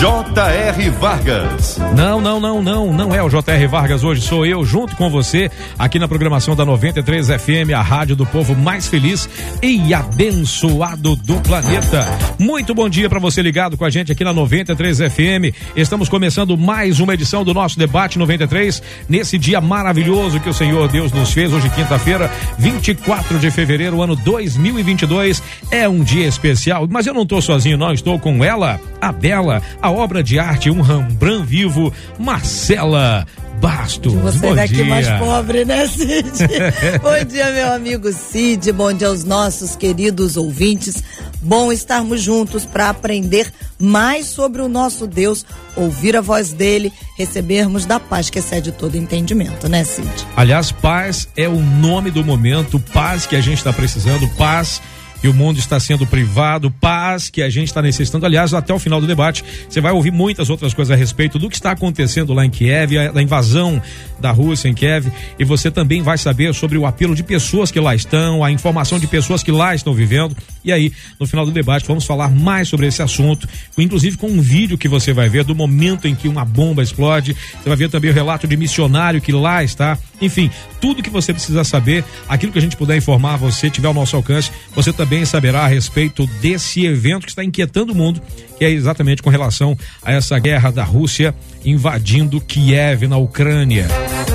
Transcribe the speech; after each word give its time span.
J.R. 0.00 0.90
Vargas. 0.90 1.78
Não, 1.96 2.20
não, 2.20 2.40
não, 2.40 2.60
não, 2.60 2.92
não 2.92 3.14
é 3.14 3.22
o 3.22 3.28
J.R. 3.28 3.66
Vargas 3.66 4.02
hoje, 4.02 4.20
sou 4.22 4.44
eu 4.44 4.64
junto 4.64 4.96
com 4.96 5.08
você 5.08 5.50
aqui 5.78 5.98
na 5.98 6.08
programação 6.08 6.56
da 6.56 6.64
93 6.64 7.28
FM, 7.28 7.72
a 7.76 7.82
rádio 7.82 8.16
do 8.16 8.26
povo 8.26 8.56
mais 8.56 8.88
feliz 8.88 9.28
e 9.62 9.94
abençoado 9.94 11.14
do 11.16 11.40
planeta. 11.40 12.06
Muito 12.38 12.74
bom 12.74 12.88
dia 12.88 13.08
para 13.08 13.20
você 13.20 13.42
ligado 13.42 13.76
com 13.76 13.84
a 13.84 13.90
gente 13.90 14.10
aqui 14.10 14.24
na 14.24 14.32
93 14.32 14.98
FM. 14.98 15.54
Estamos 15.76 16.08
começando 16.08 16.56
mais 16.58 16.98
uma 16.98 17.14
edição 17.14 17.44
do 17.44 17.54
nosso 17.54 17.78
debate 17.78 18.18
93 18.18 18.82
nesse 19.08 19.38
dia 19.38 19.60
maravilhoso 19.60 20.40
que 20.40 20.48
o 20.48 20.54
Senhor 20.54 20.88
Deus 20.88 21.12
nos 21.12 21.32
fez 21.32 21.52
hoje 21.52 21.70
quinta-feira, 21.70 22.30
24 22.58 23.38
de 23.38 23.50
fevereiro, 23.50 24.02
ano 24.02 24.16
2022. 24.16 25.42
É 25.70 25.88
um 25.88 26.02
dia 26.02 26.26
especial, 26.26 26.88
mas 26.90 27.06
eu 27.06 27.14
não 27.14 27.22
estou 27.22 27.40
sozinho, 27.40 27.76
não, 27.76 27.92
estou 27.92 28.18
com 28.18 28.42
ela, 28.42 28.80
a 29.00 29.12
Bela, 29.12 29.62
a 29.82 29.90
obra 29.90 30.22
de 30.22 30.38
arte, 30.38 30.70
um 30.70 30.80
Rembrandt 30.80 31.44
vivo, 31.44 31.92
Marcela 32.16 33.26
Bastos. 33.60 34.14
Você 34.14 34.38
bom 34.38 34.54
daqui 34.54 34.74
dia. 34.74 34.84
mais 34.84 35.08
pobre, 35.18 35.64
né, 35.64 35.86
Cid? 35.88 36.30
bom 37.02 37.24
dia, 37.28 37.50
meu 37.50 37.72
amigo 37.72 38.12
Cid. 38.12 38.72
Bom 38.72 38.92
dia 38.92 39.08
aos 39.08 39.24
nossos 39.24 39.74
queridos 39.74 40.36
ouvintes. 40.36 41.02
Bom 41.40 41.72
estarmos 41.72 42.22
juntos 42.22 42.64
para 42.64 42.88
aprender 42.90 43.52
mais 43.78 44.26
sobre 44.26 44.62
o 44.62 44.68
nosso 44.68 45.08
Deus, 45.08 45.44
ouvir 45.74 46.16
a 46.16 46.20
voz 46.20 46.52
dele, 46.52 46.92
recebermos 47.18 47.84
da 47.84 47.98
paz 47.98 48.30
que 48.30 48.38
excede 48.38 48.70
todo 48.70 48.96
entendimento, 48.96 49.68
né, 49.68 49.82
Cid? 49.82 50.08
Aliás, 50.36 50.70
paz 50.70 51.28
é 51.36 51.48
o 51.48 51.58
nome 51.58 52.12
do 52.12 52.24
momento, 52.24 52.78
paz 52.92 53.26
que 53.26 53.34
a 53.34 53.40
gente 53.40 53.58
está 53.58 53.72
precisando, 53.72 54.28
paz 54.36 54.80
que 55.22 55.28
o 55.28 55.32
mundo 55.32 55.60
está 55.60 55.78
sendo 55.78 56.04
privado, 56.04 56.68
paz 56.68 57.30
que 57.30 57.42
a 57.42 57.48
gente 57.48 57.68
está 57.68 57.80
necessitando. 57.80 58.26
Aliás, 58.26 58.52
até 58.52 58.74
o 58.74 58.78
final 58.80 59.00
do 59.00 59.06
debate, 59.06 59.44
você 59.68 59.80
vai 59.80 59.92
ouvir 59.92 60.10
muitas 60.10 60.50
outras 60.50 60.74
coisas 60.74 60.90
a 60.90 60.98
respeito 60.98 61.38
do 61.38 61.48
que 61.48 61.54
está 61.54 61.70
acontecendo 61.70 62.34
lá 62.34 62.44
em 62.44 62.50
Kiev, 62.50 62.98
a, 62.98 63.22
invasão 63.22 63.80
da 64.18 64.32
Rússia 64.32 64.68
em 64.68 64.74
Kiev, 64.74 65.06
e 65.38 65.44
você 65.44 65.70
também 65.70 66.02
vai 66.02 66.18
saber 66.18 66.52
sobre 66.52 66.76
o 66.76 66.84
apelo 66.84 67.14
de 67.14 67.22
pessoas 67.22 67.70
que 67.70 67.78
lá 67.78 67.94
estão, 67.94 68.42
a 68.42 68.50
informação 68.50 68.98
de 68.98 69.06
pessoas 69.06 69.44
que 69.44 69.52
lá 69.52 69.76
estão 69.76 69.94
vivendo. 69.94 70.36
E 70.64 70.72
aí, 70.72 70.92
no 71.18 71.26
final 71.26 71.44
do 71.44 71.50
debate, 71.50 71.86
vamos 71.86 72.04
falar 72.04 72.28
mais 72.28 72.68
sobre 72.68 72.86
esse 72.86 73.02
assunto, 73.02 73.48
inclusive 73.76 74.16
com 74.16 74.28
um 74.28 74.40
vídeo 74.40 74.78
que 74.78 74.88
você 74.88 75.12
vai 75.12 75.28
ver 75.28 75.44
do 75.44 75.54
momento 75.54 76.06
em 76.06 76.14
que 76.14 76.28
uma 76.28 76.44
bomba 76.44 76.82
explode. 76.82 77.34
Você 77.34 77.68
vai 77.68 77.76
ver 77.76 77.90
também 77.90 78.10
o 78.10 78.14
relato 78.14 78.46
de 78.46 78.56
missionário 78.56 79.20
que 79.20 79.32
lá 79.32 79.62
está. 79.64 79.98
Enfim, 80.20 80.50
tudo 80.80 81.02
que 81.02 81.10
você 81.10 81.32
precisa 81.32 81.64
saber, 81.64 82.04
aquilo 82.28 82.52
que 82.52 82.58
a 82.58 82.62
gente 82.62 82.76
puder 82.76 82.96
informar 82.96 83.36
você, 83.36 83.68
tiver 83.68 83.88
ao 83.88 83.94
nosso 83.94 84.14
alcance, 84.16 84.50
você 84.74 84.92
também 84.92 85.24
saberá 85.24 85.62
a 85.62 85.66
respeito 85.66 86.26
desse 86.40 86.84
evento 86.84 87.24
que 87.24 87.30
está 87.30 87.42
inquietando 87.42 87.92
o 87.92 87.96
mundo, 87.96 88.22
que 88.58 88.64
é 88.64 88.70
exatamente 88.70 89.22
com 89.22 89.30
relação 89.30 89.76
a 90.02 90.12
essa 90.12 90.38
guerra 90.38 90.70
da 90.70 90.84
Rússia 90.84 91.34
invadindo 91.64 92.40
Kiev 92.40 93.06
na 93.06 93.16
Ucrânia. 93.16 93.86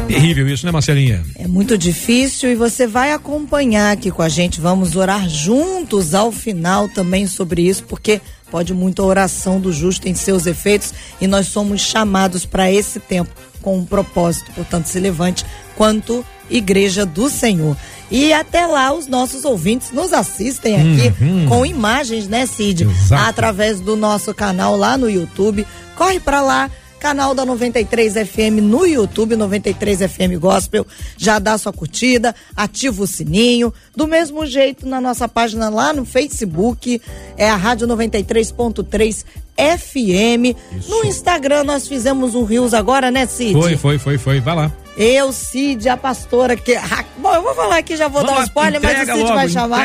Terrível 0.07 0.47
isso, 0.47 0.65
né, 0.65 0.71
Marcelinha? 0.71 1.23
É 1.35 1.47
muito 1.47 1.77
difícil 1.77 2.49
e 2.49 2.55
você 2.55 2.87
vai 2.87 3.11
acompanhar 3.11 3.91
aqui 3.91 4.09
com 4.09 4.21
a 4.21 4.29
gente. 4.29 4.61
Vamos 4.61 4.95
orar 4.95 5.27
juntos 5.27 6.13
ao 6.13 6.31
final 6.31 6.87
também 6.87 7.27
sobre 7.27 7.61
isso, 7.63 7.83
porque 7.83 8.21
pode 8.49 8.73
muito 8.73 9.01
a 9.01 9.05
oração 9.05 9.59
do 9.59 9.71
justo 9.73 10.07
em 10.07 10.15
seus 10.15 10.45
efeitos 10.45 10.93
e 11.19 11.27
nós 11.27 11.47
somos 11.47 11.81
chamados 11.81 12.45
para 12.45 12.71
esse 12.71 12.99
tempo 12.99 13.31
com 13.61 13.77
um 13.77 13.85
propósito. 13.85 14.51
Portanto, 14.53 14.85
se 14.85 14.99
levante 14.99 15.45
quanto 15.75 16.25
Igreja 16.49 17.05
do 17.05 17.29
Senhor. 17.29 17.75
E 18.09 18.31
até 18.31 18.65
lá 18.65 18.93
os 18.93 19.07
nossos 19.07 19.43
ouvintes 19.43 19.91
nos 19.91 20.13
assistem 20.13 20.75
aqui 20.75 21.23
uhum. 21.23 21.45
com 21.47 21.65
imagens, 21.65 22.27
né, 22.27 22.45
Cid? 22.45 22.83
Exato. 22.83 23.29
Através 23.29 23.81
do 23.81 23.95
nosso 23.97 24.33
canal 24.33 24.77
lá 24.77 24.97
no 24.97 25.09
YouTube. 25.09 25.67
Corre 25.95 26.19
para 26.19 26.41
lá, 26.41 26.71
canal 26.99 27.33
da 27.33 27.45
93 27.45 28.13
FM 28.13 28.61
no 28.61 28.85
YouTube, 28.85 29.35
93 29.35 29.99
FM 29.99 30.39
Gospel. 30.39 30.85
Já 31.17 31.39
dá 31.39 31.57
sua 31.57 31.71
curtida, 31.71 32.35
ativa 32.55 33.03
o 33.03 33.07
sininho. 33.07 33.73
Do 33.95 34.07
mesmo 34.07 34.45
jeito 34.45 34.87
na 34.87 34.99
nossa 34.99 35.27
página 35.27 35.69
lá 35.69 35.93
no 35.93 36.05
Facebook, 36.05 37.01
é 37.37 37.49
a 37.49 37.55
Rádio 37.55 37.87
93.3 37.87 39.25
FM. 39.57 40.55
Isso. 40.77 40.89
No 40.89 41.05
Instagram 41.05 41.63
nós 41.63 41.87
fizemos 41.87 42.35
um 42.35 42.43
Rios 42.43 42.73
agora, 42.73 43.09
né, 43.09 43.25
Cid? 43.25 43.53
Foi, 43.53 43.77
foi, 43.77 43.97
foi, 43.97 44.17
foi. 44.17 44.39
Vai 44.39 44.55
lá. 44.55 44.71
Eu, 44.97 45.31
Cid, 45.31 45.87
a 45.87 45.95
pastora 45.95 46.57
que. 46.57 46.75
Bom, 47.17 47.33
eu 47.35 47.43
vou 47.43 47.53
falar 47.53 47.77
aqui, 47.77 47.95
já 47.95 48.07
vou 48.07 48.21
Vamos 48.21 48.35
dar 48.35 48.41
um 48.41 48.45
spoiler, 48.45 48.81
mas 48.81 48.97
o 48.97 49.05
Cid 49.05 49.23
logo, 49.23 49.35
vai 49.35 49.47
chamar. 49.47 49.77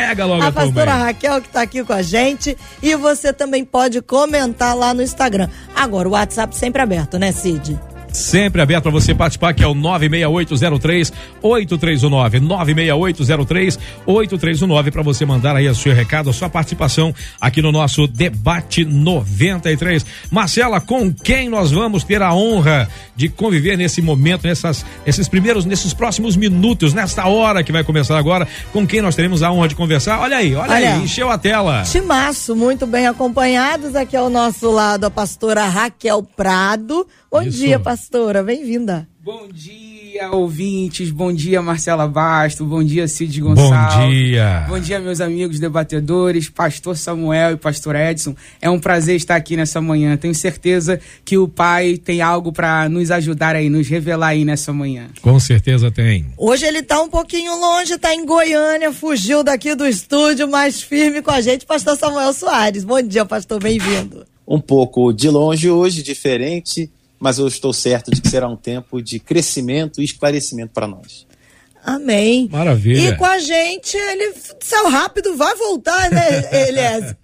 a 0.43 0.53
pastora 0.53 0.95
Raquel, 0.95 1.41
que 1.43 1.49
está 1.49 1.61
aqui 1.61 1.85
com 1.85 1.93
a 1.93 2.01
gente. 2.01 2.57
E 2.83 2.97
você 2.97 3.31
também 3.31 3.63
pode 3.63 4.01
comentar 4.01 4.75
lá 4.75 4.95
no 4.95 5.03
Instagram. 5.03 5.49
Agora, 5.77 6.09
o 6.09 6.13
WhatsApp 6.13 6.57
sempre 6.57 6.81
aberto, 6.81 7.19
né, 7.19 7.31
Cid? 7.31 7.79
Sempre 8.13 8.61
aberto 8.61 8.83
para 8.83 8.93
você 8.93 9.15
participar, 9.15 9.55
que 9.55 9.65
é 9.65 9.67
o 9.67 9.75
96803 9.75 11.13
8319. 11.41 12.41
96803 12.41 13.79
8319 14.07 14.91
para 14.91 15.03
você 15.03 15.25
mandar 15.25 15.57
aí 15.57 15.69
o 15.69 15.75
seu 15.75 15.95
recado, 15.95 16.31
a 16.31 16.33
sua 16.33 16.49
participação 16.49 17.15
aqui 17.41 17.63
no 17.63 17.73
nosso 17.73 18.07
debate 18.07 18.85
93. 18.85 20.05
Marcela, 20.31 20.81
com 20.81 21.13
quem 21.13 21.49
nós 21.49 21.71
vamos 21.71 22.05
ter 22.05 22.21
a 22.23 22.35
honra 22.35 22.89
de 23.17 23.29
conviver 23.29 23.77
nesse 23.77 24.03
momento, 24.03 24.47
nessas, 24.47 24.85
nesses 25.07 25.29
primeiros, 25.29 25.65
nesses 25.65 25.95
próximos 25.95 26.37
minutos, 26.37 26.93
nesta 26.93 27.27
hora 27.27 27.63
que 27.63 27.73
vai 27.73 27.83
começar 27.83 28.19
agora, 28.19 28.47
com 28.73 28.87
quem 28.87 29.01
nós 29.01 29.17
teremos 29.17 29.43
a 29.43 29.51
honra 29.51 29.69
de 29.69 29.75
conversar? 29.75 30.21
Olha 30.21 30.37
aí, 30.37 30.55
olha, 30.55 30.73
olha 30.73 30.95
aí, 30.95 31.03
encheu 31.03 31.31
a 31.31 31.39
tela. 31.39 31.83
Timaço, 31.83 32.55
muito 32.55 32.87
bem 32.87 33.07
acompanhados. 33.07 33.97
Aqui 33.97 34.17
ao 34.17 34.29
nosso 34.29 34.71
lado 34.71 35.05
a 35.05 35.11
pastora 35.11 35.67
Raquel 35.67 36.23
Prado. 36.23 37.07
Bom 37.33 37.41
Isso. 37.41 37.61
dia, 37.61 37.81
pastora. 37.81 38.43
Bem-vinda. 38.43 39.09
Bom 39.25 39.49
dia, 39.51 40.31
ouvintes. 40.31 41.11
Bom 41.11 41.33
dia, 41.33 41.63
Marcela 41.63 42.07
Basto. 42.07 42.63
Bom 42.63 42.85
dia, 42.85 43.09
Cid 43.09 43.41
Gonçalves. 43.41 43.97
Bom 43.97 44.11
dia. 44.11 44.67
Bom 44.69 44.79
dia, 44.79 45.01
meus 45.01 45.19
amigos 45.19 45.59
debatedores, 45.59 46.51
pastor 46.51 46.95
Samuel 46.95 47.53
e 47.53 47.57
pastor 47.57 47.97
Edson. 47.97 48.37
É 48.61 48.69
um 48.69 48.79
prazer 48.79 49.17
estar 49.17 49.35
aqui 49.35 49.57
nessa 49.57 49.81
manhã. 49.81 50.15
Tenho 50.19 50.35
certeza 50.35 51.01
que 51.25 51.39
o 51.39 51.49
Pai 51.49 51.97
tem 51.97 52.21
algo 52.21 52.53
para 52.53 52.87
nos 52.91 53.11
ajudar 53.11 53.57
aí, 53.57 53.71
nos 53.71 53.89
revelar 53.89 54.29
aí 54.29 54.45
nessa 54.45 54.71
manhã. 54.71 55.07
Com 55.23 55.41
certeza 55.41 55.91
tem. 55.91 56.27
Hoje 56.37 56.67
ele 56.67 56.81
está 56.81 57.01
um 57.01 57.09
pouquinho 57.09 57.59
longe, 57.59 57.95
está 57.95 58.15
em 58.15 58.27
Goiânia, 58.27 58.93
fugiu 58.93 59.43
daqui 59.43 59.75
do 59.75 59.87
estúdio, 59.87 60.47
mais 60.47 60.83
firme 60.83 61.23
com 61.23 61.31
a 61.31 61.41
gente, 61.41 61.65
pastor 61.65 61.97
Samuel 61.97 62.35
Soares. 62.35 62.85
Bom 62.85 63.01
dia, 63.01 63.25
pastor, 63.25 63.59
bem-vindo. 63.59 64.27
Um 64.47 64.61
pouco 64.61 65.15
de 65.15 65.31
longe 65.31 65.71
hoje, 65.71 66.03
diferente 66.03 66.91
mas 67.23 67.39
eu 67.39 67.47
estou 67.47 67.73
certo 67.73 68.11
de 68.11 68.21
que 68.21 68.29
será 68.29 68.49
um 68.49 68.57
tempo 68.57 69.01
de 69.01 69.21
crescimento 69.21 70.01
e 70.01 70.05
esclarecimento 70.05 70.73
para 70.75 70.89
nós. 70.89 71.25
Amém. 71.85 72.49
Maravilha. 72.51 73.11
E 73.11 73.17
com 73.17 73.25
a 73.25 73.39
gente, 73.39 73.97
ele 73.97 74.35
saiu 74.61 74.89
rápido, 74.89 75.37
vai 75.37 75.55
voltar, 75.55 76.11
né, 76.11 76.27
Elias? 76.69 77.15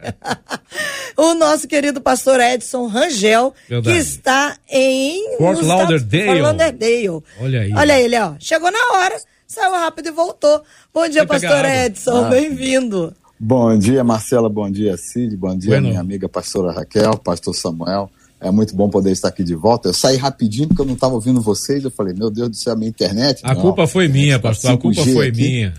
o 1.17 1.35
nosso 1.35 1.67
querido 1.67 2.01
pastor 2.01 2.39
Edson 2.41 2.87
Rangel, 2.87 3.53
Verdade. 3.69 3.93
que 3.97 4.01
está 4.01 4.57
em 4.71 5.37
Fort 5.37 5.63
Lauderdale. 5.63 6.27
Fort 6.27 6.41
Lauderdale. 6.43 7.23
Olha 7.41 7.61
aí. 7.63 7.73
Olha 7.75 8.01
ele, 8.01 8.19
ó. 8.21 8.35
Chegou 8.39 8.71
na 8.71 8.93
hora, 8.95 9.21
saiu 9.49 9.73
rápido 9.73 10.11
e 10.11 10.13
voltou. 10.13 10.63
Bom 10.95 11.09
dia, 11.09 11.27
Foi 11.27 11.41
pastor 11.41 11.65
Edson. 11.65 12.25
Ah. 12.25 12.29
Bem-vindo. 12.29 13.13
Bom 13.39 13.77
dia, 13.77 14.05
Marcela. 14.05 14.49
Bom 14.49 14.71
dia, 14.71 14.97
Cid. 14.97 15.37
Bom 15.37 15.59
dia, 15.59 15.71
bueno. 15.71 15.89
minha 15.89 16.01
amiga 16.01 16.29
pastora 16.29 16.73
Raquel, 16.73 17.19
pastor 17.19 17.53
Samuel. 17.55 18.09
É 18.41 18.51
muito 18.51 18.75
bom 18.75 18.89
poder 18.89 19.11
estar 19.11 19.29
aqui 19.29 19.43
de 19.43 19.55
volta. 19.55 19.89
Eu 19.89 19.95
saí 19.95 20.17
rapidinho 20.17 20.69
porque 20.69 20.81
eu 20.81 20.87
não 20.87 20.95
estava 20.95 21.15
ouvindo 21.15 21.41
vocês. 21.41 21.83
Eu 21.83 21.91
falei, 21.91 22.15
meu 22.15 22.31
Deus 22.31 22.49
do 22.51 22.57
céu, 22.57 22.73
a 22.73 22.77
minha 22.77 22.89
internet. 22.89 23.41
A 23.43 23.55
não, 23.55 23.61
culpa 23.61 23.87
foi 23.87 24.07
minha, 24.07 24.39
pastor. 24.39 24.73
A 24.73 24.77
culpa 24.77 25.05
foi 25.05 25.29
aqui. 25.29 25.41
minha. 25.41 25.75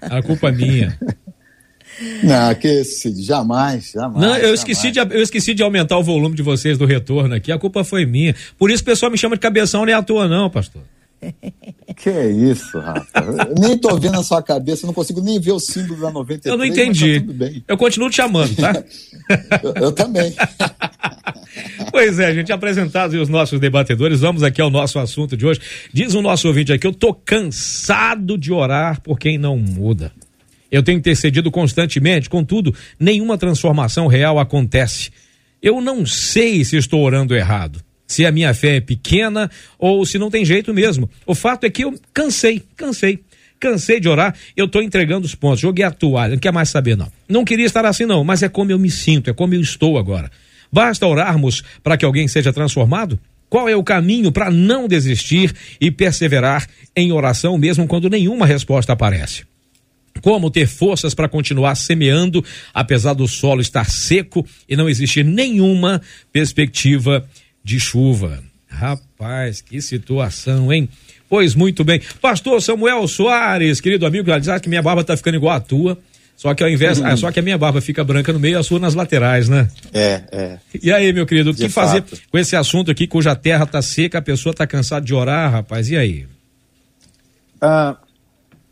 A 0.00 0.22
culpa 0.22 0.48
é 0.48 0.52
minha. 0.52 0.98
Não, 2.22 2.54
que 2.54 2.84
Cid, 2.84 3.22
jamais, 3.22 3.92
jamais. 3.92 4.18
Não, 4.18 4.34
eu 4.34 4.40
jamais. 4.40 4.60
esqueci, 4.60 4.90
de, 4.90 4.98
eu 4.98 5.22
esqueci 5.22 5.54
de 5.54 5.62
aumentar 5.62 5.98
o 5.98 6.02
volume 6.02 6.34
de 6.34 6.42
vocês 6.42 6.78
do 6.78 6.86
retorno 6.86 7.34
aqui. 7.34 7.52
A 7.52 7.58
culpa 7.58 7.84
foi 7.84 8.06
minha. 8.06 8.34
Por 8.58 8.70
isso 8.70 8.82
o 8.82 8.86
pessoal 8.86 9.12
me 9.12 9.18
chama 9.18 9.36
de 9.36 9.40
cabeção, 9.40 9.84
nem 9.84 9.94
à 9.94 10.02
toa, 10.02 10.26
não, 10.26 10.48
pastor. 10.48 10.82
Que 11.96 12.10
é 12.10 12.30
isso, 12.30 12.78
Rafa? 12.78 13.06
Eu 13.20 13.54
nem 13.60 13.78
tô 13.78 13.96
vendo 13.96 14.18
a 14.18 14.22
sua 14.24 14.42
cabeça, 14.42 14.86
não 14.86 14.94
consigo 14.94 15.20
nem 15.20 15.38
ver 15.38 15.52
o 15.52 15.60
símbolo 15.60 16.00
da 16.00 16.10
93. 16.10 16.52
Eu 16.52 16.58
não 16.58 16.64
entendi. 16.64 17.20
Tá 17.20 17.62
eu 17.68 17.76
continuo 17.76 18.10
te 18.10 18.16
chamando, 18.16 18.54
tá? 18.56 18.72
eu, 19.62 19.74
eu, 19.74 19.92
também. 19.92 20.34
pois 21.92 22.18
é, 22.18 22.34
gente 22.34 22.50
apresentados 22.50 23.20
os 23.20 23.28
nossos 23.28 23.60
debatedores, 23.60 24.20
vamos 24.20 24.42
aqui 24.42 24.60
ao 24.60 24.70
nosso 24.70 24.98
assunto 24.98 25.36
de 25.36 25.46
hoje. 25.46 25.60
Diz 25.92 26.14
o 26.14 26.22
nosso 26.22 26.48
ouvinte 26.48 26.72
aqui, 26.72 26.86
eu 26.86 26.94
tô 26.94 27.14
cansado 27.14 28.36
de 28.36 28.52
orar 28.52 29.00
por 29.00 29.18
quem 29.18 29.38
não 29.38 29.56
muda. 29.56 30.12
Eu 30.70 30.82
tenho 30.82 30.98
intercedido 30.98 31.50
constantemente, 31.50 32.30
contudo, 32.30 32.74
nenhuma 32.98 33.36
transformação 33.36 34.06
real 34.06 34.38
acontece. 34.38 35.10
Eu 35.60 35.80
não 35.80 36.06
sei 36.06 36.64
se 36.64 36.76
estou 36.76 37.02
orando 37.02 37.36
errado, 37.36 37.80
se 38.12 38.26
a 38.26 38.30
minha 38.32 38.52
fé 38.52 38.76
é 38.76 38.80
pequena 38.80 39.50
ou 39.78 40.04
se 40.04 40.18
não 40.18 40.30
tem 40.30 40.44
jeito 40.44 40.74
mesmo. 40.74 41.08
O 41.26 41.34
fato 41.34 41.64
é 41.64 41.70
que 41.70 41.82
eu 41.82 41.98
cansei, 42.12 42.62
cansei. 42.76 43.20
Cansei 43.58 44.00
de 44.00 44.08
orar, 44.08 44.34
eu 44.56 44.66
estou 44.66 44.82
entregando 44.82 45.24
os 45.24 45.36
pontos, 45.36 45.60
joguei 45.60 45.84
a 45.84 45.90
toalha, 45.90 46.32
não 46.32 46.38
quer 46.38 46.52
mais 46.52 46.68
saber 46.68 46.96
não. 46.96 47.10
Não 47.28 47.44
queria 47.44 47.64
estar 47.64 47.84
assim 47.86 48.04
não, 48.04 48.24
mas 48.24 48.42
é 48.42 48.48
como 48.48 48.72
eu 48.72 48.78
me 48.78 48.90
sinto, 48.90 49.30
é 49.30 49.32
como 49.32 49.54
eu 49.54 49.60
estou 49.60 49.96
agora. 49.96 50.30
Basta 50.70 51.06
orarmos 51.06 51.62
para 51.82 51.96
que 51.96 52.04
alguém 52.04 52.26
seja 52.26 52.52
transformado? 52.52 53.20
Qual 53.48 53.68
é 53.68 53.76
o 53.76 53.84
caminho 53.84 54.32
para 54.32 54.50
não 54.50 54.88
desistir 54.88 55.54
e 55.80 55.90
perseverar 55.90 56.66
em 56.96 57.12
oração 57.12 57.56
mesmo 57.56 57.86
quando 57.86 58.10
nenhuma 58.10 58.46
resposta 58.46 58.92
aparece? 58.92 59.44
Como 60.20 60.50
ter 60.50 60.66
forças 60.66 61.14
para 61.14 61.28
continuar 61.28 61.74
semeando, 61.74 62.44
apesar 62.74 63.14
do 63.14 63.28
solo 63.28 63.60
estar 63.60 63.88
seco 63.88 64.44
e 64.68 64.76
não 64.76 64.88
existir 64.88 65.24
nenhuma 65.24 66.02
perspectiva 66.32 67.28
de 67.62 67.78
chuva? 67.78 68.42
Rapaz, 68.68 69.60
que 69.60 69.80
situação, 69.80 70.72
hein? 70.72 70.88
Pois 71.28 71.54
muito 71.54 71.84
bem. 71.84 72.00
Pastor 72.20 72.60
Samuel 72.60 73.06
Soares, 73.06 73.80
querido 73.80 74.06
amigo, 74.06 74.26
já 74.28 74.38
diz 74.38 74.60
que 74.60 74.68
minha 74.68 74.82
barba 74.82 75.04
tá 75.04 75.16
ficando 75.16 75.36
igual 75.36 75.54
a 75.54 75.60
tua. 75.60 75.98
Só 76.36 76.54
que 76.54 76.62
ao 76.64 76.68
invés, 76.68 76.98
uhum. 76.98 77.16
só 77.16 77.30
que 77.30 77.38
a 77.38 77.42
minha 77.42 77.56
barba 77.56 77.80
fica 77.80 78.02
branca 78.02 78.32
no 78.32 78.40
meio 78.40 78.54
e 78.54 78.56
a 78.56 78.62
sua 78.62 78.80
nas 78.80 78.94
laterais, 78.94 79.48
né? 79.48 79.68
É, 79.92 80.22
é. 80.32 80.58
E 80.82 80.90
aí, 80.90 81.12
meu 81.12 81.24
querido, 81.24 81.50
o 81.50 81.54
que 81.54 81.68
fazer 81.68 82.02
com 82.30 82.38
esse 82.38 82.56
assunto 82.56 82.90
aqui, 82.90 83.06
cuja 83.06 83.36
terra 83.36 83.64
tá 83.64 83.80
seca, 83.80 84.18
a 84.18 84.22
pessoa 84.22 84.52
tá 84.52 84.66
cansada 84.66 85.06
de 85.06 85.14
orar, 85.14 85.52
rapaz, 85.52 85.88
e 85.88 85.96
aí? 85.96 86.26
Ah, 87.60 87.96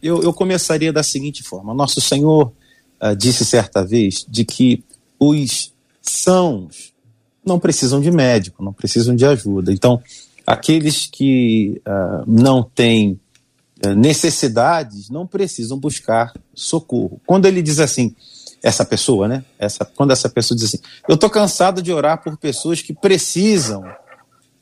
eu, 0.02 0.22
eu 0.22 0.32
começaria 0.32 0.92
da 0.92 1.02
seguinte 1.02 1.44
forma: 1.44 1.72
Nosso 1.72 2.00
Senhor 2.00 2.52
ah, 2.98 3.14
disse 3.14 3.44
certa 3.44 3.84
vez 3.84 4.26
de 4.28 4.44
que 4.44 4.82
os 5.18 5.72
sãos 6.02 6.92
não 7.44 7.58
precisam 7.58 8.00
de 8.00 8.10
médico, 8.10 8.62
não 8.62 8.72
precisam 8.72 9.14
de 9.14 9.24
ajuda. 9.24 9.72
Então, 9.72 10.02
aqueles 10.46 11.06
que 11.06 11.80
ah, 11.84 12.22
não 12.26 12.62
têm 12.62 13.18
eh, 13.82 13.94
necessidades 13.94 15.08
não 15.08 15.26
precisam 15.26 15.78
buscar 15.78 16.32
socorro. 16.54 17.20
Quando 17.26 17.46
ele 17.46 17.62
diz 17.62 17.78
assim, 17.78 18.14
essa 18.62 18.84
pessoa, 18.84 19.26
né? 19.26 19.44
Essa, 19.58 19.84
quando 19.84 20.10
essa 20.10 20.28
pessoa 20.28 20.56
diz 20.56 20.66
assim, 20.66 20.78
eu 21.08 21.14
estou 21.14 21.30
cansado 21.30 21.80
de 21.80 21.92
orar 21.92 22.22
por 22.22 22.36
pessoas 22.36 22.82
que 22.82 22.92
precisam 22.92 23.82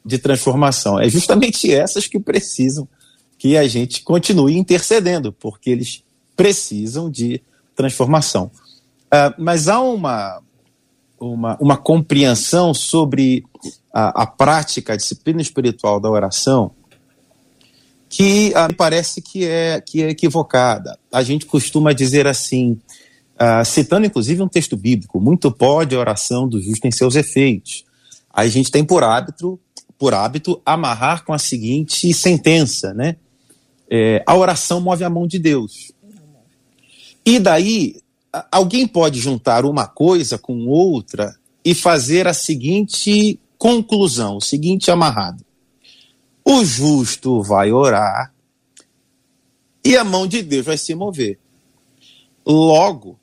de 0.05 0.19
transformação. 0.19 1.01
É 1.01 1.09
justamente 1.09 1.73
essas 1.73 2.07
que 2.07 2.21
precisam 2.21 2.89
que 3.37 3.57
a 3.57 3.67
gente 3.67 4.03
continue 4.03 4.57
intercedendo, 4.57 5.33
porque 5.33 5.71
eles 5.71 6.03
precisam 6.37 7.11
de 7.11 7.43
transformação. 7.75 8.51
Uh, 9.07 9.35
mas 9.37 9.69
há 9.69 9.81
uma, 9.81 10.41
uma, 11.21 11.57
uma 11.61 11.77
compreensão 11.77 12.73
sobre 12.73 13.45
a, 13.93 14.23
a 14.23 14.27
prática, 14.27 14.93
a 14.93 14.97
disciplina 14.97 15.41
espiritual 15.41 16.01
da 16.01 16.11
oração 16.11 16.73
que 18.09 18.53
ah, 18.55 18.69
me 18.69 18.75
parece 18.75 19.21
que 19.21 19.45
é, 19.45 19.81
que 19.81 20.03
é 20.03 20.11
equivocada. 20.11 20.99
A 21.13 21.23
gente 21.23 21.45
costuma 21.45 21.93
dizer 21.93 22.27
assim, 22.27 22.81
ah, 23.39 23.65
citando 23.65 24.07
inclusive 24.07 24.43
um 24.43 24.49
texto 24.49 24.77
bíblico, 24.77 25.21
muito 25.21 25.51
pode 25.51 25.95
a 25.95 25.99
oração 25.99 26.49
do 26.49 26.61
justo 26.61 26.87
em 26.87 26.91
seus 26.91 27.17
efeitos. 27.17 27.85
Aí 28.33 28.49
a 28.49 28.51
gente 28.51 28.71
tem 28.71 28.85
por 28.85 29.05
hábito, 29.05 29.61
por 29.99 30.15
hábito 30.15 30.61
amarrar 30.65 31.25
com 31.25 31.33
a 31.33 31.39
seguinte 31.39 32.13
sentença, 32.15 32.95
né? 32.95 33.17
É, 33.91 34.23
a 34.27 34.37
oração 34.37 34.81
move 34.81 35.03
a 35.03 35.11
mão 35.11 35.27
de 35.27 35.39
Deus. 35.39 35.93
E 37.25 37.39
daí, 37.39 37.97
alguém 38.51 38.87
pode 38.87 39.19
juntar 39.21 39.65
uma 39.65 39.87
coisa 39.87 40.39
com 40.39 40.67
outra 40.67 41.35
e 41.65 41.75
fazer 41.75 42.27
a 42.27 42.35
seguinte 42.35 43.39
conclusão, 43.57 44.37
o 44.37 44.41
seguinte 44.41 44.91
amarrado. 44.91 45.45
O 46.45 46.65
justo 46.65 47.43
vai 47.43 47.73
orar 47.73 48.33
e 49.85 49.97
a 49.97 50.05
mão 50.05 50.27
de 50.27 50.43
Deus 50.43 50.67
vai 50.67 50.79
se 50.79 50.95
mover. 50.95 51.39
Logo, 52.47 53.19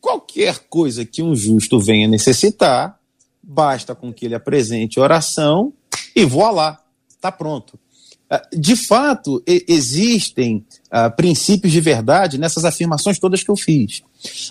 qualquer 0.00 0.60
coisa 0.68 1.04
que 1.04 1.22
um 1.22 1.34
justo 1.34 1.80
venha 1.80 2.06
necessitar, 2.06 2.98
basta 3.42 3.94
com 3.94 4.12
que 4.12 4.26
ele 4.26 4.34
apresente 4.34 5.00
oração 5.00 5.72
e 6.14 6.24
voa 6.24 6.50
lá, 6.50 6.84
está 7.08 7.32
pronto. 7.32 7.78
Ah, 8.30 8.42
de 8.56 8.76
fato, 8.76 9.42
existem 9.44 10.64
uh, 10.86 11.10
princípios 11.16 11.72
de 11.72 11.80
verdade 11.80 12.38
nessas 12.38 12.64
afirmações 12.64 13.18
todas 13.18 13.42
que 13.42 13.50
eu 13.50 13.56
fiz, 13.56 14.02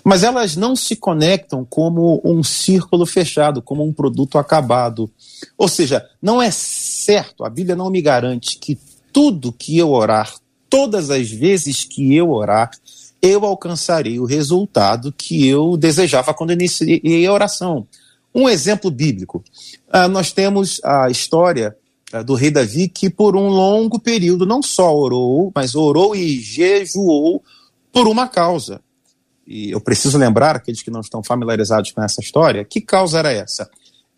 mas 0.04 0.22
elas 0.22 0.58
não 0.58 0.76
se 0.76 0.98
conectam 0.98 1.64
como 1.64 2.22
um 2.26 2.44
círculo 2.44 3.06
fechado, 3.06 3.62
como 3.62 3.86
um 3.86 3.94
produto 3.94 4.38
acabado. 4.38 5.10
Ou 5.58 5.70
seja, 5.70 6.06
não 6.22 6.42
é 6.42 6.52
certo, 6.52 7.46
a 7.46 7.50
Bíblia 7.50 7.74
não 7.74 7.90
me 7.90 8.02
garante 8.02 8.58
que 8.58 8.78
tudo 9.14 9.54
que 9.54 9.78
eu 9.78 9.92
orar, 9.92 10.36
todas 10.70 11.10
as 11.10 11.32
vezes 11.32 11.86
que 11.86 12.14
eu 12.14 12.32
orar, 12.32 12.72
eu 13.22 13.46
alcançarei 13.46 14.20
o 14.20 14.26
resultado 14.26 15.14
que 15.14 15.48
eu 15.48 15.78
desejava 15.78 16.34
quando 16.34 16.52
iniciei 16.52 17.26
a 17.26 17.32
oração. 17.32 17.88
Um 18.36 18.48
exemplo 18.50 18.92
bíblico. 18.92 19.42
Uh, 19.88 20.10
nós 20.10 20.34
temos 20.34 20.82
a 20.84 21.10
história 21.10 21.76
do 22.26 22.34
rei 22.34 22.52
Davi 22.52 22.88
que, 22.88 23.10
por 23.10 23.36
um 23.36 23.50
longo 23.50 24.00
período, 24.00 24.46
não 24.46 24.62
só 24.62 24.96
orou, 24.96 25.52
mas 25.56 25.76
orou 25.76 26.16
e 26.16 26.40
jejuou 26.40 27.44
por 27.92 28.08
uma 28.08 28.28
causa. 28.28 28.82
E 29.46 29.72
eu 29.72 29.82
preciso 29.82 30.18
lembrar, 30.18 30.56
aqueles 30.56 30.82
que 30.82 30.92
não 30.92 31.02
estão 31.02 31.24
familiarizados 31.24 31.92
com 31.92 32.04
essa 32.04 32.22
história, 32.22 32.64
que 32.64 32.82
causa 32.82 33.20
era 33.20 33.32
essa? 33.32 33.70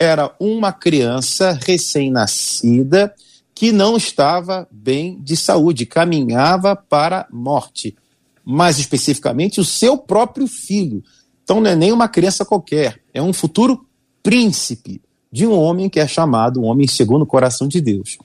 era 0.02 0.36
uma 0.40 0.74
criança 0.74 1.52
recém-nascida 1.64 3.14
que 3.54 3.72
não 3.72 3.96
estava 3.96 4.68
bem 4.72 5.22
de 5.22 5.38
saúde, 5.38 5.86
caminhava 5.86 6.76
para 6.76 7.20
a 7.20 7.28
morte. 7.32 7.96
Mais 8.44 8.80
especificamente, 8.80 9.62
o 9.62 9.66
seu 9.66 10.00
próprio 10.00 10.48
filho. 10.48 11.04
Então, 11.44 11.62
não 11.62 11.70
é 11.70 11.76
nem 11.76 11.92
uma 11.92 12.10
criança 12.10 12.44
qualquer, 12.44 13.00
é 13.14 13.22
um 13.22 13.32
futuro 13.32 13.86
príncipe 14.24 15.00
de 15.32 15.48
um 15.48 15.54
homem 15.54 15.90
que 15.90 16.00
é 16.00 16.08
chamado 16.08 16.60
um 16.60 16.66
homem 16.66 16.88
segundo 16.88 17.22
o 17.22 17.28
coração 17.28 17.68
de 17.68 17.80
Deus. 17.80 18.18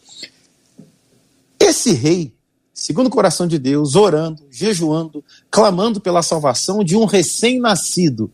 Esse 1.59 1.93
rei, 1.93 2.35
segundo 2.75 3.07
o 3.07 3.11
coração 3.11 3.47
de 3.47 3.59
Deus, 3.59 3.95
orando, 3.95 4.43
jejuando, 4.51 5.25
clamando 5.51 6.01
pela 6.01 6.23
salvação 6.23 6.83
de 6.83 6.97
um 6.97 7.05
recém-nascido. 7.05 8.31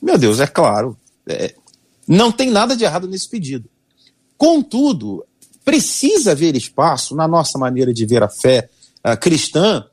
Meu 0.00 0.16
Deus, 0.16 0.40
é 0.40 0.46
claro, 0.46 0.96
é, 1.26 1.54
não 2.06 2.32
tem 2.32 2.50
nada 2.50 2.76
de 2.76 2.84
errado 2.84 3.08
nesse 3.08 3.28
pedido. 3.28 3.68
Contudo, 4.36 5.24
precisa 5.64 6.32
haver 6.32 6.56
espaço 6.56 7.14
na 7.14 7.28
nossa 7.28 7.58
maneira 7.58 7.92
de 7.92 8.04
ver 8.04 8.22
a 8.22 8.28
fé 8.28 8.68
uh, 9.06 9.16
cristã 9.16 9.84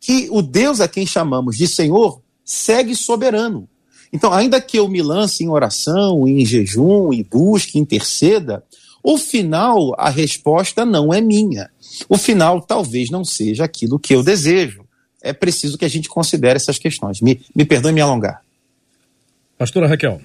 que 0.00 0.28
o 0.30 0.40
Deus 0.40 0.80
a 0.80 0.88
quem 0.88 1.06
chamamos 1.06 1.56
de 1.56 1.66
Senhor 1.66 2.20
segue 2.44 2.94
soberano. 2.94 3.68
Então, 4.12 4.32
ainda 4.32 4.60
que 4.60 4.78
eu 4.78 4.88
me 4.88 5.02
lance 5.02 5.44
em 5.44 5.48
oração, 5.48 6.26
em 6.26 6.44
jejum, 6.44 7.12
e 7.12 7.22
busque, 7.22 7.78
interceda, 7.78 8.62
o 9.02 9.16
final, 9.16 9.94
a 9.98 10.10
resposta 10.10 10.84
não 10.84 11.12
é 11.12 11.20
minha. 11.20 11.70
O 12.08 12.18
final 12.18 12.60
talvez 12.60 13.10
não 13.10 13.24
seja 13.24 13.64
aquilo 13.64 13.98
que 13.98 14.14
eu 14.14 14.22
desejo. 14.22 14.84
É 15.22 15.32
preciso 15.32 15.78
que 15.78 15.84
a 15.84 15.88
gente 15.88 16.08
considere 16.08 16.56
essas 16.56 16.78
questões. 16.78 17.20
Me, 17.20 17.40
me 17.54 17.64
perdoe 17.64 17.92
me 17.92 18.00
alongar. 18.00 18.42
Pastora 19.56 19.88
Raquel. 19.88 20.20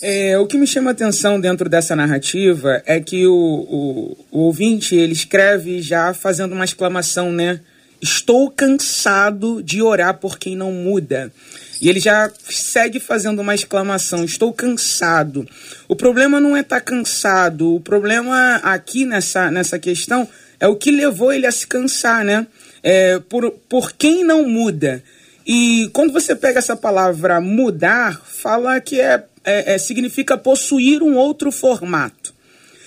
É, 0.00 0.38
o 0.38 0.46
que 0.46 0.58
me 0.58 0.66
chama 0.66 0.90
atenção 0.90 1.40
dentro 1.40 1.68
dessa 1.68 1.96
narrativa 1.96 2.82
é 2.84 3.00
que 3.00 3.26
o, 3.26 3.34
o, 3.34 4.16
o, 4.30 4.40
ouvinte 4.40 4.94
ele 4.94 5.14
escreve 5.14 5.80
já 5.80 6.12
fazendo 6.12 6.52
uma 6.52 6.66
exclamação, 6.66 7.32
né? 7.32 7.60
Estou 8.00 8.50
cansado 8.50 9.62
de 9.62 9.80
orar 9.80 10.18
por 10.18 10.38
quem 10.38 10.54
não 10.54 10.70
muda. 10.70 11.32
E 11.80 11.88
ele 11.88 12.00
já 12.00 12.30
segue 12.48 12.98
fazendo 13.00 13.40
uma 13.40 13.54
exclamação: 13.54 14.24
Estou 14.24 14.52
cansado. 14.52 15.46
O 15.88 15.96
problema 15.96 16.40
não 16.40 16.56
é 16.56 16.60
estar 16.60 16.80
tá 16.80 16.82
cansado, 16.82 17.74
o 17.74 17.80
problema 17.80 18.56
aqui 18.62 19.04
nessa, 19.04 19.50
nessa 19.50 19.78
questão 19.78 20.28
é 20.58 20.66
o 20.66 20.76
que 20.76 20.90
levou 20.90 21.32
ele 21.32 21.46
a 21.46 21.52
se 21.52 21.66
cansar, 21.66 22.24
né? 22.24 22.46
É, 22.82 23.18
por, 23.18 23.50
por 23.68 23.92
quem 23.92 24.24
não 24.24 24.48
muda. 24.48 25.02
E 25.46 25.88
quando 25.92 26.12
você 26.12 26.34
pega 26.34 26.58
essa 26.58 26.76
palavra 26.76 27.40
mudar, 27.40 28.20
fala 28.24 28.80
que 28.80 29.00
é 29.00 29.24
é, 29.46 29.74
é, 29.74 29.78
significa 29.78 30.36
possuir 30.36 31.02
um 31.02 31.14
outro 31.14 31.52
formato. 31.52 32.34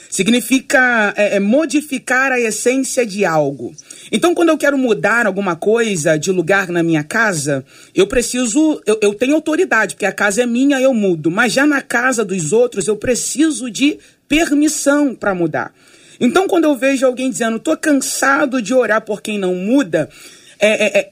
Significa 0.09 1.13
é, 1.15 1.35
é, 1.35 1.39
modificar 1.39 2.31
a 2.31 2.39
essência 2.39 3.05
de 3.05 3.23
algo. 3.23 3.75
Então, 4.11 4.33
quando 4.33 4.49
eu 4.49 4.57
quero 4.57 4.75
mudar 4.75 5.27
alguma 5.27 5.55
coisa 5.55 6.17
de 6.17 6.31
lugar 6.31 6.69
na 6.69 6.81
minha 6.81 7.03
casa, 7.03 7.63
eu 7.93 8.07
preciso. 8.07 8.81
Eu, 8.87 8.97
eu 9.03 9.13
tenho 9.13 9.35
autoridade, 9.35 9.93
porque 9.93 10.07
a 10.07 10.11
casa 10.11 10.41
é 10.41 10.47
minha, 10.47 10.81
eu 10.81 10.95
mudo. 10.95 11.29
Mas 11.29 11.53
já 11.53 11.67
na 11.67 11.79
casa 11.79 12.25
dos 12.25 12.51
outros, 12.51 12.87
eu 12.87 12.97
preciso 12.97 13.69
de 13.69 13.99
permissão 14.27 15.13
para 15.13 15.35
mudar. 15.35 15.71
Então, 16.19 16.47
quando 16.47 16.65
eu 16.65 16.75
vejo 16.75 17.05
alguém 17.05 17.29
dizendo, 17.29 17.57
estou 17.57 17.77
cansado 17.77 18.61
de 18.63 18.73
orar 18.73 19.01
por 19.01 19.21
quem 19.21 19.37
não 19.37 19.53
muda, 19.53 20.09
é, 20.59 20.99
é, 20.99 21.09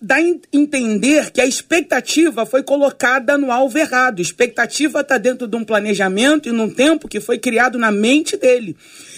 dá 0.00 0.16
a 0.16 0.20
entender 0.52 1.30
que 1.30 1.40
a 1.40 1.46
expectativa 1.46 2.46
foi 2.46 2.62
colocada 2.62 3.36
no 3.36 3.52
alvo 3.52 3.76
errado. 3.76 4.22
Expectativa 4.22 5.00
está 5.00 5.18
dentro 5.18 5.46
de 5.46 5.54
um 5.54 5.64
planejamento 5.64 6.48
e 6.48 6.52
num 6.52 6.70
tempo 6.70 7.06
que 7.06 7.20
foi 7.20 7.38
criado 7.38 7.78
na 7.78 7.90
mente 7.90 8.36
dele. 8.36 8.74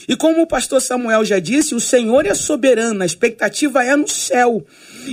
E 0.09 0.17
como 0.17 0.43
o 0.43 0.47
pastor 0.47 0.81
Samuel 0.81 1.25
já 1.25 1.39
disse, 1.39 1.77
o 1.77 1.81
Senhor 1.81 2.27
é 2.27 2.35
soberano, 2.35 3.03
a 3.03 3.07
expectativa 3.07 3.85
é 3.85 3.95
no 3.95 4.09
céu. 4.09 4.67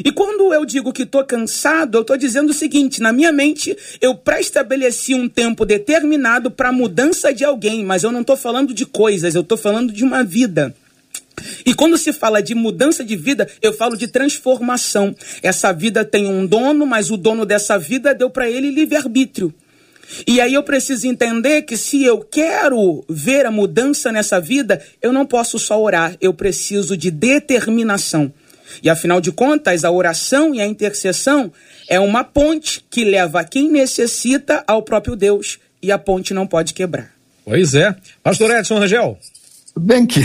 E 0.04 0.12
quando 0.12 0.52
eu 0.54 0.66
digo 0.66 0.92
que 0.92 1.04
estou 1.04 1.24
cansado, 1.24 1.98
eu 1.98 2.02
estou 2.02 2.18
dizendo 2.18 2.50
o 2.50 2.54
seguinte: 2.54 3.02
na 3.02 3.12
minha 3.12 3.32
mente, 3.32 3.78
eu 4.02 4.16
pré-estabeleci 4.16 5.14
um 5.14 5.30
tempo 5.30 5.66
determinado 5.66 6.50
para 6.50 6.70
a 6.70 6.74
mudança 6.74 7.34
de 7.34 7.46
alguém, 7.46 7.84
mas 7.84 8.04
eu 8.04 8.12
não 8.12 8.22
estou 8.22 8.38
falando 8.38 8.74
de 8.74 8.86
coisas, 8.86 9.36
eu 9.36 9.42
estou 9.42 9.58
falando 9.58 9.94
de 9.94 10.04
uma 10.04 10.24
vida. 10.24 10.76
E 11.66 11.74
quando 11.74 11.98
se 11.98 12.14
fala 12.14 12.42
de 12.42 12.56
mudança 12.56 13.04
de 13.04 13.16
vida, 13.16 13.48
eu 13.62 13.74
falo 13.74 13.96
de 13.98 14.08
transformação. 14.08 15.16
Essa 15.42 15.72
vida 15.72 16.04
tem 16.06 16.28
um 16.28 16.46
dono, 16.46 16.86
mas 16.86 17.10
o 17.10 17.18
dono 17.18 17.46
dessa 17.46 17.78
vida 17.78 18.14
deu 18.14 18.30
para 18.30 18.50
ele 18.50 18.72
livre-arbítrio. 18.72 19.54
E 20.26 20.42
aí 20.42 20.54
eu 20.54 20.64
preciso 20.64 21.08
entender 21.08 21.62
que 21.64 21.78
se 21.78 22.04
eu 22.04 22.20
quero 22.20 23.04
ver 23.08 23.46
a 23.46 23.52
mudança 23.52 24.12
nessa 24.12 24.40
vida, 24.40 24.82
eu 25.02 25.14
não 25.14 25.26
posso 25.26 25.60
só 25.60 25.80
orar, 25.80 26.16
eu 26.20 26.34
preciso 26.34 26.98
de 26.98 27.12
determinação. 27.12 28.34
E 28.84 28.90
afinal 28.90 29.20
de 29.20 29.32
contas, 29.32 29.84
a 29.84 29.92
oração 29.92 30.54
e 30.54 30.62
a 30.62 30.66
intercessão 30.66 31.52
é 31.88 32.00
uma 32.00 32.24
ponte 32.24 32.86
que 32.90 33.04
leva 33.04 33.44
quem 33.44 33.70
necessita 33.70 34.64
ao 34.68 34.84
próprio 34.84 35.16
Deus. 35.16 35.60
E 35.82 35.92
a 35.92 35.98
ponte 35.98 36.34
não 36.34 36.46
pode 36.46 36.74
quebrar. 36.74 37.12
Pois 37.46 37.74
é. 37.74 37.96
Pastor 38.22 38.52
Edson 38.52 38.80
Rangel. 38.80 39.18
Bem 39.78 40.06
que. 40.06 40.22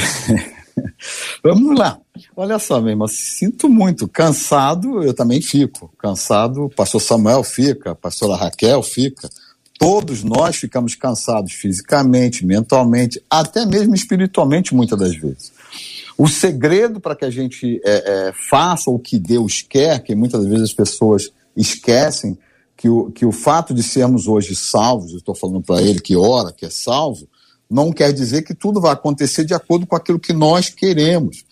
Vamos 1.43 1.79
lá. 1.79 1.99
Olha 2.37 2.59
só, 2.59 2.81
meu 2.81 2.91
irmão, 2.91 3.09
sinto 3.09 3.69
muito. 3.69 4.09
Cansado, 4.09 5.03
eu 5.03 5.15
também 5.15 5.41
fico. 5.41 5.93
Cansado, 5.99 6.71
pastor 6.77 7.01
Samuel 7.01 7.43
fica, 7.43 7.95
pastora 7.95 8.37
Raquel 8.37 8.83
fica. 8.83 9.29
Todos 9.79 10.23
nós 10.23 10.57
ficamos 10.57 10.95
cansados 10.95 11.53
fisicamente, 11.53 12.47
mentalmente, 12.47 13.23
até 13.29 13.67
mesmo 13.67 13.95
espiritualmente, 13.95 14.75
muitas 14.75 14.99
das 14.99 15.17
vezes. 15.17 15.53
O 16.17 16.29
segredo 16.29 17.01
para 17.01 17.17
que 17.17 17.25
a 17.25 17.31
gente 17.31 17.81
é, 17.85 18.29
é, 18.29 18.33
faça 18.49 18.89
o 18.89 18.99
que 18.99 19.19
Deus 19.19 19.63
quer, 19.63 20.01
que 20.03 20.15
muitas 20.15 20.47
vezes 20.47 20.63
as 20.63 20.73
pessoas 20.73 21.31
esquecem, 21.57 22.39
que 22.77 22.89
o, 22.89 23.11
que 23.11 23.27
o 23.27 23.33
fato 23.33 23.75
de 23.75 23.83
sermos 23.83 24.29
hoje 24.29 24.55
salvos, 24.55 25.13
eu 25.13 25.19
estou 25.19 25.35
falando 25.35 25.63
para 25.63 25.83
ele 25.83 26.01
que 26.01 26.17
ora, 26.17 26.53
que 26.53 26.65
é 26.65 26.71
salvo, 26.71 27.29
não 27.71 27.93
quer 27.93 28.13
dizer 28.13 28.43
que 28.43 28.55
tudo 28.55 28.81
vai 28.81 28.93
acontecer 28.93 29.45
de 29.45 29.55
acordo 29.55 29.87
com 29.87 29.97
aquilo 29.97 30.19
que 30.19 30.33
nós 30.33 30.69
queremos. 30.69 31.45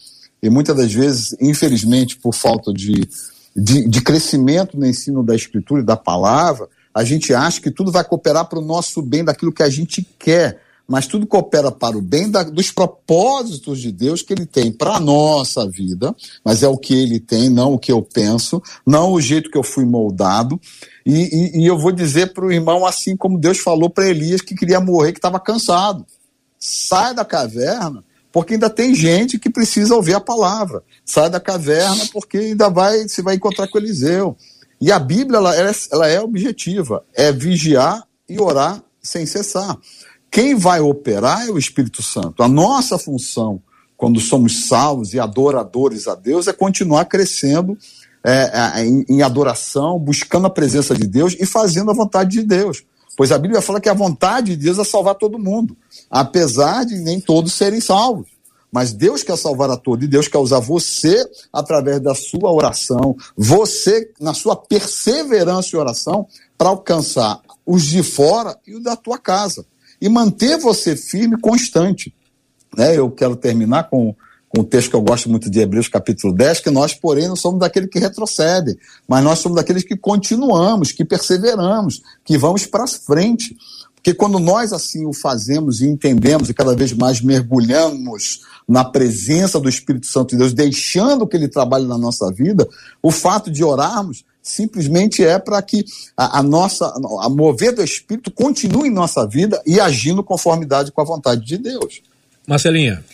E 0.43 0.51
muitas 0.51 0.77
das 0.77 0.93
vezes, 0.93 1.37
infelizmente, 1.41 2.17
por 2.17 2.35
falta 2.35 2.73
de, 2.73 3.09
de, 3.55 3.89
de 3.89 4.01
crescimento 4.01 4.79
no 4.79 4.87
ensino 4.87 5.23
da 5.23 5.35
Escritura 5.35 5.83
e 5.83 5.85
da 5.85 5.97
palavra, 5.97 6.69
a 6.95 7.05
gente 7.05 7.33
acha 7.33 7.61
que 7.61 7.71
tudo 7.71 7.91
vai 7.91 8.05
cooperar 8.05 8.49
para 8.49 8.59
o 8.59 8.65
nosso 8.65 9.01
bem, 9.01 9.25
daquilo 9.25 9.53
que 9.53 9.63
a 9.63 9.71
gente 9.71 10.07
quer, 10.19 10.62
mas 10.87 11.07
tudo 11.07 11.27
coopera 11.27 11.71
para 11.71 11.97
o 11.97 12.03
bem 12.03 12.31
da, 12.31 12.43
dos 12.43 12.71
propósitos 12.71 13.81
de 13.81 13.91
Deus 13.93 14.23
que 14.23 14.33
Ele 14.33 14.47
tem 14.47 14.73
para 14.73 14.97
a 14.97 15.01
nossa 15.01 15.69
vida, 15.69 16.15
mas 16.45 16.63
é 16.63 16.69
o 16.69 16.77
que 16.77 16.95
Ele 16.95 17.19
tem, 17.19 17.49
não 17.49 17.75
o 17.75 17.79
que 17.79 17.93
eu 17.93 18.03
penso, 18.03 18.63
não 18.87 19.13
o 19.13 19.21
jeito 19.21 19.51
que 19.51 19.59
eu 19.59 19.63
fui 19.63 19.85
moldado. 19.85 20.61
E, 21.05 21.13
e, 21.13 21.63
e 21.63 21.67
eu 21.67 21.79
vou 21.79 21.93
dizer 21.93 22.33
para 22.33 22.45
o 22.45 22.53
irmão, 22.53 22.87
assim 22.87 23.17
como 23.17 23.39
Deus 23.39 23.59
falou 23.59 23.89
para 23.89 24.09
Elias 24.09 24.41
que 24.41 24.55
queria 24.55 24.81
morrer, 24.81 25.13
que 25.13 25.19
estava 25.19 25.41
cansado. 25.41 26.05
Sai 26.59 27.15
da 27.15 27.25
caverna, 27.25 28.05
porque 28.31 28.55
ainda 28.55 28.71
tem 28.71 28.95
gente 28.95 29.39
que 29.39 29.51
precisa 29.51 29.95
ouvir 29.95 30.15
a 30.15 30.21
palavra. 30.21 30.83
Sai 31.05 31.29
da 31.29 31.41
caverna, 31.41 32.05
porque 32.13 32.39
ainda 32.39 32.69
vai, 32.69 33.09
se 33.09 33.21
vai 33.21 33.35
encontrar 33.35 33.69
com 33.69 33.79
Eliseu. 33.79 34.37
E 34.81 34.91
a 34.91 34.99
Bíblia 34.99 35.39
ela 35.39 35.55
é, 35.55 35.71
ela 35.93 36.09
é 36.09 36.21
objetiva, 36.21 37.05
é 37.15 37.31
vigiar 37.31 38.03
e 38.29 38.41
orar 38.41 38.83
sem 39.03 39.27
cessar. 39.27 39.77
Quem 40.33 40.55
vai 40.55 40.81
operar 40.81 41.47
é 41.47 41.51
o 41.51 41.59
Espírito 41.59 42.03
Santo. 42.03 42.43
A 42.43 42.49
nossa 42.49 42.97
função, 42.97 43.61
quando 43.99 44.19
somos 44.19 44.67
salvos 44.67 45.13
e 45.13 45.21
adoradores 45.21 46.09
a 46.09 46.15
Deus, 46.15 46.49
é 46.49 46.55
continuar 46.55 47.05
crescendo 47.05 47.77
é, 48.25 48.51
é, 48.51 48.87
em, 48.87 49.05
em 49.11 49.21
adoração, 49.21 49.99
buscando 49.99 50.47
a 50.47 50.51
presença 50.51 50.95
de 50.95 51.07
Deus 51.07 51.37
e 51.39 51.45
fazendo 51.45 51.91
a 51.91 51.95
vontade 51.95 52.31
de 52.31 52.45
Deus. 52.45 52.83
Pois 53.15 53.31
a 53.31 53.37
Bíblia 53.37 53.61
fala 53.61 53.79
que 53.79 53.91
a 53.91 53.95
vontade 53.95 54.57
de 54.57 54.65
Deus 54.65 54.79
é 54.79 54.85
salvar 54.85 55.17
todo 55.17 55.39
mundo, 55.39 55.77
apesar 56.11 56.87
de 56.87 56.95
nem 56.95 57.21
todos 57.21 57.53
serem 57.53 57.83
salvos. 57.83 58.29
Mas 58.73 58.95
Deus 58.95 59.23
quer 59.23 59.37
salvar 59.37 59.69
a 59.69 59.77
todos 59.77 60.07
e 60.07 60.09
Deus 60.09 60.29
quer 60.29 60.39
usar 60.39 60.61
você 60.61 61.23
através 61.53 62.01
da 62.01 62.15
sua 62.15 62.51
oração, 62.51 63.15
você 63.37 64.11
na 64.19 64.33
sua 64.33 64.57
perseverança 64.57 65.77
e 65.77 65.79
oração 65.79 66.27
para 66.57 66.71
alcançar 66.71 67.39
os 67.67 67.85
de 67.85 68.03
fora 68.03 68.59
e 68.67 68.75
o 68.75 68.83
da 68.83 68.97
tua 68.97 69.19
casa 69.19 69.67
e 70.03 70.09
manter 70.09 70.59
você 70.59 70.97
firme 70.97 71.39
constante. 71.41 72.13
Né? 72.77 72.99
Eu 72.99 73.09
quero 73.09 73.37
terminar 73.37 73.89
com, 73.89 74.13
com 74.49 74.65
texto 74.65 74.91
que 74.91 74.97
eu 74.97 75.01
gosto 75.01 75.31
muito 75.31 75.49
de 75.49 75.61
Hebreus 75.61 75.87
capítulo 75.87 76.35
10, 76.35 76.59
que 76.59 76.71
nós, 76.71 76.93
porém, 76.93 77.29
não 77.29 77.37
somos 77.37 77.61
daqueles 77.61 77.89
que 77.89 78.01
retrocedem, 78.01 78.77
mas 79.07 79.23
nós 79.23 79.39
somos 79.39 79.55
daqueles 79.55 79.85
que 79.85 79.97
continuamos, 79.97 80.91
que 80.91 81.05
perseveramos, 81.05 82.03
que 82.25 82.37
vamos 82.37 82.67
para 82.67 82.85
frente. 82.89 83.57
Porque 83.95 84.13
quando 84.13 84.41
nós 84.41 84.73
assim 84.73 85.07
o 85.07 85.13
fazemos 85.13 85.81
e 85.81 85.87
entendemos 85.87 86.51
e 86.51 86.55
cada 86.55 86.75
vez 86.75 86.93
mais 86.93 87.21
mergulhamos 87.21 88.41
na 88.67 88.83
presença 88.83 89.61
do 89.61 89.69
Espírito 89.69 90.09
Santo 90.09 90.31
de 90.31 90.39
Deus, 90.39 90.53
deixando 90.53 91.29
que 91.29 91.37
ele 91.37 91.47
trabalhe 91.47 91.87
na 91.87 91.97
nossa 91.97 92.29
vida, 92.33 92.69
o 93.01 93.13
fato 93.13 93.53
de 93.53 93.63
orarmos 93.63 94.25
simplesmente 94.43 95.25
é 95.25 95.39
para 95.39 95.63
que 95.63 95.85
a, 96.17 96.41
a, 96.41 96.43
nossa, 96.43 96.87
a 97.21 97.29
mover 97.29 97.73
do 97.73 97.83
Espírito 97.83 98.31
continue 98.31 98.89
em 98.89 98.93
nossa 98.93 99.27
vida 99.27 99.63
e 99.65 99.81
agindo 99.81 100.23
conformidade 100.25 100.91
com 100.91 101.01
a 101.01 101.05
vontade 101.05 101.45
de 101.47 101.57
Deus. 101.57 102.03
Marcelinha. 102.47 103.05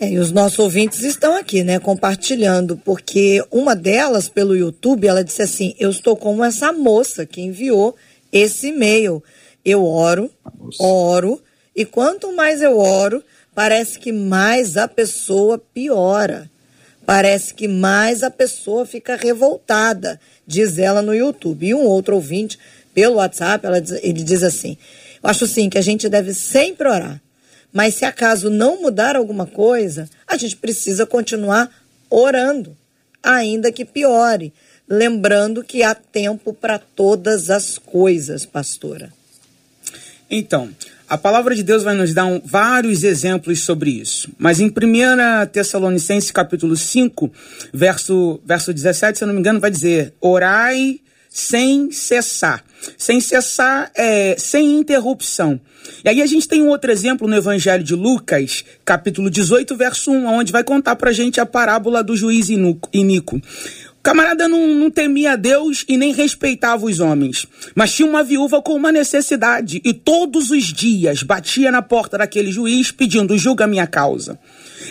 É, 0.00 0.10
e 0.10 0.18
os 0.18 0.30
nossos 0.30 0.58
ouvintes 0.60 1.02
estão 1.02 1.36
aqui, 1.36 1.64
né, 1.64 1.80
compartilhando, 1.80 2.76
porque 2.84 3.42
uma 3.50 3.74
delas, 3.74 4.28
pelo 4.28 4.54
YouTube, 4.54 5.08
ela 5.08 5.24
disse 5.24 5.42
assim: 5.42 5.74
Eu 5.78 5.90
estou 5.90 6.16
como 6.16 6.44
essa 6.44 6.72
moça 6.72 7.26
que 7.26 7.40
enviou 7.40 7.96
esse 8.30 8.68
e-mail. 8.68 9.22
Eu 9.64 9.84
oro, 9.84 10.30
oro, 10.78 11.40
e 11.74 11.84
quanto 11.84 12.32
mais 12.32 12.62
eu 12.62 12.78
oro, 12.78 13.22
parece 13.54 13.98
que 13.98 14.12
mais 14.12 14.76
a 14.76 14.86
pessoa 14.86 15.58
piora. 15.58 16.48
Parece 17.08 17.54
que 17.54 17.66
mais 17.66 18.22
a 18.22 18.30
pessoa 18.30 18.84
fica 18.84 19.16
revoltada, 19.16 20.20
diz 20.46 20.76
ela 20.76 21.00
no 21.00 21.14
YouTube. 21.14 21.66
E 21.66 21.74
um 21.74 21.86
outro 21.86 22.16
ouvinte, 22.16 22.58
pelo 22.92 23.14
WhatsApp, 23.14 23.64
ela 23.64 23.78
ele 24.02 24.22
diz 24.22 24.42
assim: 24.42 24.76
Eu 25.22 25.30
acho 25.30 25.46
sim 25.46 25.70
que 25.70 25.78
a 25.78 25.80
gente 25.80 26.06
deve 26.06 26.34
sempre 26.34 26.86
orar. 26.86 27.18
Mas 27.72 27.94
se 27.94 28.04
acaso 28.04 28.50
não 28.50 28.82
mudar 28.82 29.16
alguma 29.16 29.46
coisa, 29.46 30.06
a 30.26 30.36
gente 30.36 30.56
precisa 30.56 31.06
continuar 31.06 31.70
orando, 32.10 32.76
ainda 33.22 33.72
que 33.72 33.86
piore. 33.86 34.52
Lembrando 34.86 35.64
que 35.64 35.82
há 35.82 35.94
tempo 35.94 36.52
para 36.52 36.78
todas 36.78 37.48
as 37.48 37.78
coisas, 37.78 38.44
pastora. 38.44 39.10
Então, 40.30 40.70
a 41.08 41.16
palavra 41.16 41.54
de 41.54 41.62
Deus 41.62 41.82
vai 41.82 41.94
nos 41.94 42.12
dar 42.12 42.26
um, 42.26 42.40
vários 42.44 43.02
exemplos 43.02 43.60
sobre 43.60 43.90
isso. 43.90 44.28
Mas 44.38 44.60
em 44.60 44.66
1 44.66 44.72
Tessalonicenses 45.50 46.30
capítulo 46.30 46.76
5, 46.76 47.32
verso, 47.72 48.40
verso 48.44 48.74
17, 48.74 49.18
se 49.18 49.24
eu 49.24 49.28
não 49.28 49.34
me 49.34 49.40
engano, 49.40 49.58
vai 49.58 49.70
dizer: 49.70 50.12
Orai 50.20 51.00
sem 51.30 51.90
cessar. 51.90 52.62
Sem 52.96 53.20
cessar, 53.20 53.90
é, 53.94 54.36
sem 54.38 54.78
interrupção. 54.78 55.60
E 56.04 56.08
aí 56.08 56.22
a 56.22 56.26
gente 56.26 56.46
tem 56.46 56.62
um 56.62 56.68
outro 56.68 56.92
exemplo 56.92 57.26
no 57.26 57.36
Evangelho 57.36 57.82
de 57.82 57.94
Lucas, 57.94 58.64
capítulo 58.84 59.30
18, 59.30 59.76
verso 59.76 60.10
1, 60.10 60.26
onde 60.26 60.52
vai 60.52 60.62
contar 60.62 60.94
pra 60.96 61.12
gente 61.12 61.40
a 61.40 61.46
parábola 61.46 62.04
do 62.04 62.16
juiz 62.16 62.48
Inico 62.48 63.40
camarada 64.08 64.48
não, 64.48 64.66
não 64.68 64.90
temia 64.90 65.36
Deus 65.36 65.84
e 65.86 65.98
nem 65.98 66.14
respeitava 66.14 66.86
os 66.86 66.98
homens. 66.98 67.46
Mas 67.74 67.92
tinha 67.92 68.08
uma 68.08 68.24
viúva 68.24 68.62
com 68.62 68.72
uma 68.72 68.90
necessidade 68.90 69.82
e 69.84 69.92
todos 69.92 70.50
os 70.50 70.64
dias 70.64 71.22
batia 71.22 71.70
na 71.70 71.82
porta 71.82 72.16
daquele 72.16 72.50
juiz 72.50 72.90
pedindo: 72.90 73.36
julga 73.36 73.66
minha 73.66 73.86
causa. 73.86 74.38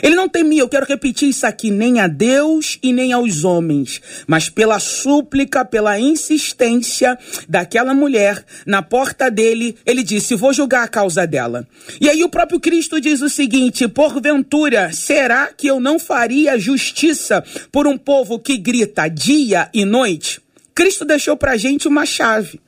Ele 0.02 0.16
não 0.16 0.30
temia, 0.30 0.62
eu 0.62 0.70
quero 0.70 0.86
repetir 0.86 1.30
isso 1.30 1.46
aqui, 1.46 1.72
nem 1.72 2.00
a 2.00 2.08
Deus 2.08 2.78
e 2.82 2.94
nem 2.94 3.14
aos 3.14 3.44
homens, 3.44 4.02
mas 4.28 4.50
pela 4.50 4.80
súplica, 4.80 5.66
pela 5.66 6.00
insistência 6.00 7.18
daquela 7.48 7.94
mulher 7.94 8.44
na 8.66 8.82
porta 8.82 9.30
dele, 9.30 9.76
ele 9.86 10.04
disse: 10.04 10.36
Vou 10.36 10.54
julgar 10.54 10.84
a 10.84 10.88
causa 10.88 11.26
dela. 11.26 11.68
E 12.00 12.10
aí 12.10 12.24
o 12.24 12.30
próprio 12.30 12.60
Cristo 12.60 13.00
diz 13.00 13.22
o 13.22 13.30
seguinte: 13.30 13.88
Porventura, 13.88 14.92
será 14.94 15.48
que 15.48 15.68
eu 15.68 15.80
não 15.80 16.00
faria 16.00 16.58
justiça 16.58 17.44
por 17.72 17.88
um 17.88 17.98
povo 17.98 18.40
que 18.40 18.58
grita 18.58 19.08
dia 19.08 19.70
e 19.74 19.86
noite? 19.86 20.42
Cristo 20.76 21.04
deixou 21.04 21.36
pra 21.36 21.58
gente 21.58 21.88
uma 21.88 22.06
chave. 22.06 22.60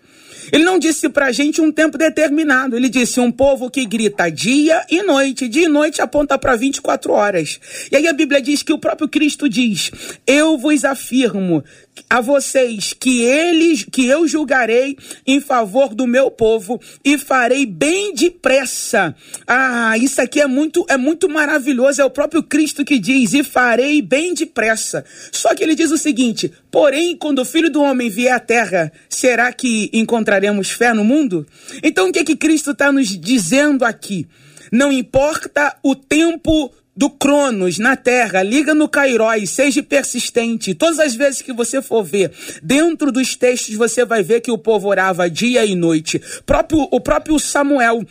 Ele 0.51 0.63
não 0.63 0.79
disse 0.79 1.10
pra 1.10 1.32
gente 1.32 1.62
um 1.62 1.72
tempo 1.72 1.98
determinado. 1.98 2.75
Ele 2.75 2.89
disse 2.89 3.20
um 3.20 3.32
povo 3.32 3.70
que 3.70 3.86
grita 3.86 4.29
dia 4.29 4.86
e 4.89 5.01
noite. 5.03 5.48
Dia 5.48 5.65
e 5.65 5.68
noite 5.68 6.01
aponta 6.01 6.38
para 6.38 6.56
24 6.56 7.12
horas. 7.12 7.60
E 7.91 7.96
aí 7.96 8.08
a 8.08 8.13
Bíblia 8.13 8.41
diz 8.41 8.63
que 8.63 8.74
o 8.74 8.79
próprio 8.79 9.08
Cristo 9.08 9.50
diz: 9.50 9.91
Eu 10.25 10.58
vos 10.58 10.84
afirmo 10.86 11.63
a 12.10 12.22
vocês 12.22 12.94
que 12.94 13.22
eles 13.22 13.86
que 13.91 14.06
eu 14.06 14.27
julgarei 14.27 14.98
em 15.25 15.41
favor 15.41 15.96
do 15.96 16.06
meu 16.06 16.29
povo 16.29 16.79
e 17.03 17.18
farei 17.18 17.65
bem 17.65 18.13
depressa. 18.13 19.15
Ah, 19.48 19.98
isso 19.98 20.22
aqui 20.22 20.39
é 20.39 20.48
muito 20.48 20.86
é 20.88 20.98
muito 20.98 21.27
maravilhoso, 21.27 22.01
é 22.01 22.06
o 22.06 22.10
próprio 22.10 22.44
Cristo 22.44 22.86
que 22.86 23.00
diz 23.00 23.34
e 23.34 23.44
farei 23.44 24.01
bem 24.01 24.34
depressa. 24.34 25.03
Só 25.32 25.56
que 25.56 25.63
ele 25.63 25.75
diz 25.75 25.91
o 25.91 25.98
seguinte: 25.98 26.51
porém, 26.70 27.15
quando 27.15 27.39
o 27.39 27.46
Filho 27.46 27.72
do 27.72 27.82
homem 27.82 28.10
vier 28.10 28.34
à 28.34 28.39
terra, 28.39 28.91
será 29.10 29.51
que 29.51 29.89
encontraremos 29.94 30.70
fé 30.70 30.94
no 30.94 31.03
mundo? 31.03 31.48
Então 31.82 32.10
o 32.10 32.12
que 32.12 32.20
é 32.20 32.24
que 32.24 32.36
Cristo 32.36 32.72
está 32.72 32.91
nos 32.91 33.08
dizendo 33.08 33.84
aqui? 33.86 34.27
Não 34.72 34.91
importa 34.91 35.75
o 35.82 35.96
tempo 35.96 36.72
do 37.00 37.10
Cronos 37.10 37.77
na 37.77 37.96
Terra, 37.96 38.44
liga 38.44 38.74
no 38.74 38.89
Cairóis, 38.89 39.51
seja 39.51 39.82
persistente. 39.82 40.74
Todas 40.74 41.00
as 41.00 41.15
vezes 41.15 41.41
que 41.41 41.53
você 41.53 41.82
for 41.82 42.03
ver, 42.03 42.29
dentro 42.62 43.10
dos 43.10 43.38
textos 43.38 43.74
você 43.75 44.03
vai 44.03 44.22
ver 44.22 44.41
que 44.41 44.51
o 44.51 44.58
povo 44.58 44.89
orava 44.89 45.29
dia 45.29 45.65
e 45.65 45.75
noite. 45.75 46.22
Próprio, 46.46 46.89
o 46.91 47.00
próprio 47.00 47.39
Samuel 47.39 48.06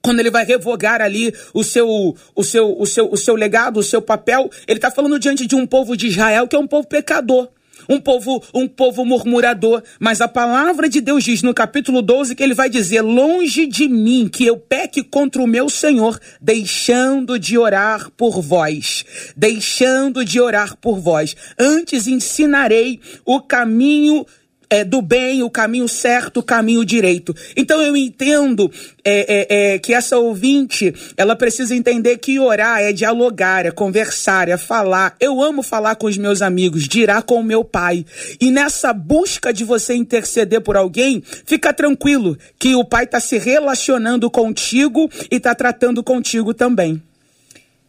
quando 0.00 0.20
ele 0.20 0.30
vai 0.30 0.44
revogar 0.44 1.02
ali 1.02 1.34
o 1.52 1.64
seu, 1.64 2.16
o 2.34 2.44
seu, 2.44 2.80
o 2.80 2.86
seu, 2.86 3.12
o 3.12 3.16
seu 3.16 3.34
legado, 3.34 3.80
o 3.80 3.82
seu 3.82 4.00
papel, 4.00 4.48
ele 4.68 4.78
está 4.78 4.92
falando 4.92 5.18
diante 5.18 5.44
de 5.44 5.56
um 5.56 5.66
povo 5.66 5.96
de 5.96 6.06
Israel 6.06 6.46
que 6.46 6.54
é 6.54 6.58
um 6.58 6.66
povo 6.68 6.86
pecador 6.86 7.48
um 7.88 8.00
povo, 8.00 8.42
um 8.52 8.68
povo 8.68 9.04
murmurador, 9.04 9.82
mas 9.98 10.20
a 10.20 10.28
palavra 10.28 10.88
de 10.88 11.00
Deus 11.00 11.24
diz 11.24 11.42
no 11.42 11.54
capítulo 11.54 12.02
12 12.02 12.34
que 12.34 12.42
ele 12.42 12.54
vai 12.54 12.68
dizer: 12.68 13.00
"Longe 13.02 13.66
de 13.66 13.88
mim 13.88 14.28
que 14.28 14.46
eu 14.46 14.56
peque 14.56 15.02
contra 15.02 15.42
o 15.42 15.46
meu 15.46 15.70
Senhor, 15.70 16.20
deixando 16.40 17.38
de 17.38 17.56
orar 17.56 18.10
por 18.10 18.40
vós, 18.40 19.04
deixando 19.36 20.24
de 20.24 20.40
orar 20.40 20.76
por 20.76 20.98
vós. 20.98 21.34
Antes 21.58 22.06
ensinarei 22.06 23.00
o 23.24 23.40
caminho 23.40 24.26
é, 24.70 24.84
do 24.84 25.00
bem, 25.00 25.42
o 25.42 25.50
caminho 25.50 25.88
certo, 25.88 26.40
o 26.40 26.42
caminho 26.42 26.84
direito. 26.84 27.34
Então 27.56 27.80
eu 27.80 27.96
entendo 27.96 28.70
é, 29.04 29.20
é, 29.28 29.74
é, 29.74 29.78
que 29.78 29.94
essa 29.94 30.18
ouvinte, 30.18 30.94
ela 31.16 31.34
precisa 31.34 31.74
entender 31.74 32.18
que 32.18 32.38
orar 32.38 32.80
é 32.80 32.92
dialogar, 32.92 33.64
é 33.64 33.70
conversar, 33.70 34.48
é 34.48 34.56
falar. 34.56 35.16
Eu 35.18 35.42
amo 35.42 35.62
falar 35.62 35.96
com 35.96 36.06
os 36.06 36.18
meus 36.18 36.42
amigos, 36.42 36.86
dirá 36.86 37.22
com 37.22 37.40
o 37.40 37.44
meu 37.44 37.64
pai. 37.64 38.04
E 38.40 38.50
nessa 38.50 38.92
busca 38.92 39.52
de 39.52 39.64
você 39.64 39.94
interceder 39.94 40.60
por 40.60 40.76
alguém, 40.76 41.22
fica 41.46 41.72
tranquilo 41.72 42.36
que 42.58 42.74
o 42.74 42.84
pai 42.84 43.04
está 43.04 43.20
se 43.20 43.38
relacionando 43.38 44.30
contigo 44.30 45.10
e 45.30 45.36
está 45.36 45.54
tratando 45.54 46.02
contigo 46.02 46.52
também. 46.52 47.02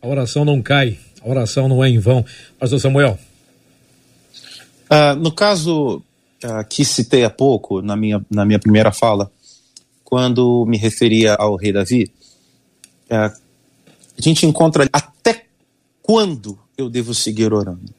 A 0.02 0.08
oração 0.08 0.46
não 0.46 0.62
cai, 0.62 0.98
a 1.22 1.30
oração 1.30 1.68
não 1.68 1.84
é 1.84 1.90
em 1.90 2.00
vão. 2.00 2.26
Pastor 2.58 2.80
Samuel. 2.80 3.20
Uh, 4.90 5.16
no 5.20 5.32
caso 5.32 6.02
que 6.70 6.86
citei 6.86 7.24
há 7.24 7.30
pouco, 7.30 7.82
na 7.82 7.96
minha, 7.96 8.26
na 8.30 8.46
minha 8.46 8.60
primeira 8.60 8.92
fala, 8.92 9.32
quando 10.04 10.66
me 10.66 10.78
referia 10.78 11.36
ao 11.36 11.56
rei 11.56 11.72
Davi, 11.72 12.12
uh, 13.12 13.36
a 14.18 14.22
gente 14.22 14.46
encontra 14.46 14.88
até 14.92 15.46
quando 16.02 16.58
eu 16.78 16.90
devo 16.90 17.14
seguir 17.14 17.54
orando. 17.54 17.94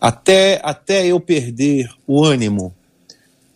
Até, 0.00 0.60
até 0.62 1.06
eu 1.06 1.18
perder 1.18 1.90
o 2.06 2.22
ânimo. 2.22 2.74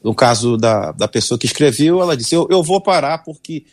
No 0.03 0.15
caso 0.15 0.57
da, 0.57 0.93
da 0.93 1.07
pessoa 1.07 1.39
que 1.39 1.47
escreveu, 1.47 2.01
ela 2.01 2.17
disse: 2.17 2.35
Eu, 2.35 2.49
eu 2.51 2.63
vou 2.63 2.81
parar 2.81 3.19
porque 3.19 3.65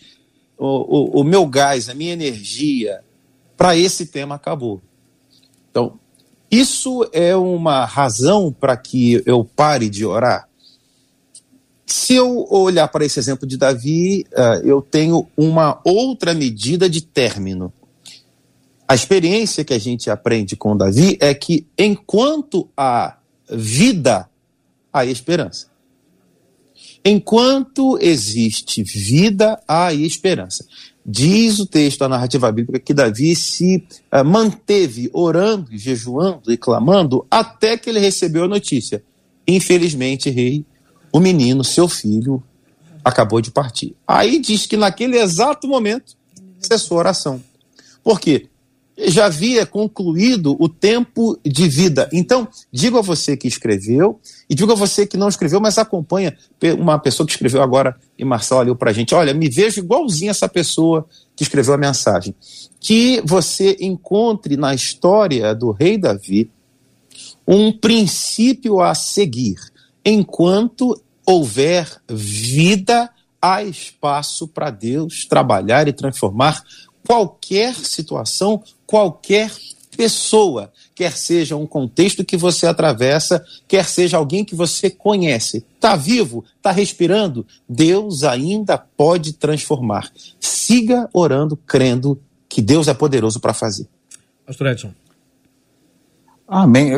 o, 0.58 1.18
o, 1.18 1.22
o 1.22 1.24
meu 1.24 1.46
gás, 1.46 1.90
a 1.90 1.94
minha 1.94 2.14
energia 2.14 3.02
para 3.56 3.76
esse 3.76 4.08
tema 4.08 4.36
acabou. 4.36 4.82
Então, 5.72 6.00
isso 6.50 7.08
é 7.12 7.36
uma 7.36 7.86
razão 7.86 8.52
para 8.52 8.78
que 8.78 9.22
eu 9.26 9.44
pare 9.44 9.90
de 9.90 10.06
orar? 10.06 10.48
Se 11.86 12.16
eu 12.16 12.48
olhar 12.50 12.88
para 12.88 13.06
esse 13.06 13.20
exemplo 13.20 13.48
de 13.48 13.58
Davi, 13.58 14.26
uh, 14.34 14.66
eu 14.66 14.82
tenho 14.82 15.28
uma 15.38 15.80
outra 15.84 16.34
medida 16.34 16.90
de 16.90 17.02
término. 17.02 17.72
A 18.88 18.94
experiência 18.94 19.64
que 19.64 19.74
a 19.74 19.80
gente 19.80 20.10
aprende 20.10 20.56
com 20.56 20.78
Davi 20.78 21.18
é 21.20 21.34
que 21.34 21.66
enquanto 21.78 22.70
há 22.76 23.18
vida, 23.50 24.30
há 24.92 25.06
esperança. 25.06 25.68
Enquanto 27.04 28.00
existe 28.02 28.84
vida, 28.84 29.62
há 29.68 29.94
esperança. 29.94 30.66
Diz 31.06 31.60
o 31.60 31.68
texto, 31.68 32.02
a 32.02 32.10
narrativa 32.10 32.52
bíblica, 32.52 32.80
que 32.80 32.94
Davi 32.94 33.36
se 33.36 33.88
uh, 34.12 34.26
manteve 34.26 35.10
orando, 35.14 35.78
jejuando 35.78 36.52
e 36.52 36.58
clamando 36.58 37.28
até 37.30 37.78
que 37.78 37.90
ele 37.90 38.00
recebeu 38.00 38.46
a 38.46 38.48
notícia. 38.48 39.04
Infelizmente, 39.48 40.32
rei, 40.32 40.66
o 41.12 41.20
menino, 41.20 41.64
seu 41.64 41.88
filho, 41.88 42.44
acabou 43.04 43.40
de 43.40 43.52
partir. 43.52 43.96
Aí 44.08 44.40
diz 44.40 44.66
que 44.66 44.76
naquele 44.76 45.20
exato 45.20 45.68
momento 45.68 46.16
cessou 46.60 46.98
a 46.98 47.02
oração. 47.02 47.44
Por 48.04 48.20
quê? 48.20 48.50
Já 48.98 49.26
havia 49.26 49.66
concluído 49.66 50.56
o 50.60 50.70
tempo 50.70 51.38
de 51.46 51.68
vida. 51.68 52.10
Então, 52.14 52.48
digo 52.72 52.98
a 52.98 53.02
você 53.02 53.36
que 53.36 53.48
escreveu, 53.48 54.20
e 54.50 54.56
digo 54.56 54.72
a 54.72 54.76
você 54.76 55.06
que 55.06 55.18
não 55.18 55.28
escreveu, 55.28 55.60
mas 55.60 55.78
acompanha 55.78 56.36
uma 56.80 56.98
pessoa 56.98 57.28
que 57.28 57.34
escreveu 57.34 57.62
agora, 57.62 57.96
e 58.18 58.24
Marcelo 58.24 58.62
leu 58.62 58.76
para 58.76 58.92
a 58.92 58.94
gente: 58.94 59.14
olha, 59.14 59.34
me 59.34 59.50
vejo 59.50 59.80
igualzinho 59.80 60.32
essa 60.32 60.48
pessoa 60.48 61.06
que 61.36 61.44
escreveu 61.44 61.74
a 61.74 61.78
mensagem. 61.78 62.34
Que 62.80 63.22
você 63.26 63.76
encontre 63.82 64.56
na 64.56 64.74
história 64.74 65.54
do 65.54 65.72
rei 65.72 65.98
Davi 65.98 66.50
um 67.48 67.72
princípio 67.72 68.80
a 68.80 68.96
seguir. 68.96 69.56
Enquanto 70.04 71.00
houver 71.26 71.90
vida, 72.08 73.10
há 73.42 73.64
espaço 73.64 74.48
para 74.48 74.72
Deus 74.72 75.26
trabalhar 75.26 75.88
e 75.88 75.94
transformar 75.94 76.64
qualquer 77.06 77.76
situação, 77.76 78.64
qualquer 78.86 79.52
pessoa, 79.96 80.72
quer 80.94 81.16
seja 81.16 81.56
um 81.56 81.66
contexto 81.66 82.26
que 82.26 82.36
você 82.36 82.68
atravessa, 82.68 83.44
quer 83.68 83.86
seja 83.86 84.18
alguém 84.18 84.44
que 84.44 84.56
você 84.56 84.90
conhece. 84.90 85.66
Está 85.76 85.96
vivo? 85.96 86.44
Está 86.58 86.72
respirando? 86.72 87.46
Deus 87.68 88.24
ainda 88.24 88.78
pode 88.78 89.34
transformar. 89.34 90.12
Siga 90.40 91.10
orando, 91.14 91.56
crendo 91.56 92.20
que 92.50 92.62
Deus 92.62 92.88
é 92.88 92.94
poderoso 92.94 93.40
para 93.40 93.54
fazer. 93.54 93.88
Pastor 94.46 94.68
Edson. 94.68 94.94
Amém. 96.48 96.92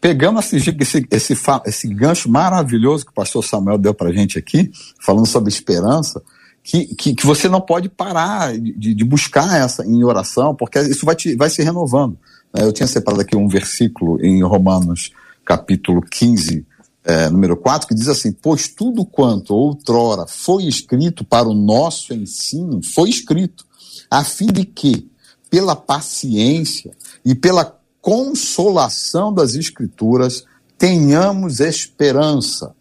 Pegando 0.00 0.40
esse, 0.40 0.56
esse, 0.56 1.06
esse, 1.10 1.36
esse 1.66 1.88
gancho 1.88 2.30
maravilhoso 2.30 3.04
que 3.04 3.10
o 3.10 3.14
pastor 3.14 3.44
Samuel 3.44 3.78
deu 3.78 3.94
para 3.94 4.08
a 4.08 4.12
gente 4.12 4.38
aqui, 4.38 4.70
falando 5.00 5.26
sobre 5.26 5.50
esperança, 5.50 6.22
que, 6.64 6.86
que, 6.94 7.14
que, 7.14 7.26
você 7.26 7.46
não 7.46 7.60
pode 7.60 7.90
parar 7.90 8.58
de, 8.58 8.94
de, 8.94 9.04
buscar 9.04 9.60
essa 9.60 9.84
em 9.84 10.02
oração, 10.02 10.54
porque 10.54 10.80
isso 10.80 11.04
vai, 11.04 11.14
te, 11.14 11.36
vai 11.36 11.50
se 11.50 11.62
renovando. 11.62 12.18
É, 12.54 12.64
eu 12.64 12.72
tinha 12.72 12.86
separado 12.86 13.20
aqui 13.20 13.36
um 13.36 13.46
versículo 13.46 14.18
em 14.24 14.42
Romanos, 14.42 15.12
capítulo 15.44 16.00
15, 16.00 16.66
é, 17.04 17.28
número 17.28 17.54
4, 17.54 17.86
que 17.86 17.94
diz 17.94 18.08
assim: 18.08 18.32
Pois 18.32 18.66
tudo 18.66 19.04
quanto 19.04 19.54
outrora 19.54 20.26
foi 20.26 20.64
escrito 20.64 21.22
para 21.22 21.46
o 21.46 21.54
nosso 21.54 22.14
ensino, 22.14 22.80
foi 22.82 23.10
escrito, 23.10 23.66
a 24.10 24.24
fim 24.24 24.46
de 24.46 24.64
que, 24.64 25.10
pela 25.50 25.76
paciência 25.76 26.92
e 27.22 27.34
pela 27.34 27.78
consolação 28.00 29.34
das 29.34 29.54
Escrituras, 29.54 30.44
tenhamos 30.78 31.60
esperança. 31.60 32.74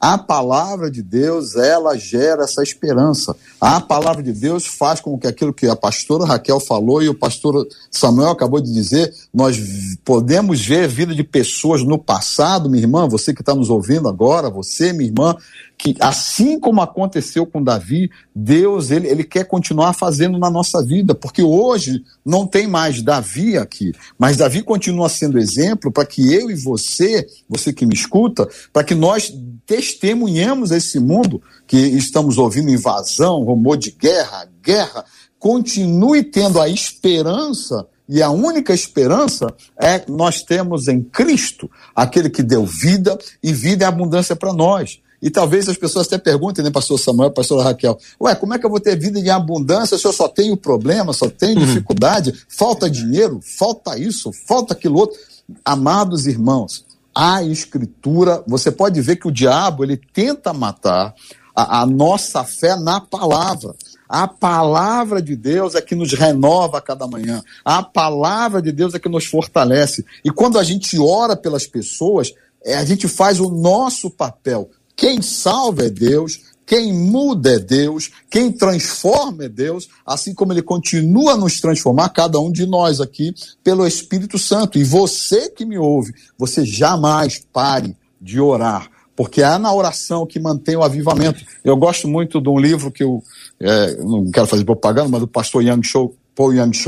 A 0.00 0.16
palavra 0.16 0.88
de 0.88 1.02
Deus, 1.02 1.56
ela 1.56 1.96
gera 1.96 2.44
essa 2.44 2.62
esperança. 2.62 3.34
A 3.60 3.80
palavra 3.80 4.22
de 4.22 4.32
Deus 4.32 4.64
faz 4.64 5.00
com 5.00 5.18
que 5.18 5.26
aquilo 5.26 5.52
que 5.52 5.66
a 5.66 5.74
pastora 5.74 6.24
Raquel 6.24 6.60
falou 6.60 7.02
e 7.02 7.08
o 7.08 7.14
pastor 7.14 7.66
Samuel 7.90 8.30
acabou 8.30 8.60
de 8.60 8.72
dizer, 8.72 9.12
nós 9.34 9.58
podemos 10.04 10.64
ver 10.64 10.84
a 10.84 10.88
vida 10.88 11.12
de 11.12 11.24
pessoas 11.24 11.82
no 11.82 11.98
passado, 11.98 12.70
minha 12.70 12.84
irmã, 12.84 13.08
você 13.08 13.34
que 13.34 13.42
está 13.42 13.56
nos 13.56 13.70
ouvindo 13.70 14.08
agora, 14.08 14.48
você, 14.48 14.92
minha 14.92 15.10
irmã, 15.10 15.34
que 15.76 15.96
assim 15.98 16.60
como 16.60 16.80
aconteceu 16.80 17.44
com 17.44 17.62
Davi, 17.62 18.08
Deus 18.34 18.92
ele, 18.92 19.08
ele 19.08 19.24
quer 19.24 19.44
continuar 19.44 19.94
fazendo 19.94 20.38
na 20.38 20.50
nossa 20.50 20.80
vida, 20.84 21.12
porque 21.12 21.42
hoje 21.42 22.04
não 22.24 22.46
tem 22.46 22.68
mais 22.68 23.02
Davi 23.02 23.56
aqui, 23.56 23.92
mas 24.16 24.36
Davi 24.36 24.62
continua 24.62 25.08
sendo 25.08 25.38
exemplo 25.38 25.90
para 25.90 26.06
que 26.06 26.32
eu 26.32 26.50
e 26.50 26.54
você, 26.54 27.26
você 27.48 27.72
que 27.72 27.86
me 27.86 27.94
escuta, 27.94 28.48
para 28.72 28.84
que 28.84 28.94
nós 28.94 29.32
testemunhemos 29.68 30.70
esse 30.70 30.98
mundo 30.98 31.42
que 31.66 31.76
estamos 31.76 32.38
ouvindo 32.38 32.70
invasão, 32.70 33.44
rumor 33.44 33.76
de 33.76 33.90
guerra, 33.90 34.48
guerra, 34.62 35.04
continue 35.38 36.24
tendo 36.24 36.58
a 36.58 36.68
esperança 36.70 37.86
e 38.08 38.22
a 38.22 38.30
única 38.30 38.72
esperança 38.72 39.46
é 39.76 39.98
que 39.98 40.10
nós 40.10 40.42
temos 40.42 40.88
em 40.88 41.02
Cristo, 41.02 41.70
aquele 41.94 42.30
que 42.30 42.42
deu 42.42 42.64
vida 42.64 43.18
e 43.42 43.52
vida 43.52 43.84
é 43.84 43.88
abundância 43.88 44.34
para 44.34 44.54
nós. 44.54 45.00
E 45.20 45.28
talvez 45.28 45.68
as 45.68 45.76
pessoas 45.76 46.06
até 46.06 46.16
perguntem, 46.16 46.64
né, 46.64 46.70
pastor 46.70 46.98
Samuel, 46.98 47.32
pastor 47.32 47.62
Raquel, 47.62 47.98
ué, 48.20 48.34
como 48.34 48.54
é 48.54 48.58
que 48.58 48.64
eu 48.64 48.70
vou 48.70 48.80
ter 48.80 48.98
vida 48.98 49.18
em 49.18 49.28
abundância 49.28 49.98
se 49.98 50.06
eu 50.06 50.12
só 50.12 50.28
tenho 50.28 50.56
problema, 50.56 51.12
só 51.12 51.28
tenho 51.28 51.60
uhum. 51.60 51.66
dificuldade, 51.66 52.32
falta 52.48 52.88
dinheiro, 52.88 53.40
falta 53.42 53.98
isso, 53.98 54.32
falta 54.46 54.72
aquilo 54.72 55.00
outro? 55.00 55.18
Amados 55.62 56.26
irmãos, 56.26 56.84
a 57.20 57.42
escritura, 57.42 58.44
você 58.46 58.70
pode 58.70 59.00
ver 59.00 59.16
que 59.16 59.26
o 59.26 59.32
diabo, 59.32 59.82
ele 59.82 59.96
tenta 59.96 60.52
matar 60.52 61.12
a, 61.52 61.80
a 61.80 61.86
nossa 61.86 62.44
fé 62.44 62.76
na 62.76 63.00
palavra. 63.00 63.74
A 64.08 64.28
palavra 64.28 65.20
de 65.20 65.34
Deus 65.34 65.74
é 65.74 65.82
que 65.82 65.96
nos 65.96 66.12
renova 66.12 66.78
a 66.78 66.80
cada 66.80 67.08
manhã. 67.08 67.42
A 67.64 67.82
palavra 67.82 68.62
de 68.62 68.70
Deus 68.70 68.94
é 68.94 69.00
que 69.00 69.08
nos 69.08 69.26
fortalece. 69.26 70.04
E 70.24 70.30
quando 70.30 70.60
a 70.60 70.62
gente 70.62 70.96
ora 70.96 71.36
pelas 71.36 71.66
pessoas, 71.66 72.32
é, 72.64 72.76
a 72.76 72.84
gente 72.84 73.08
faz 73.08 73.40
o 73.40 73.50
nosso 73.50 74.08
papel. 74.10 74.70
Quem 74.94 75.20
salva 75.20 75.86
é 75.86 75.90
Deus, 75.90 76.38
quem 76.68 76.92
muda 76.92 77.54
é 77.54 77.58
Deus, 77.58 78.10
quem 78.30 78.52
transforma 78.52 79.46
é 79.46 79.48
Deus, 79.48 79.88
assim 80.04 80.34
como 80.34 80.52
ele 80.52 80.60
continua 80.60 81.32
a 81.32 81.36
nos 81.36 81.62
transformar, 81.62 82.10
cada 82.10 82.38
um 82.38 82.52
de 82.52 82.66
nós 82.66 83.00
aqui, 83.00 83.34
pelo 83.64 83.86
Espírito 83.86 84.38
Santo. 84.38 84.78
E 84.78 84.84
você 84.84 85.48
que 85.48 85.64
me 85.64 85.78
ouve, 85.78 86.12
você 86.36 86.66
jamais 86.66 87.40
pare 87.52 87.96
de 88.20 88.38
orar 88.38 88.90
porque 89.16 89.42
é 89.42 89.58
na 89.58 89.74
oração 89.74 90.24
que 90.24 90.38
mantém 90.38 90.76
o 90.76 90.82
avivamento. 90.84 91.44
Eu 91.64 91.76
gosto 91.76 92.06
muito 92.06 92.40
de 92.40 92.48
um 92.48 92.56
livro 92.56 92.88
que 92.88 93.02
eu 93.02 93.20
é, 93.58 93.96
não 93.96 94.30
quero 94.30 94.46
fazer 94.46 94.64
propaganda, 94.64 95.08
mas 95.08 95.20
do 95.20 95.26
pastor 95.26 95.60
Yang 95.64 95.88
Shou, 95.88 96.14
Paul 96.36 96.54
Yang 96.54 96.84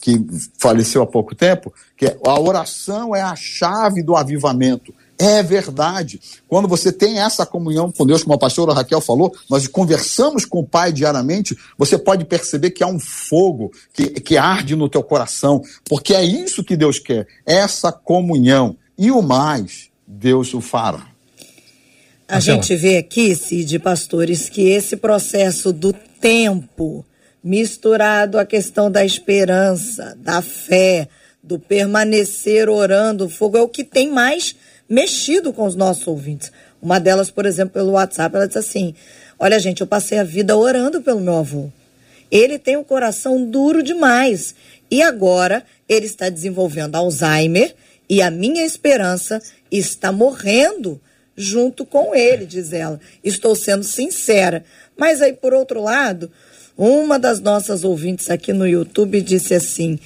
que 0.00 0.24
faleceu 0.58 1.02
há 1.02 1.06
pouco 1.06 1.34
tempo, 1.34 1.70
que 1.94 2.06
é, 2.06 2.16
a 2.24 2.40
oração 2.40 3.14
é 3.14 3.20
a 3.20 3.36
chave 3.36 4.02
do 4.02 4.16
avivamento. 4.16 4.94
É 5.18 5.42
verdade. 5.42 6.20
Quando 6.46 6.68
você 6.68 6.92
tem 6.92 7.18
essa 7.18 7.46
comunhão 7.46 7.90
com 7.90 8.06
Deus, 8.06 8.22
como 8.22 8.34
a 8.34 8.38
pastora 8.38 8.74
Raquel 8.74 9.00
falou, 9.00 9.34
nós 9.48 9.66
conversamos 9.66 10.44
com 10.44 10.60
o 10.60 10.66
Pai 10.66 10.92
diariamente, 10.92 11.56
você 11.78 11.96
pode 11.96 12.24
perceber 12.24 12.70
que 12.70 12.84
há 12.84 12.86
um 12.86 12.98
fogo 12.98 13.72
que, 13.92 14.08
que 14.20 14.36
arde 14.36 14.76
no 14.76 14.88
teu 14.88 15.02
coração, 15.02 15.62
porque 15.88 16.14
é 16.14 16.22
isso 16.22 16.64
que 16.64 16.76
Deus 16.76 16.98
quer, 16.98 17.26
essa 17.46 17.90
comunhão. 17.90 18.76
E 18.98 19.10
o 19.10 19.22
mais, 19.22 19.88
Deus 20.06 20.52
o 20.52 20.60
fará. 20.60 21.06
A 22.28 22.40
gente 22.40 22.74
vê 22.74 22.96
aqui, 22.96 23.34
Cid, 23.36 23.78
pastores, 23.78 24.48
que 24.48 24.68
esse 24.68 24.96
processo 24.96 25.72
do 25.72 25.92
tempo 26.20 27.06
misturado 27.42 28.38
à 28.38 28.44
questão 28.44 28.90
da 28.90 29.04
esperança, 29.04 30.16
da 30.18 30.42
fé, 30.42 31.08
do 31.40 31.60
permanecer 31.60 32.68
orando, 32.68 33.26
o 33.26 33.28
fogo 33.28 33.56
é 33.56 33.62
o 33.62 33.68
que 33.68 33.84
tem 33.84 34.10
mais 34.10 34.56
mexido 34.88 35.52
com 35.52 35.66
os 35.66 35.74
nossos 35.74 36.06
ouvintes. 36.06 36.52
Uma 36.80 36.98
delas, 36.98 37.30
por 37.30 37.46
exemplo, 37.46 37.74
pelo 37.74 37.92
WhatsApp, 37.92 38.34
ela 38.36 38.46
disse 38.46 38.58
assim: 38.58 38.94
Olha, 39.38 39.58
gente, 39.58 39.80
eu 39.80 39.86
passei 39.86 40.18
a 40.18 40.24
vida 40.24 40.56
orando 40.56 41.02
pelo 41.02 41.20
meu 41.20 41.36
avô. 41.36 41.70
Ele 42.30 42.58
tem 42.58 42.76
um 42.76 42.84
coração 42.84 43.44
duro 43.44 43.82
demais. 43.82 44.54
E 44.90 45.02
agora 45.02 45.64
ele 45.88 46.06
está 46.06 46.28
desenvolvendo 46.28 46.96
Alzheimer 46.96 47.74
e 48.08 48.22
a 48.22 48.30
minha 48.30 48.64
esperança 48.64 49.42
está 49.70 50.12
morrendo 50.12 51.00
junto 51.36 51.84
com 51.84 52.14
ele, 52.14 52.46
diz 52.46 52.72
ela. 52.72 53.00
Estou 53.22 53.54
sendo 53.54 53.84
sincera. 53.84 54.64
Mas 54.96 55.20
aí, 55.20 55.32
por 55.32 55.52
outro 55.52 55.82
lado, 55.82 56.30
uma 56.76 57.18
das 57.18 57.40
nossas 57.40 57.84
ouvintes 57.84 58.30
aqui 58.30 58.52
no 58.52 58.66
YouTube 58.66 59.20
disse 59.20 59.54
assim: 59.54 59.98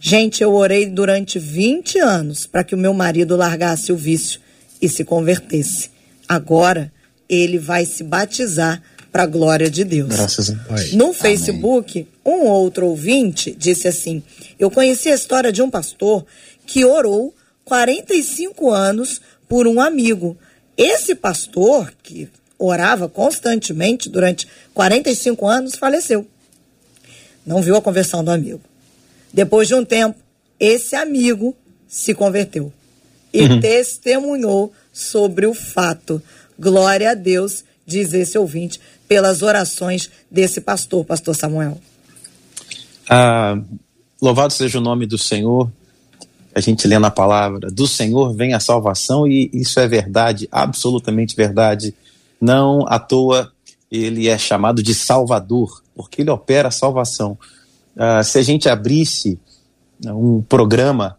Gente, 0.00 0.42
eu 0.42 0.54
orei 0.54 0.86
durante 0.86 1.38
20 1.38 1.98
anos 1.98 2.46
para 2.46 2.62
que 2.62 2.74
o 2.74 2.78
meu 2.78 2.94
marido 2.94 3.36
largasse 3.36 3.92
o 3.92 3.96
vício 3.96 4.40
e 4.80 4.88
se 4.88 5.04
convertesse. 5.04 5.90
Agora 6.28 6.92
ele 7.28 7.58
vai 7.58 7.84
se 7.84 8.02
batizar 8.04 8.82
para 9.10 9.24
a 9.24 9.26
glória 9.26 9.70
de 9.70 9.84
Deus. 9.84 10.08
Graças 10.08 10.50
a 10.50 10.54
Deus. 10.54 10.92
No 10.92 11.12
Facebook, 11.12 12.06
Amém. 12.24 12.40
um 12.40 12.46
outro 12.46 12.86
ouvinte 12.86 13.54
disse 13.58 13.88
assim: 13.88 14.22
Eu 14.58 14.70
conheci 14.70 15.08
a 15.08 15.14
história 15.14 15.52
de 15.52 15.62
um 15.62 15.70
pastor 15.70 16.24
que 16.66 16.84
orou 16.84 17.34
45 17.64 18.70
anos 18.70 19.20
por 19.48 19.66
um 19.66 19.80
amigo 19.80 20.36
esse 20.78 21.16
pastor, 21.16 21.92
que 22.04 22.28
orava 22.56 23.08
constantemente 23.08 24.08
durante 24.08 24.46
45 24.72 25.48
anos, 25.48 25.74
faleceu. 25.74 26.24
Não 27.44 27.60
viu 27.60 27.74
a 27.74 27.82
conversão 27.82 28.22
do 28.22 28.30
amigo. 28.30 28.60
Depois 29.32 29.68
de 29.68 29.74
um 29.74 29.84
tempo, 29.84 30.18
esse 30.58 30.96
amigo 30.96 31.54
se 31.86 32.14
converteu 32.14 32.72
e 33.32 33.42
uhum. 33.42 33.60
testemunhou 33.60 34.72
sobre 34.92 35.46
o 35.46 35.54
fato. 35.54 36.22
Glória 36.58 37.12
a 37.12 37.14
Deus, 37.14 37.64
diz 37.86 38.12
esse 38.12 38.36
ouvinte, 38.38 38.80
pelas 39.06 39.42
orações 39.42 40.10
desse 40.30 40.60
pastor, 40.60 41.04
pastor 41.04 41.34
Samuel. 41.34 41.78
Ah, 43.08 43.58
louvado 44.20 44.52
seja 44.52 44.78
o 44.78 44.82
nome 44.82 45.06
do 45.06 45.16
Senhor 45.16 45.70
a 46.58 46.60
gente 46.60 46.88
lê 46.88 46.98
na 46.98 47.10
palavra, 47.10 47.70
do 47.70 47.86
Senhor 47.86 48.34
vem 48.34 48.52
a 48.52 48.58
salvação, 48.58 49.26
e 49.28 49.48
isso 49.52 49.78
é 49.78 49.86
verdade, 49.86 50.48
absolutamente 50.50 51.36
verdade. 51.36 51.94
Não 52.40 52.84
à 52.88 52.98
toa 52.98 53.52
ele 53.90 54.28
é 54.28 54.36
chamado 54.36 54.82
de 54.82 54.92
Salvador, 54.92 55.82
porque 55.94 56.22
ele 56.22 56.30
opera 56.30 56.68
a 56.68 56.72
salvação. 56.72 57.38
Uh, 57.98 58.22
se 58.22 58.38
a 58.38 58.42
gente 58.42 58.68
abrisse 58.68 59.38
um 60.06 60.40
programa 60.40 61.18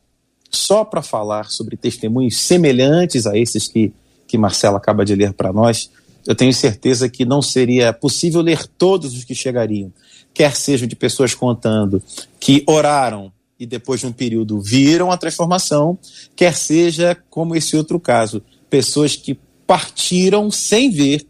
só 0.49 0.85
para 0.85 1.01
falar 1.01 1.51
sobre 1.51 1.75
testemunhos 1.75 2.37
semelhantes 2.37 3.27
a 3.27 3.37
esses 3.37 3.67
que, 3.67 3.91
que 4.25 4.37
Marcela 4.37 4.77
acaba 4.77 5.03
de 5.03 5.13
ler 5.13 5.33
para 5.33 5.51
nós, 5.51 5.91
eu 6.25 6.33
tenho 6.33 6.53
certeza 6.53 7.09
que 7.09 7.25
não 7.25 7.41
seria 7.41 7.91
possível 7.91 8.41
ler 8.41 8.65
todos 8.65 9.13
os 9.13 9.23
que 9.23 9.35
chegariam, 9.35 9.91
quer 10.33 10.55
sejam 10.55 10.87
de 10.87 10.95
pessoas 10.95 11.33
contando 11.33 12.01
que 12.39 12.63
oraram 12.65 13.31
e 13.59 13.65
depois 13.65 13.99
de 13.99 14.07
um 14.07 14.11
período 14.13 14.61
viram 14.61 15.11
a 15.11 15.17
transformação, 15.17 15.99
quer 16.35 16.55
seja 16.55 17.15
como 17.29 17.55
esse 17.55 17.75
outro 17.75 17.99
caso, 17.99 18.41
pessoas 18.69 19.15
que 19.15 19.37
partiram 19.67 20.49
sem 20.49 20.89
ver, 20.89 21.25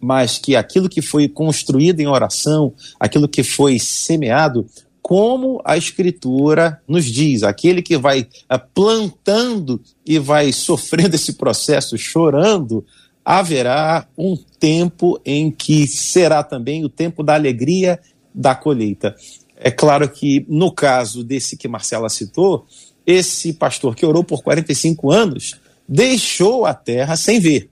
mas 0.00 0.38
que 0.38 0.54
aquilo 0.54 0.88
que 0.88 1.02
foi 1.02 1.28
construído 1.28 2.00
em 2.00 2.06
oração, 2.06 2.72
aquilo 2.98 3.28
que 3.28 3.42
foi 3.42 3.78
semeado, 3.78 4.66
como 5.12 5.60
a 5.62 5.76
Escritura 5.76 6.80
nos 6.88 7.04
diz, 7.04 7.42
aquele 7.42 7.82
que 7.82 7.98
vai 7.98 8.26
eh, 8.48 8.58
plantando 8.72 9.78
e 10.06 10.18
vai 10.18 10.50
sofrendo 10.54 11.16
esse 11.16 11.34
processo, 11.34 11.98
chorando, 11.98 12.82
haverá 13.22 14.08
um 14.16 14.34
tempo 14.58 15.20
em 15.22 15.50
que 15.50 15.86
será 15.86 16.42
também 16.42 16.82
o 16.82 16.88
tempo 16.88 17.22
da 17.22 17.34
alegria 17.34 18.00
da 18.34 18.54
colheita. 18.54 19.14
É 19.54 19.70
claro 19.70 20.08
que, 20.08 20.46
no 20.48 20.72
caso 20.72 21.22
desse 21.22 21.58
que 21.58 21.68
Marcela 21.68 22.08
citou, 22.08 22.64
esse 23.06 23.52
pastor 23.52 23.94
que 23.94 24.06
orou 24.06 24.24
por 24.24 24.42
45 24.42 25.10
anos 25.10 25.60
deixou 25.86 26.64
a 26.64 26.72
terra 26.72 27.16
sem 27.16 27.38
ver. 27.38 27.68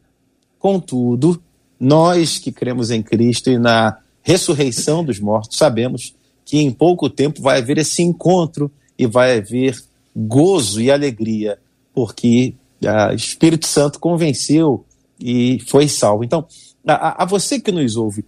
Contudo, 0.59 1.42
nós 1.81 2.37
que 2.37 2.53
cremos 2.53 2.90
em 2.90 3.03
Cristo 3.03 3.48
e 3.48 3.57
na 3.57 3.96
ressurreição 4.20 5.03
dos 5.03 5.18
mortos, 5.18 5.57
sabemos 5.57 6.19
que 6.50 6.58
em 6.58 6.72
pouco 6.72 7.08
tempo 7.08 7.40
vai 7.40 7.58
haver 7.58 7.78
esse 7.78 8.02
encontro 8.02 8.70
e 8.98 9.06
vai 9.06 9.38
haver 9.38 9.80
gozo 10.16 10.80
e 10.80 10.90
alegria, 10.90 11.58
porque 11.94 12.54
o 12.82 13.14
Espírito 13.14 13.66
Santo 13.66 14.00
convenceu 14.00 14.84
e 15.20 15.60
foi 15.68 15.86
salvo. 15.86 16.24
Então, 16.24 16.44
a, 16.84 17.22
a 17.22 17.24
você 17.24 17.60
que 17.60 17.70
nos 17.70 17.94
ouve, 17.94 18.24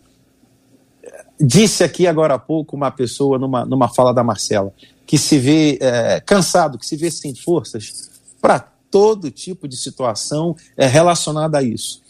Disse 1.45 1.83
aqui 1.83 2.07
agora 2.07 2.35
há 2.35 2.39
pouco 2.39 2.77
uma 2.77 2.91
pessoa, 2.91 3.37
numa, 3.37 3.65
numa 3.65 3.89
fala 3.89 4.15
da 4.15 4.23
Marcela, 4.23 4.73
que 5.05 5.19
se 5.19 5.39
vê 5.39 5.77
é, 5.81 6.21
cansado, 6.21 6.79
que 6.79 6.87
se 6.87 6.95
vê 6.95 7.11
sem 7.11 7.35
forças 7.35 8.11
para 8.41 8.61
todo 8.89 9.29
tipo 9.29 9.67
de 9.67 9.77
situação 9.77 10.55
é, 10.77 10.87
relacionada 10.87 11.59
a 11.59 11.63
isso. 11.63 12.02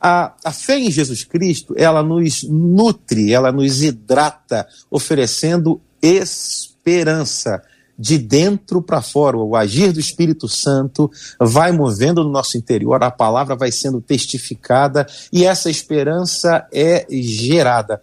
A, 0.00 0.34
a 0.44 0.52
fé 0.52 0.78
em 0.78 0.90
Jesus 0.90 1.24
Cristo, 1.24 1.74
ela 1.76 2.02
nos 2.02 2.44
nutre, 2.44 3.32
ela 3.32 3.50
nos 3.50 3.82
hidrata, 3.82 4.66
oferecendo 4.90 5.80
esperança 6.00 7.62
de 7.98 8.16
dentro 8.16 8.80
para 8.80 9.02
fora. 9.02 9.36
O 9.36 9.56
agir 9.56 9.92
do 9.92 9.98
Espírito 9.98 10.46
Santo 10.48 11.10
vai 11.40 11.72
movendo 11.72 12.22
no 12.22 12.30
nosso 12.30 12.56
interior, 12.56 13.02
a 13.02 13.10
palavra 13.10 13.56
vai 13.56 13.72
sendo 13.72 14.00
testificada 14.00 15.06
e 15.32 15.44
essa 15.44 15.68
esperança 15.68 16.66
é 16.72 17.06
gerada 17.10 18.00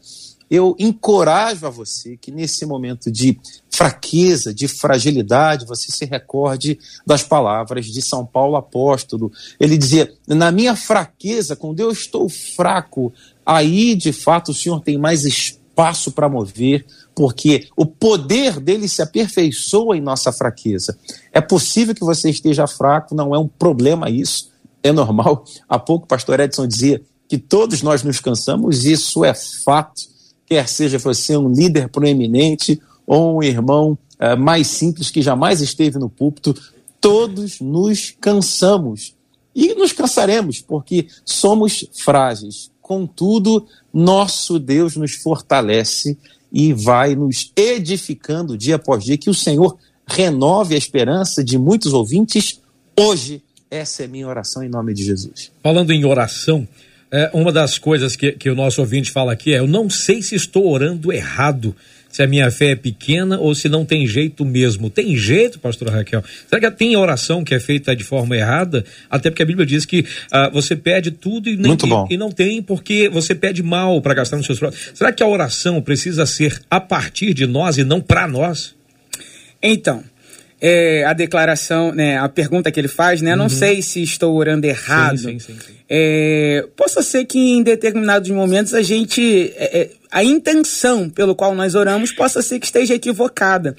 eu 0.49 0.75
encorajo 0.79 1.65
a 1.65 1.69
você 1.69 2.17
que 2.17 2.31
nesse 2.31 2.65
momento 2.65 3.11
de 3.11 3.39
fraqueza, 3.69 4.53
de 4.53 4.67
fragilidade, 4.67 5.65
você 5.65 5.91
se 5.91 6.05
recorde 6.05 6.77
das 7.05 7.23
palavras 7.23 7.87
de 7.87 8.01
São 8.01 8.25
Paulo 8.25 8.55
apóstolo. 8.55 9.31
Ele 9.59 9.77
dizia: 9.77 10.11
Na 10.27 10.51
minha 10.51 10.75
fraqueza, 10.75 11.55
quando 11.55 11.79
eu 11.79 11.91
estou 11.91 12.29
fraco, 12.29 13.11
aí 13.45 13.95
de 13.95 14.13
fato 14.13 14.51
o 14.51 14.53
Senhor 14.53 14.81
tem 14.81 14.97
mais 14.97 15.25
espaço 15.25 16.11
para 16.11 16.29
mover, 16.29 16.85
porque 17.13 17.67
o 17.75 17.85
poder 17.85 18.59
dele 18.59 18.87
se 18.87 19.01
aperfeiçoa 19.01 19.97
em 19.97 20.01
nossa 20.01 20.31
fraqueza. 20.31 20.97
É 21.33 21.41
possível 21.41 21.93
que 21.95 22.03
você 22.03 22.29
esteja 22.29 22.67
fraco, 22.67 23.15
não 23.15 23.35
é 23.35 23.39
um 23.39 23.47
problema 23.47 24.09
isso, 24.09 24.51
é 24.81 24.91
normal. 24.91 25.43
Há 25.67 25.79
pouco 25.79 26.05
o 26.05 26.07
pastor 26.07 26.39
Edson 26.39 26.67
dizia: 26.67 27.01
que 27.27 27.37
todos 27.37 27.81
nós 27.81 28.03
nos 28.03 28.19
cansamos, 28.19 28.85
isso 28.85 29.25
é 29.25 29.33
fato, 29.33 30.14
quer 30.45 30.67
seja 30.67 30.97
você 30.97 31.35
um 31.35 31.49
líder 31.49 31.89
proeminente 31.89 32.79
ou 33.05 33.37
um 33.37 33.43
irmão 33.43 33.97
uh, 34.19 34.37
mais 34.37 34.67
simples 34.67 35.09
que 35.09 35.21
jamais 35.21 35.61
esteve 35.61 35.97
no 35.97 36.09
púlpito, 36.09 36.55
todos 36.99 37.59
nos 37.59 38.15
cansamos. 38.19 39.15
E 39.55 39.73
nos 39.73 39.93
cansaremos, 39.93 40.59
porque 40.59 41.07
somos 41.23 41.87
frágeis. 41.93 42.69
Contudo, 42.81 43.65
nosso 43.93 44.59
Deus 44.59 44.97
nos 44.97 45.13
fortalece 45.13 46.17
e 46.51 46.73
vai 46.73 47.15
nos 47.15 47.51
edificando 47.55 48.57
dia 48.57 48.75
após 48.75 49.03
dia. 49.03 49.17
Que 49.17 49.29
o 49.29 49.33
Senhor 49.33 49.77
renove 50.05 50.75
a 50.75 50.77
esperança 50.77 51.43
de 51.43 51.57
muitos 51.57 51.93
ouvintes 51.93 52.59
hoje. 52.99 53.41
Essa 53.71 54.03
é 54.03 54.07
minha 54.07 54.27
oração 54.27 54.61
em 54.61 54.69
nome 54.69 54.93
de 54.93 55.03
Jesus. 55.03 55.51
Falando 55.63 55.91
em 55.91 56.05
oração, 56.05 56.67
é, 57.15 57.29
uma 57.33 57.49
das 57.49 57.77
coisas 57.77 58.17
que, 58.17 58.33
que 58.33 58.49
o 58.49 58.55
nosso 58.55 58.81
ouvinte 58.81 59.09
fala 59.09 59.31
aqui 59.31 59.53
é: 59.53 59.59
eu 59.59 59.67
não 59.67 59.89
sei 59.89 60.21
se 60.21 60.35
estou 60.35 60.67
orando 60.67 61.13
errado 61.13 61.73
se 62.09 62.21
a 62.21 62.27
minha 62.27 62.51
fé 62.51 62.71
é 62.71 62.75
pequena 62.75 63.39
ou 63.39 63.55
se 63.55 63.69
não 63.69 63.85
tem 63.85 64.05
jeito 64.05 64.43
mesmo. 64.43 64.89
Tem 64.89 65.15
jeito, 65.15 65.59
pastor 65.59 65.89
Raquel? 65.89 66.23
Será 66.47 66.59
que 66.59 66.77
tem 66.77 66.95
oração 66.95 67.43
que 67.43 67.53
é 67.53 67.59
feita 67.59 67.95
de 67.95 68.03
forma 68.03 68.35
errada? 68.35 68.83
Até 69.09 69.29
porque 69.29 69.43
a 69.43 69.45
Bíblia 69.45 69.65
diz 69.65 69.85
que 69.85 69.99
uh, 69.99 70.51
você 70.51 70.75
pede 70.75 71.11
tudo 71.11 71.49
e, 71.49 71.57
nem, 71.57 71.73
e, 71.73 72.13
e, 72.13 72.17
não 72.17 72.31
tem 72.31 72.61
porque 72.61 73.09
você 73.09 73.33
pede 73.33 73.63
mal 73.63 74.01
para 74.01 74.13
gastar 74.13 74.37
nos 74.37 74.45
seus 74.45 74.59
próprios. 74.59 74.91
Será 74.93 75.11
que 75.11 75.23
a 75.23 75.27
oração 75.27 75.81
precisa 75.81 76.25
ser 76.25 76.61
a 76.69 76.79
partir 76.79 77.33
de 77.33 77.45
nós 77.45 77.77
e 77.77 77.83
não 77.83 77.99
para 77.99 78.27
nós? 78.27 78.75
Então, 79.61 80.03
é, 80.59 81.03
a 81.03 81.13
declaração, 81.13 81.91
né, 81.93 82.17
a 82.17 82.29
pergunta 82.29 82.71
que 82.71 82.79
ele 82.79 82.87
faz, 82.87 83.21
né? 83.21 83.31
Uhum. 83.31 83.37
Não 83.37 83.49
sei 83.49 83.81
se 83.81 84.01
estou 84.01 84.35
orando 84.35 84.65
errado. 84.65 85.17
Sim, 85.17 85.39
sim, 85.39 85.57
sim, 85.59 85.73
é, 85.89 86.65
possa 86.75 87.01
ser 87.01 87.25
que 87.25 87.37
em 87.37 87.61
determinados 87.61 88.29
momentos 88.29 88.73
a 88.73 88.81
gente. 88.81 89.53
É, 89.55 89.79
é 89.81 89.89
a 90.15 90.23
intenção 90.23 91.09
pelo 91.09 91.35
qual 91.35 91.53
nós 91.53 91.75
oramos 91.75 92.09
possa 92.09 92.41
ser 92.41 92.57
que 92.57 92.65
esteja 92.65 92.93
equivocada. 92.93 93.75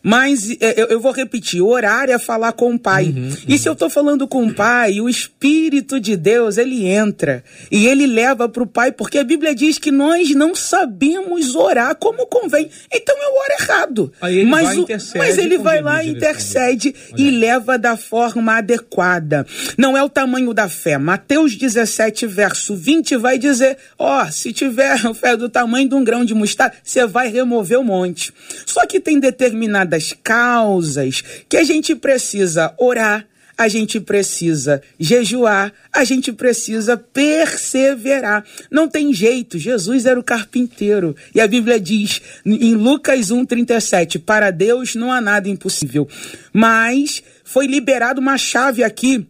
Mas 0.00 0.48
é, 0.60 0.80
eu, 0.80 0.86
eu 0.86 1.00
vou 1.00 1.10
repetir: 1.10 1.60
orar 1.60 2.08
é 2.08 2.16
falar 2.16 2.52
com 2.52 2.72
o 2.72 2.78
Pai. 2.78 3.06
Uhum, 3.06 3.24
uhum. 3.24 3.36
E 3.48 3.58
se 3.58 3.68
eu 3.68 3.72
estou 3.72 3.90
falando 3.90 4.28
com 4.28 4.46
o 4.46 4.54
Pai, 4.54 5.00
o 5.00 5.08
Espírito 5.08 5.98
de 5.98 6.16
Deus, 6.16 6.58
ele 6.58 6.86
entra 6.86 7.42
e 7.72 7.88
ele 7.88 8.06
leva 8.06 8.48
para 8.48 8.62
o 8.62 8.68
Pai, 8.68 8.92
porque 8.92 9.18
a 9.18 9.24
Bíblia 9.24 9.52
diz 9.52 9.78
que 9.78 9.90
nós 9.90 10.30
não 10.30 10.54
sabemos 10.54 11.56
orar 11.56 11.96
como 11.96 12.24
convém. 12.24 12.70
Então 12.94 13.16
eu 13.20 13.34
oro 13.34 13.52
errado. 13.60 14.12
Mas, 14.46 14.78
o, 14.78 14.86
mas 15.18 15.38
ele 15.38 15.58
vai 15.58 15.82
lá, 15.82 16.04
intercede 16.04 16.94
e 17.16 17.32
leva 17.32 17.76
da 17.76 17.96
forma 17.96 18.58
adequada. 18.58 19.44
Não 19.76 19.96
é 19.96 20.02
o 20.04 20.08
tamanho 20.08 20.54
da 20.54 20.68
fé. 20.68 20.96
Mateus 20.98 21.56
17, 21.56 22.28
verso 22.28 22.76
20 22.76 23.16
vai 23.16 23.36
dizer: 23.38 23.76
ó, 23.98 24.22
oh, 24.22 24.30
se 24.30 24.52
tiver 24.52 24.96
fé 25.14 25.36
do 25.36 25.48
tamanho 25.48 25.79
tamanho 25.80 25.88
de 25.88 25.94
um 25.94 26.04
grão 26.04 26.24
de 26.24 26.34
mostarda, 26.34 26.76
você 26.82 27.06
vai 27.06 27.28
remover 27.28 27.78
o 27.78 27.84
monte. 27.84 28.32
Só 28.66 28.86
que 28.86 29.00
tem 29.00 29.18
determinadas 29.18 30.14
causas 30.22 31.22
que 31.48 31.56
a 31.56 31.64
gente 31.64 31.94
precisa 31.94 32.74
orar, 32.78 33.26
a 33.56 33.68
gente 33.68 34.00
precisa 34.00 34.82
jejuar, 34.98 35.70
a 35.92 36.02
gente 36.02 36.32
precisa 36.32 36.96
perseverar. 36.96 38.42
Não 38.70 38.88
tem 38.88 39.12
jeito, 39.12 39.58
Jesus 39.58 40.06
era 40.06 40.18
o 40.18 40.24
carpinteiro. 40.24 41.14
E 41.34 41.40
a 41.40 41.46
Bíblia 41.46 41.78
diz 41.78 42.22
em 42.44 42.74
Lucas 42.74 43.30
1:37, 43.30 44.18
para 44.18 44.50
Deus 44.50 44.94
não 44.94 45.12
há 45.12 45.20
nada 45.20 45.48
impossível. 45.48 46.08
Mas 46.52 47.22
foi 47.44 47.66
liberado 47.66 48.20
uma 48.20 48.38
chave 48.38 48.82
aqui 48.82 49.26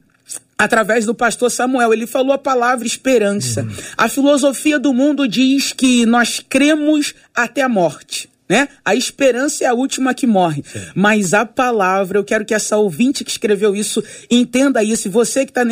através 0.61 1.07
do 1.07 1.14
pastor 1.14 1.51
Samuel. 1.51 1.92
Ele 1.92 2.07
falou 2.07 2.33
a 2.33 2.38
palavra 2.38 2.87
esperança. 2.87 3.62
Uhum. 3.62 3.70
A 3.96 4.09
filosofia 4.09 4.79
do 4.79 4.92
mundo 4.92 5.27
diz 5.27 5.73
que 5.73 6.05
nós 6.05 6.44
cremos 6.46 7.14
até 7.35 7.62
a 7.62 7.68
morte. 7.68 8.29
Né? 8.46 8.68
A 8.85 8.96
esperança 8.96 9.64
é 9.64 9.68
a 9.68 9.73
última 9.73 10.12
que 10.12 10.27
morre. 10.27 10.64
Sim. 10.70 10.81
Mas 10.94 11.33
a 11.33 11.46
palavra, 11.46 12.18
eu 12.18 12.25
quero 12.25 12.44
que 12.44 12.53
essa 12.53 12.77
ouvinte 12.77 13.25
que 13.25 13.31
escreveu 13.31 13.77
isso 13.77 14.03
entenda 14.29 14.83
isso. 14.83 15.07
E 15.07 15.11
você 15.11 15.46
que 15.46 15.53
está 15.53 15.62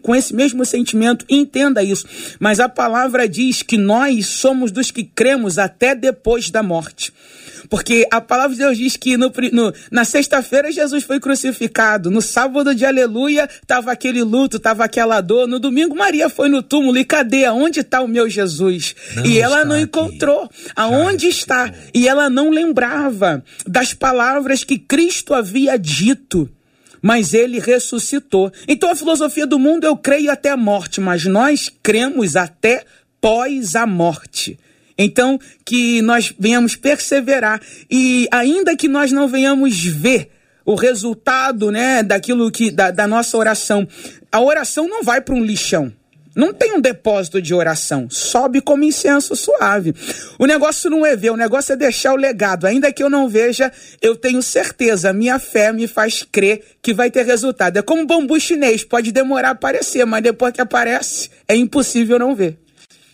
com 0.00 0.14
esse 0.14 0.34
mesmo 0.34 0.64
sentimento, 0.64 1.26
entenda 1.28 1.82
isso. 1.82 2.06
Mas 2.40 2.58
a 2.58 2.70
palavra 2.70 3.28
diz 3.28 3.62
que 3.62 3.76
nós 3.76 4.26
somos 4.26 4.72
dos 4.72 4.90
que 4.90 5.04
cremos 5.04 5.58
até 5.58 5.94
depois 5.94 6.50
da 6.50 6.62
morte. 6.62 7.12
Porque 7.72 8.06
a 8.10 8.20
palavra 8.20 8.54
de 8.54 8.58
Deus 8.58 8.76
diz 8.76 8.98
que 8.98 9.16
no, 9.16 9.32
no, 9.50 9.72
na 9.90 10.04
sexta-feira 10.04 10.70
Jesus 10.70 11.04
foi 11.04 11.18
crucificado, 11.18 12.10
no 12.10 12.20
sábado 12.20 12.74
de 12.74 12.84
aleluia 12.84 13.48
estava 13.62 13.90
aquele 13.90 14.22
luto, 14.22 14.58
estava 14.58 14.84
aquela 14.84 15.22
dor, 15.22 15.48
no 15.48 15.58
domingo 15.58 15.96
Maria 15.96 16.28
foi 16.28 16.50
no 16.50 16.62
túmulo 16.62 16.98
e 16.98 17.04
cadê? 17.06 17.46
Aonde 17.46 17.80
está 17.80 18.02
o 18.02 18.06
meu 18.06 18.28
Jesus? 18.28 18.94
Não 19.16 19.24
e 19.24 19.38
ela 19.38 19.64
não 19.64 19.76
aqui. 19.76 19.84
encontrou. 19.84 20.50
Aonde 20.76 21.28
está? 21.28 21.72
E 21.94 22.06
ela 22.06 22.28
não 22.28 22.50
lembrava 22.50 23.42
das 23.66 23.94
palavras 23.94 24.64
que 24.64 24.78
Cristo 24.78 25.32
havia 25.32 25.78
dito 25.78 26.50
mas 27.00 27.32
ele 27.32 27.58
ressuscitou. 27.58 28.52
Então 28.68 28.90
a 28.90 28.94
filosofia 28.94 29.46
do 29.46 29.58
mundo 29.58 29.84
eu 29.84 29.96
creio 29.96 30.30
até 30.30 30.50
a 30.50 30.58
morte, 30.58 31.00
mas 31.00 31.24
nós 31.24 31.72
cremos 31.82 32.36
até 32.36 32.84
pós 33.18 33.74
a 33.74 33.86
morte. 33.86 34.58
Então, 35.02 35.38
que 35.64 36.00
nós 36.02 36.32
venhamos 36.38 36.76
perseverar 36.76 37.60
e 37.90 38.28
ainda 38.30 38.76
que 38.76 38.88
nós 38.88 39.12
não 39.12 39.28
venhamos 39.28 39.82
ver 39.84 40.30
o 40.64 40.74
resultado, 40.74 41.70
né, 41.70 42.02
daquilo 42.02 42.50
que 42.50 42.70
da, 42.70 42.90
da 42.90 43.06
nossa 43.06 43.36
oração, 43.36 43.86
a 44.30 44.40
oração 44.40 44.88
não 44.88 45.02
vai 45.02 45.20
para 45.20 45.34
um 45.34 45.44
lixão. 45.44 45.92
Não 46.34 46.54
tem 46.54 46.72
um 46.72 46.80
depósito 46.80 47.42
de 47.42 47.52
oração, 47.52 48.08
sobe 48.08 48.62
como 48.62 48.84
incenso 48.84 49.36
suave. 49.36 49.94
O 50.38 50.46
negócio 50.46 50.88
não 50.88 51.04
é 51.04 51.14
ver, 51.14 51.30
o 51.30 51.36
negócio 51.36 51.74
é 51.74 51.76
deixar 51.76 52.14
o 52.14 52.16
legado. 52.16 52.66
Ainda 52.66 52.90
que 52.90 53.02
eu 53.02 53.10
não 53.10 53.28
veja, 53.28 53.70
eu 54.00 54.16
tenho 54.16 54.40
certeza, 54.42 55.12
minha 55.12 55.38
fé 55.38 55.72
me 55.72 55.86
faz 55.86 56.22
crer 56.22 56.78
que 56.80 56.94
vai 56.94 57.10
ter 57.10 57.26
resultado. 57.26 57.76
É 57.76 57.82
como 57.82 58.06
bambu 58.06 58.40
chinês, 58.40 58.82
pode 58.82 59.12
demorar 59.12 59.48
a 59.48 59.52
aparecer, 59.52 60.06
mas 60.06 60.22
depois 60.22 60.54
que 60.54 60.60
aparece, 60.62 61.28
é 61.46 61.54
impossível 61.54 62.18
não 62.18 62.34
ver. 62.34 62.61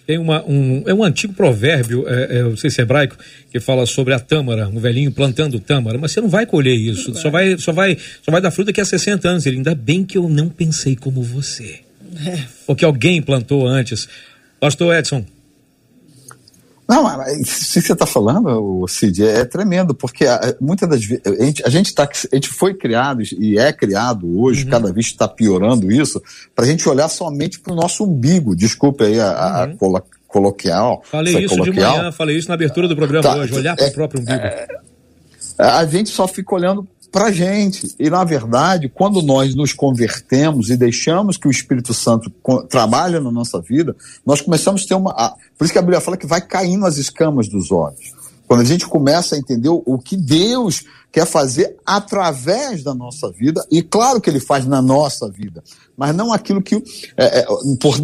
Tem 0.09 0.17
uma, 0.17 0.43
um, 0.47 0.85
é 0.87 0.95
um 0.95 1.05
antigo 1.05 1.35
provérbio, 1.35 2.09
é, 2.09 2.39
é, 2.39 2.43
não 2.43 2.57
sei 2.57 2.71
se 2.71 2.81
é 2.81 2.83
hebraico, 2.83 3.15
que 3.53 3.61
fala 3.61 3.85
sobre 3.85 4.15
a 4.15 4.19
tâmara, 4.19 4.67
um 4.67 4.81
velhinho 4.81 5.13
plantando 5.13 5.61
tâmara, 5.61 5.99
mas 5.99 6.13
você 6.13 6.23
não 6.23 6.31
vai 6.31 6.47
colher 6.47 6.75
isso, 6.75 7.15
só 7.15 7.29
vai, 7.29 7.59
só 7.59 7.75
vai, 7.75 7.99
só 8.23 8.33
vai 8.33 8.41
dar 8.41 8.51
fruta 8.51 8.69
daqui 8.69 8.81
a 8.81 8.87
60 8.87 9.29
anos. 9.29 9.45
Ele, 9.45 9.59
ainda 9.59 9.75
bem 9.75 10.03
que 10.07 10.17
eu 10.17 10.27
não 10.27 10.49
pensei 10.49 10.97
como 10.97 11.23
você. 11.23 11.81
É. 12.27 12.39
Ou 12.67 12.75
que 12.75 12.87
alguém 12.87 13.21
plantou 13.21 13.67
antes. 13.67 14.09
Pastor 14.59 14.97
Edson, 14.97 15.27
não, 16.89 17.07
se 17.45 17.83
você 17.83 17.93
está 17.93 18.07
falando, 18.07 18.87
Cid, 18.89 19.23
é, 19.23 19.41
é, 19.41 19.45
tremendo, 19.45 19.95
porque 19.95 20.25
muitas 20.59 20.89
das 20.89 21.05
vezes 21.05 21.23
a 21.27 21.45
gente, 21.45 21.67
a 21.67 21.69
gente, 21.69 21.95
tá, 21.95 22.09
a 22.33 22.35
gente 22.35 22.49
foi 22.49 22.73
criado 22.73 23.23
e 23.39 23.59
é 23.59 23.71
criado 23.75 24.41
hoje, 24.41 24.65
uhum. 24.65 24.71
cada 24.71 24.91
vez 24.91 25.07
está 25.07 25.29
piorando 25.29 25.93
isso, 25.93 26.23
para 26.55 26.65
a 26.65 26.69
gente 26.69 26.89
olhar 26.89 27.09
somente 27.09 27.61
para 27.61 27.75
o 27.75 27.77
nosso 27.77 28.05
umbigo. 28.05 28.57
Desculpe 28.57 29.05
aí 29.05 29.21
a, 29.21 29.27
uhum. 29.27 29.73
a 29.75 29.77
colo, 29.77 30.03
coloquial. 30.27 31.03
Falei 31.05 31.45
isso 31.45 31.57
coloquial. 31.57 31.93
de 31.93 31.99
manhã, 31.99 32.13
falei 32.13 32.39
isso 32.39 32.49
na 32.49 32.55
abertura 32.55 32.89
do 32.89 32.97
programa 32.97 33.23
tá, 33.23 33.37
hoje, 33.37 33.55
olhar 33.55 33.77
para 33.77 33.85
o 33.85 33.89
é, 33.89 33.91
próprio 33.91 34.23
umbigo. 34.23 34.39
É, 34.39 34.69
a 35.59 35.85
gente 35.85 36.09
só 36.09 36.27
fica 36.27 36.55
olhando 36.55 36.89
para 37.11 37.33
gente. 37.33 37.95
E, 37.99 38.11
na 38.11 38.25
verdade, 38.25 38.89
quando 38.89 39.23
nós 39.23 39.55
nos 39.55 39.73
convertemos 39.73 40.71
e 40.71 40.77
deixamos 40.77 41.37
que 41.37 41.49
o 41.49 41.51
Espírito 41.51 41.95
Santo 41.95 42.31
trabalhe 42.69 43.19
na 43.19 43.31
nossa 43.31 43.61
vida, 43.61 43.97
nós 44.25 44.41
começamos 44.41 44.85
a 44.85 44.89
ter 44.89 44.95
uma. 44.95 45.13
Por 45.57 45.65
isso 45.65 45.73
que 45.73 45.79
a 45.79 45.83
Bíblia 45.83 46.01
fala 46.01 46.17
que 46.17 46.27
vai 46.27 46.41
caindo 46.41 46.87
as 46.87 46.97
escamas 46.97 47.49
dos 47.49 47.71
olhos. 47.71 48.13
Quando 48.47 48.61
a 48.61 48.65
gente 48.65 48.87
começa 48.87 49.35
a 49.35 49.39
entender 49.39 49.69
o 49.69 49.99
que 49.99 50.17
Deus 50.17 50.85
quer 51.13 51.27
fazer 51.27 51.77
através 51.85 52.83
da 52.83 52.95
nossa 52.95 53.31
vida, 53.31 53.65
e 53.71 53.83
claro 53.83 54.21
que 54.21 54.31
Ele 54.31 54.41
faz 54.41 54.65
na 54.67 54.81
nossa 54.81 55.29
vida, 55.31 55.63
mas 55.97 56.15
não 56.15 56.33
aquilo 56.33 56.63
que. 56.63 56.77
É, 57.17 57.41
é, 57.41 57.47
por, 57.79 57.99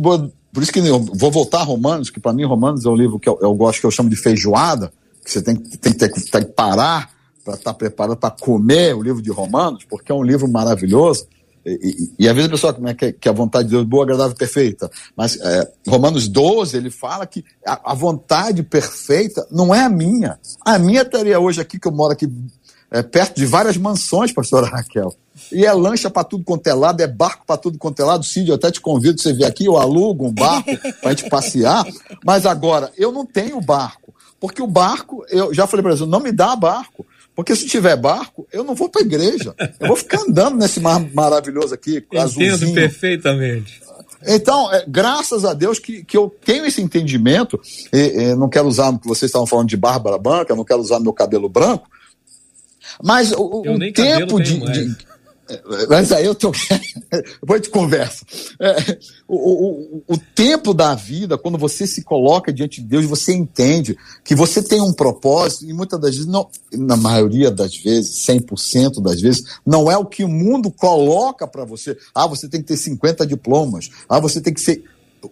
por 0.53 0.62
isso 0.62 0.73
que 0.73 0.81
eu 0.81 1.01
vou 1.01 1.31
voltar 1.31 1.61
a 1.61 1.64
Romanos, 1.64 2.11
que 2.11 2.21
para 2.21 2.33
mim 2.33 2.45
Romanos 2.45 2.85
é 2.85 2.88
um 2.88 2.97
livro 2.97 3.19
que 3.19 3.29
eu, 3.29 3.38
eu 3.40 3.55
gosto, 3.55 3.81
que 3.81 3.87
eu 3.87 3.90
chamo 3.90 4.11
de 4.11 4.17
feijoada, 4.17 4.93
que 5.25 5.31
você 5.31 5.40
tem, 5.40 5.57
tem, 5.57 5.93
tem, 5.93 6.11
tem 6.11 6.43
que 6.43 6.53
parar 6.53 7.13
para 7.45 7.55
estar 7.55 7.73
tá 7.73 7.75
preparado 7.75 8.17
para 8.17 8.31
comer 8.31 8.95
o 8.95 9.03
livro 9.03 9.21
de 9.21 9.31
Romanos, 9.31 9.85
porque 9.89 10.11
é 10.11 10.15
um 10.15 10.23
livro 10.23 10.49
maravilhoso. 10.49 11.27
E, 11.65 11.71
e, 12.19 12.25
e 12.25 12.29
às 12.29 12.35
vezes 12.35 12.49
a 12.49 12.53
pessoa 12.53 12.77
né, 12.79 12.95
quer, 12.95 13.13
quer 13.13 13.31
a 13.31 13.33
vontade 13.33 13.69
de 13.69 13.75
Deus 13.75 13.85
boa, 13.85 14.05
agradável 14.05 14.37
perfeita. 14.37 14.91
Mas 15.17 15.39
é, 15.41 15.73
Romanos 15.87 16.29
12, 16.29 16.77
ele 16.77 16.91
fala 16.91 17.27
que 17.27 17.45
a, 17.65 17.93
a, 17.93 17.95
vontade 17.95 18.63
perfeita 18.63 19.47
não 19.51 19.75
é 19.75 19.81
a 19.81 19.89
minha. 19.89 20.39
A 20.65 20.79
minha 20.79 21.03
estaria 21.03 21.39
hoje 21.39 21.61
aqui, 21.61 21.79
que 21.79 21.89
eu 21.89 21.93
moro 21.93 22.13
aqui 22.13 22.31
é, 22.91 23.03
perto 23.03 23.37
de 23.37 23.47
várias 23.47 23.77
mansões, 23.77 24.33
pastora 24.33 24.67
Raquel. 24.67 25.15
E 25.51 25.65
é 25.65 25.73
lancha 25.73 26.11
para 26.11 26.25
tudo 26.25 26.45
quanto 26.45 26.67
é 26.67 26.75
lado, 26.75 27.01
é 27.01 27.07
barco 27.07 27.45
para 27.47 27.57
tudo 27.57 27.79
quanto 27.79 28.01
é 28.01 28.05
lado. 28.05 28.25
Cid, 28.25 28.49
eu 28.49 28.55
até 28.57 28.71
te 28.71 28.81
convido, 28.81 29.21
você 29.21 29.33
vir 29.33 29.45
aqui, 29.45 29.65
eu 29.65 29.77
alugo 29.77 30.27
um 30.27 30.33
barco 30.33 30.71
para 31.01 31.11
gente 31.11 31.29
passear. 31.29 31.85
Mas 32.25 32.47
agora, 32.47 32.93
eu 32.97 33.11
não 33.11 33.25
tenho 33.25 33.61
barco. 33.61 34.15
Porque 34.39 34.63
o 34.63 34.67
barco, 34.67 35.25
eu 35.31 35.55
já 35.55 35.67
falei 35.67 35.83
para 35.83 35.97
você, 35.97 36.05
não 36.05 36.21
me 36.21 36.31
dá 36.31 36.55
barco. 36.55 37.07
Porque 37.35 37.57
se 37.57 37.66
tiver 37.66 37.97
barco, 37.97 38.47
eu 38.53 38.62
não 38.62 38.75
vou 38.75 38.88
para 38.88 39.03
a 39.03 39.05
igreja. 39.05 39.55
Eu 39.81 39.88
vou 39.88 39.97
ficar 39.97 40.20
andando 40.20 40.57
nesse 40.57 40.79
mar 40.79 41.01
maravilhoso 41.12 41.75
aqui, 41.75 41.97
Entendo 41.97 42.20
azulzinho. 42.20 42.75
perfeitamente. 42.75 43.83
Então, 44.27 44.73
é, 44.73 44.85
graças 44.87 45.44
a 45.44 45.53
Deus 45.53 45.79
que, 45.79 46.05
que 46.05 46.16
eu 46.16 46.35
tenho 46.44 46.64
esse 46.64 46.81
entendimento, 46.81 47.61
e, 47.92 47.99
e 47.99 48.35
não 48.35 48.49
quero 48.49 48.66
usar, 48.66 48.90
vocês 49.05 49.29
estavam 49.29 49.47
falando 49.47 49.68
de 49.68 49.77
Bárbara 49.77 50.16
Branca, 50.16 50.55
não 50.55 50.64
quero 50.64 50.81
usar 50.81 51.01
meu 51.01 51.12
cabelo 51.12 51.49
branco, 51.49 51.88
mas 53.03 53.33
o, 53.33 53.62
o 53.62 53.92
tempo 53.92 54.40
de, 54.40 54.61
de, 54.61 54.97
mas 55.89 56.11
aí 56.11 56.25
eu 56.25 56.35
tô. 56.35 56.53
Depois 57.41 57.63
de 57.63 57.69
conversa. 57.69 58.25
É, 58.61 58.99
o, 59.29 59.37
o, 59.37 60.05
o, 60.09 60.19
tempo 60.35 60.73
da 60.73 60.95
vida, 60.95 61.37
quando 61.37 61.59
você 61.59 61.87
se 61.87 62.03
coloca 62.03 62.53
diante 62.53 62.81
de 62.81 62.87
Deus, 62.87 63.05
você 63.05 63.35
entende 63.35 63.97
que 64.25 64.35
você 64.35 64.63
tem 64.63 64.81
um 64.81 64.93
propósito, 64.93 65.67
e 65.67 65.73
muitas 65.73 66.01
das 66.01 66.13
vezes, 66.13 66.27
não, 66.27 66.49
na 66.73 66.97
maioria 66.97 67.51
das 67.51 67.77
vezes, 67.77 68.27
100% 68.27 69.03
das 69.03 69.21
vezes, 69.21 69.45
não 69.67 69.91
é 69.91 69.97
o 69.97 70.07
que 70.07 70.25
o 70.25 70.29
mundo 70.29 70.71
coloca 70.71 71.47
para 71.47 71.65
você. 71.65 71.97
Ah, 72.15 72.27
você 72.27 72.49
tem 72.49 72.61
que 72.61 72.69
ter 72.69 72.77
50 72.77 73.27
diplomas. 73.27 73.91
Ah, 74.09 74.21
você 74.21 74.41
tem 74.41 74.55
que 74.55 74.61
ser. 74.61 74.83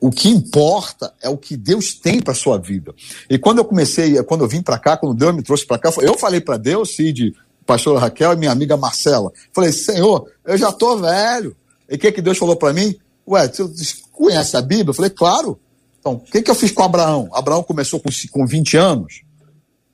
O 0.01 0.11
que 0.11 0.29
importa 0.29 1.13
é 1.23 1.29
o 1.29 1.37
que 1.37 1.57
Deus 1.57 1.95
tem 1.95 2.21
para 2.21 2.35
sua 2.35 2.59
vida. 2.59 2.95
E 3.29 3.39
quando 3.39 3.59
eu 3.59 3.65
comecei, 3.65 4.23
quando 4.23 4.43
eu 4.43 4.49
vim 4.49 4.63
para 4.63 4.79
cá, 4.79 4.97
quando 4.97 5.15
Deus 5.15 5.35
me 5.35 5.43
trouxe 5.43 5.67
para 5.67 5.79
cá, 5.79 5.93
eu 6.01 6.17
falei 6.17 6.41
para 6.41 6.57
Deus, 6.57 6.97
Cid, 6.97 7.35
pastora 7.67 8.01
Raquel 8.01 8.33
e 8.33 8.37
minha 8.37 8.51
amiga 8.51 8.77
Marcela. 8.77 9.33
Falei, 9.53 9.73
Senhor, 9.73 10.29
eu 10.45 10.57
já 10.57 10.73
tô 10.73 10.97
velho. 10.97 11.57
E 11.89 11.97
o 11.97 11.99
que, 11.99 12.13
que 12.13 12.23
Deus 12.23 12.39
falou 12.39 12.57
para 12.57 12.73
mim? 12.73 12.95
Ué, 13.29 13.49
você 13.49 13.65
conhece 14.11 14.57
a 14.57 14.63
Bíblia? 14.63 14.91
Eu 14.91 14.95
falei, 14.95 15.11
claro. 15.11 15.59
Então, 16.01 16.15
o 16.15 16.21
que, 16.21 16.43
que 16.43 16.51
eu 16.51 16.55
fiz 16.55 16.73
com 16.73 16.83
Abraão? 16.83 17.29
Abraão 17.33 17.63
começou 17.63 18.01
com, 18.01 18.11
com 18.31 18.47
20 18.47 18.77
anos. 18.77 19.23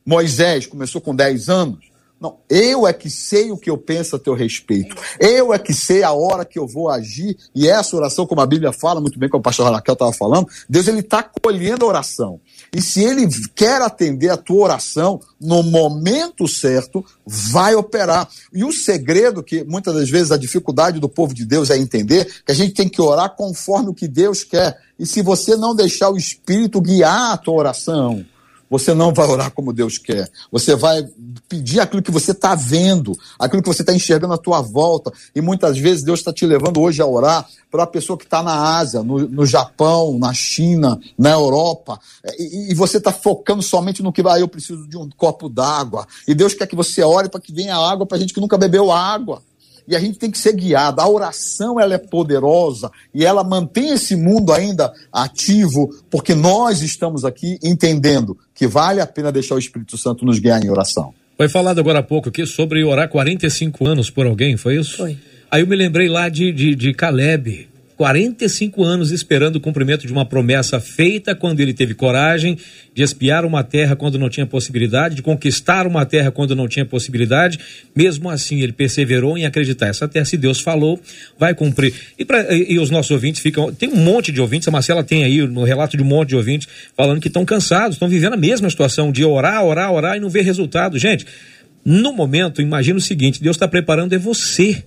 Moisés 0.07 0.67
começou 0.67 1.01
com 1.01 1.15
10 1.15 1.49
anos. 1.49 1.89
Não, 2.21 2.39
eu 2.51 2.87
é 2.87 2.93
que 2.93 3.09
sei 3.09 3.53
o 3.53 3.57
que 3.57 3.71
eu 3.71 3.79
penso 3.79 4.17
a 4.17 4.19
teu 4.19 4.35
respeito. 4.35 4.97
Eu 5.21 5.53
é 5.53 5.59
que 5.59 5.73
sei 5.73 6.03
a 6.03 6.13
hora 6.13 6.45
que 6.45 6.59
eu 6.59 6.67
vou 6.67 6.89
agir. 6.89 7.37
E 7.55 7.69
essa 7.69 7.95
oração, 7.95 8.27
como 8.27 8.41
a 8.41 8.47
Bíblia 8.47 8.73
fala 8.73 9.01
muito 9.01 9.19
bem, 9.19 9.29
como 9.29 9.41
o 9.41 9.43
pastor 9.43 9.71
Raquel 9.71 9.93
estava 9.93 10.13
falando, 10.13 10.49
Deus 10.69 10.89
ele 10.89 11.01
está 11.01 11.23
colhendo 11.23 11.85
a 11.85 11.89
oração. 11.89 12.41
E 12.73 12.83
se 12.83 13.03
ele 13.03 13.27
quer 13.55 13.81
atender 13.81 14.29
a 14.29 14.37
tua 14.37 14.65
oração 14.65 15.21
no 15.41 15.63
momento 15.63 16.47
certo, 16.47 17.05
vai 17.27 17.75
operar. 17.75 18.29
E 18.53 18.65
o 18.65 18.73
segredo, 18.73 19.43
que 19.43 19.65
muitas 19.65 19.95
das 19.95 20.11
vezes 20.11 20.31
a 20.31 20.37
dificuldade 20.37 21.01
do 21.01 21.09
povo 21.09 21.35
de 21.35 21.45
Deus 21.45 21.71
é 21.71 21.79
entender, 21.79 22.27
que 22.45 22.53
a 22.53 22.55
gente 22.55 22.75
tem 22.75 22.89
que 22.89 23.01
orar 23.01 23.35
conforme 23.37 23.89
o 23.89 23.95
que 23.95 24.07
Deus 24.07 24.45
quer. 24.45 24.79
E 24.99 25.07
se 25.07 25.23
você 25.23 25.57
não 25.57 25.75
deixar 25.75 26.11
o 26.11 26.17
Espírito 26.17 26.81
guiar 26.81 27.33
a 27.33 27.37
tua 27.37 27.55
oração, 27.55 28.25
você 28.71 28.93
não 28.95 29.13
vai 29.13 29.27
orar 29.27 29.51
como 29.51 29.73
Deus 29.73 29.99
quer. 29.99 30.31
Você 30.51 30.75
vai 30.75 31.07
pedir 31.49 31.81
aquilo 31.81 32.03
que 32.03 32.11
você 32.11 32.33
está 32.33 32.55
vendo, 32.55 33.19
aquilo 33.39 33.63
que 33.63 33.69
você 33.69 33.83
está 33.83 33.95
enxergando 33.95 34.35
à 34.35 34.39
tua 34.39 34.61
volta. 34.61 35.13
E 35.35 35.41
muitas 35.41 35.79
vezes 35.79 36.05
Deus 36.05 36.21
está 36.21 36.33
te 36.33 36.47
levando 36.47 36.81
hoje 36.81 37.01
a 37.01 37.07
orar 37.07 37.49
para 37.71 37.83
a 37.83 37.87
pessoa 37.87 38.19
que 38.19 38.25
está 38.25 38.43
na 38.43 38.79
Ásia, 38.79 39.03
no, 39.03 39.19
no, 39.29 39.47
Japão, 39.47 40.19
na 40.19 40.33
China, 40.33 40.99
na 41.19 41.31
Europa. 41.31 41.99
E, 42.39 42.73
e 42.73 42.75
você 42.75 42.99
está 42.99 43.13
focando 43.13 43.63
somente 43.63 44.03
no 44.03 44.13
que 44.13 44.23
vai, 44.23 44.39
ah, 44.39 44.41
eu 44.41 44.49
preciso 44.49 44.87
de 44.87 44.97
um 44.97 45.09
copo 45.11 45.49
d'água. 45.49 46.07
E 46.27 46.35
Deus 46.35 46.55
quer 46.55 46.67
que 46.67 46.77
você 46.77 47.03
ore 47.03 47.29
para 47.29 47.41
que 47.41 47.53
venha 47.53 47.77
água 47.77 48.07
para 48.07 48.19
gente 48.19 48.33
que 48.33 48.41
nunca 48.41 48.59
bebeu 48.59 48.91
água 48.91 49.43
e 49.89 49.97
a 49.97 49.99
gente 49.99 50.19
tem 50.19 50.31
que 50.31 50.39
ser 50.39 50.53
guiado. 50.55 51.01
A 51.01 51.09
oração 51.09 51.81
ela 51.81 51.95
é 51.95 51.99
poderosa 51.99 52.91
e 53.15 53.25
ela 53.25 53.43
mantém 53.43 53.95
esse 53.95 54.15
mundo 54.15 54.53
ainda 54.53 54.93
ativo, 55.11 55.89
porque 56.11 56.35
nós 56.35 56.83
estamos 56.83 57.25
aqui 57.25 57.59
entendendo 57.63 58.37
que 58.55 58.67
vale 58.67 59.01
a 59.01 59.07
pena 59.07 59.33
deixar 59.33 59.55
o 59.55 59.59
Espírito 59.59 59.97
Santo 59.97 60.27
nos 60.27 60.39
guiar 60.39 60.63
em 60.63 60.69
oração. 60.69 61.15
Foi 61.37 61.49
falado 61.49 61.79
agora 61.79 62.01
há 62.01 62.03
pouco 62.03 62.29
aqui 62.29 62.45
sobre 62.45 62.85
orar 62.85 63.09
45 63.09 63.87
anos 63.87 64.11
por 64.11 64.27
alguém, 64.27 64.57
foi 64.57 64.77
isso? 64.77 64.99
Foi. 64.99 65.17
Aí 65.51 65.63
eu 65.63 65.67
me 65.67 65.77
lembrei 65.77 66.09
lá 66.09 66.29
de, 66.29 66.53
de, 66.53 66.75
de 66.75 66.93
Caleb. 66.93 67.68
45 67.99 68.85
anos 68.85 69.11
esperando 69.11 69.57
o 69.57 69.61
cumprimento 69.61 70.07
de 70.07 70.13
uma 70.13 70.25
promessa 70.25 70.79
feita 70.79 71.35
quando 71.35 71.59
ele 71.59 71.75
teve 71.75 71.95
coragem 71.95 72.57
de 72.95 73.03
espiar 73.03 73.45
uma 73.45 73.65
terra 73.65 73.97
quando 73.97 74.17
não 74.17 74.31
tinha 74.31 74.47
possibilidade, 74.47 75.17
de 75.17 75.23
conquistar 75.23 75.85
uma 75.85 76.07
terra 76.07 76.31
quando 76.31 76.55
não 76.55 76.69
tinha 76.69 76.85
possibilidade. 76.85 77.59
Mesmo 77.97 78.31
assim, 78.31 78.61
ele 78.61 78.73
perseverou 78.73 79.37
em 79.37 79.47
acreditar. 79.47 79.89
Essa 79.89 80.07
terra, 80.07 80.25
se 80.25 80.37
Deus 80.37 80.61
falou, 80.61 81.01
vai 81.37 81.57
cumprir. 81.57 81.93
E, 82.17 82.25
pra, 82.25 82.55
e, 82.55 82.79
os 82.79 82.89
nossos 82.89 83.11
ouvintes 83.11 83.43
ficam. 83.43 83.73
Tem 83.73 83.89
um 83.89 83.97
monte 83.97 84.31
de 84.31 84.41
ouvintes, 84.41 84.69
a 84.69 84.71
Marcela 84.71 85.03
tem 85.03 85.25
aí 85.25 85.45
no 85.49 85.65
relato 85.65 85.97
de 85.97 86.03
um 86.03 86.07
monte 86.07 86.29
de 86.29 86.37
ouvintes 86.37 86.69
falando 86.97 87.21
que 87.21 87.27
estão 87.27 87.45
cansados, 87.45 87.97
estão 87.97 88.09
vivendo 88.09 88.35
a 88.35 88.37
mesma 88.37 88.71
situação 88.71 89.11
de 89.11 89.25
orar, 89.25 89.65
orar, 89.65 89.93
orar 89.93 90.17
e 90.17 90.21
não 90.21 90.31
ver 90.31 90.43
resultado. 90.43 90.97
Gente, 91.01 91.27
no 91.85 92.13
momento, 92.13 92.63
imagina 92.63 92.97
o 92.97 93.03
seguinte: 93.03 93.43
Deus 93.43 93.57
está 93.57 93.67
preparando 93.67 94.13
é 94.13 94.19
você 94.19 94.85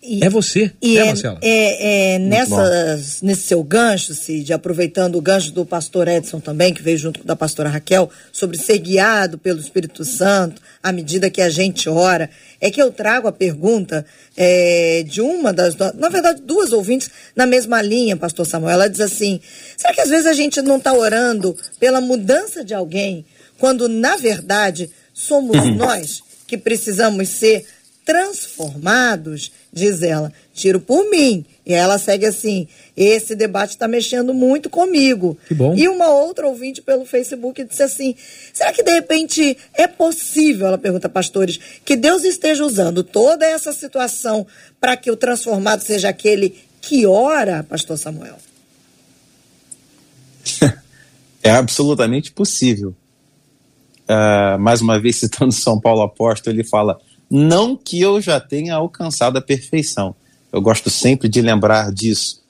e, 0.00 0.24
é 0.24 0.30
você, 0.30 0.70
e 0.80 0.94
né, 0.94 1.04
Marcela? 1.06 1.38
É, 1.42 2.14
é 2.14 2.18
nessas, 2.20 3.20
nesse 3.20 3.42
seu 3.42 3.62
gancho, 3.64 4.14
Cid, 4.14 4.52
aproveitando 4.52 5.16
o 5.16 5.20
gancho 5.20 5.50
do 5.50 5.66
pastor 5.66 6.06
Edson 6.06 6.38
também, 6.38 6.72
que 6.72 6.80
veio 6.80 6.96
junto 6.96 7.24
da 7.24 7.34
pastora 7.34 7.68
Raquel, 7.68 8.08
sobre 8.32 8.56
ser 8.56 8.78
guiado 8.78 9.38
pelo 9.38 9.58
Espírito 9.58 10.04
Santo 10.04 10.62
à 10.80 10.92
medida 10.92 11.28
que 11.28 11.42
a 11.42 11.50
gente 11.50 11.88
ora, 11.88 12.30
é 12.60 12.70
que 12.70 12.80
eu 12.80 12.92
trago 12.92 13.26
a 13.26 13.32
pergunta 13.32 14.06
é, 14.36 15.04
de 15.04 15.20
uma 15.20 15.52
das, 15.52 15.74
na 15.74 16.08
verdade, 16.08 16.42
duas 16.42 16.72
ouvintes 16.72 17.10
na 17.34 17.44
mesma 17.44 17.82
linha, 17.82 18.16
pastor 18.16 18.46
Samuel. 18.46 18.74
Ela 18.74 18.88
diz 18.88 19.00
assim: 19.00 19.40
será 19.76 19.92
que 19.92 20.00
às 20.00 20.08
vezes 20.08 20.26
a 20.26 20.32
gente 20.32 20.62
não 20.62 20.76
está 20.76 20.92
orando 20.92 21.56
pela 21.80 22.00
mudança 22.00 22.64
de 22.64 22.72
alguém, 22.72 23.26
quando 23.58 23.88
na 23.88 24.16
verdade 24.16 24.88
somos 25.12 25.56
nós 25.76 26.22
que 26.46 26.56
precisamos 26.56 27.28
ser 27.28 27.66
transformados, 28.08 29.52
diz 29.70 30.02
ela. 30.02 30.32
Tiro 30.54 30.80
por 30.80 31.10
mim. 31.10 31.44
E 31.66 31.74
ela 31.74 31.98
segue 31.98 32.24
assim: 32.24 32.66
esse 32.96 33.36
debate 33.36 33.72
está 33.72 33.86
mexendo 33.86 34.32
muito 34.32 34.70
comigo. 34.70 35.36
Que 35.46 35.52
bom. 35.52 35.74
E 35.76 35.86
uma 35.86 36.08
outra 36.08 36.48
ouvinte 36.48 36.80
pelo 36.80 37.04
Facebook 37.04 37.62
disse 37.64 37.82
assim: 37.82 38.14
será 38.54 38.72
que 38.72 38.82
de 38.82 38.90
repente 38.90 39.58
é 39.74 39.86
possível, 39.86 40.68
ela 40.68 40.78
pergunta, 40.78 41.06
pastores, 41.06 41.60
que 41.84 41.96
Deus 41.96 42.24
esteja 42.24 42.64
usando 42.64 43.04
toda 43.04 43.44
essa 43.44 43.74
situação 43.74 44.46
para 44.80 44.96
que 44.96 45.10
o 45.10 45.16
transformado 45.16 45.82
seja 45.82 46.08
aquele 46.08 46.56
que 46.80 47.04
ora, 47.04 47.62
pastor 47.62 47.98
Samuel? 47.98 48.38
É 51.40 51.50
absolutamente 51.50 52.32
possível. 52.32 52.94
Uh, 54.10 54.58
mais 54.58 54.82
uma 54.82 55.00
vez, 55.00 55.16
citando 55.22 55.52
São 55.52 55.80
Paulo 55.80 56.02
Apóstolo, 56.02 56.54
ele 56.54 56.64
fala: 56.64 57.00
não 57.30 57.76
que 57.76 58.00
eu 58.00 58.20
já 58.20 58.40
tenha 58.40 58.74
alcançado 58.74 59.36
a 59.36 59.42
perfeição. 59.42 60.14
Eu 60.52 60.60
gosto 60.62 60.88
sempre 60.88 61.28
de 61.28 61.42
lembrar 61.42 61.92
disso. 61.92 62.40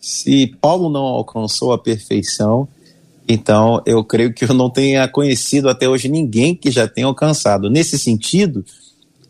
Se 0.00 0.46
Paulo 0.60 0.90
não 0.90 1.02
alcançou 1.02 1.72
a 1.72 1.78
perfeição, 1.78 2.68
então 3.26 3.82
eu 3.84 4.04
creio 4.04 4.32
que 4.32 4.44
eu 4.44 4.54
não 4.54 4.70
tenha 4.70 5.08
conhecido 5.08 5.68
até 5.68 5.88
hoje 5.88 6.08
ninguém 6.08 6.54
que 6.54 6.70
já 6.70 6.86
tenha 6.86 7.06
alcançado. 7.06 7.70
Nesse 7.70 7.98
sentido, 7.98 8.64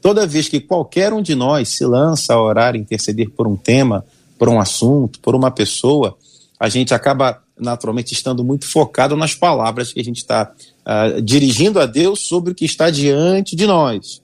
toda 0.00 0.26
vez 0.26 0.48
que 0.48 0.60
qualquer 0.60 1.12
um 1.12 1.22
de 1.22 1.34
nós 1.34 1.68
se 1.70 1.84
lança 1.84 2.34
a 2.34 2.42
orar, 2.42 2.76
interceder 2.76 3.30
por 3.30 3.46
um 3.46 3.56
tema, 3.56 4.04
por 4.38 4.48
um 4.48 4.60
assunto, 4.60 5.18
por 5.20 5.34
uma 5.34 5.50
pessoa, 5.50 6.16
a 6.58 6.68
gente 6.68 6.92
acaba 6.92 7.40
naturalmente 7.58 8.12
estando 8.12 8.44
muito 8.44 8.66
focado 8.66 9.16
nas 9.16 9.34
palavras 9.34 9.92
que 9.92 10.00
a 10.00 10.04
gente 10.04 10.18
está 10.18 10.52
uh, 10.86 11.20
dirigindo 11.20 11.80
a 11.80 11.86
Deus 11.86 12.26
sobre 12.26 12.52
o 12.52 12.54
que 12.54 12.64
está 12.64 12.90
diante 12.90 13.56
de 13.56 13.66
nós. 13.66 14.22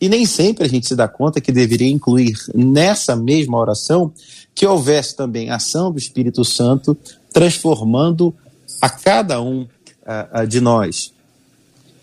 E 0.00 0.08
nem 0.08 0.26
sempre 0.26 0.64
a 0.64 0.68
gente 0.68 0.86
se 0.86 0.94
dá 0.94 1.08
conta 1.08 1.40
que 1.40 1.50
deveria 1.50 1.90
incluir 1.90 2.36
nessa 2.54 3.16
mesma 3.16 3.58
oração 3.58 4.12
que 4.54 4.66
houvesse 4.66 5.16
também 5.16 5.50
ação 5.50 5.90
do 5.90 5.98
Espírito 5.98 6.44
Santo 6.44 6.96
transformando 7.32 8.34
a 8.80 8.90
cada 8.90 9.40
um 9.40 9.62
uh, 9.62 10.42
uh, 10.42 10.46
de 10.46 10.60
nós. 10.60 11.12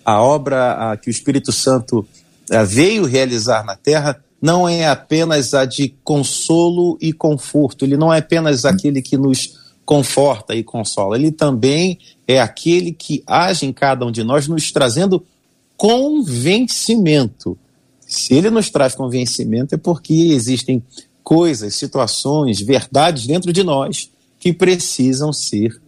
A 0.04 0.22
obra 0.22 0.94
uh, 0.94 0.98
que 1.02 1.10
o 1.10 1.12
Espírito 1.12 1.52
Santo 1.52 2.06
veio 2.68 3.06
realizar 3.06 3.64
na 3.64 3.76
terra 3.76 4.22
não 4.42 4.68
é 4.68 4.86
apenas 4.86 5.54
a 5.54 5.64
de 5.64 5.96
consolo 6.04 6.98
e 7.00 7.14
conforto, 7.14 7.86
ele 7.86 7.96
não 7.96 8.14
é 8.14 8.18
apenas 8.20 8.66
aquele 8.66 9.02
que 9.02 9.16
nos 9.16 9.58
conforta 9.86 10.54
e 10.54 10.62
consola, 10.62 11.16
ele 11.16 11.32
também 11.32 11.98
é 12.28 12.42
aquele 12.42 12.92
que 12.92 13.24
age 13.26 13.66
em 13.66 13.72
cada 13.72 14.06
um 14.06 14.12
de 14.12 14.24
nós, 14.24 14.48
nos 14.48 14.70
trazendo 14.72 15.26
convencimento 15.78 17.58
se 18.14 18.34
ele 18.36 18.50
nos 18.50 18.70
traz 18.70 18.94
convencimento, 18.94 19.74
é 19.74 19.78
porque 19.78 20.14
existem 20.14 20.84
coisas, 21.24 21.76
situações, 21.76 22.62
verdades 22.62 23.26
dentro 23.26 23.52
de 23.52 23.64
nós 23.64 24.12
que 24.40 24.54
precisam 24.54 25.34
ser 25.34 25.82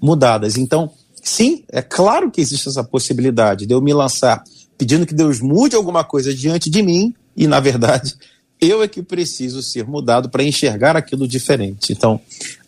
mudadas. 0.00 0.56
Então, 0.56 0.90
sim, 1.22 1.64
é 1.68 1.82
claro 1.82 2.30
que 2.30 2.40
existe 2.40 2.68
essa 2.68 2.84
possibilidade 2.84 3.66
de 3.66 3.74
eu 3.74 3.80
me 3.80 3.92
lançar 3.92 4.44
pedindo 4.78 5.06
que 5.06 5.14
Deus 5.14 5.40
mude 5.40 5.74
alguma 5.74 6.04
coisa 6.04 6.32
diante 6.32 6.70
de 6.70 6.82
mim 6.82 7.12
e, 7.36 7.46
na 7.46 7.58
verdade, 7.58 8.14
eu 8.60 8.82
é 8.82 8.88
que 8.88 9.02
preciso 9.02 9.62
ser 9.62 9.84
mudado 9.84 10.28
para 10.28 10.44
enxergar 10.44 10.96
aquilo 10.96 11.26
diferente. 11.26 11.92
Então, 11.92 12.20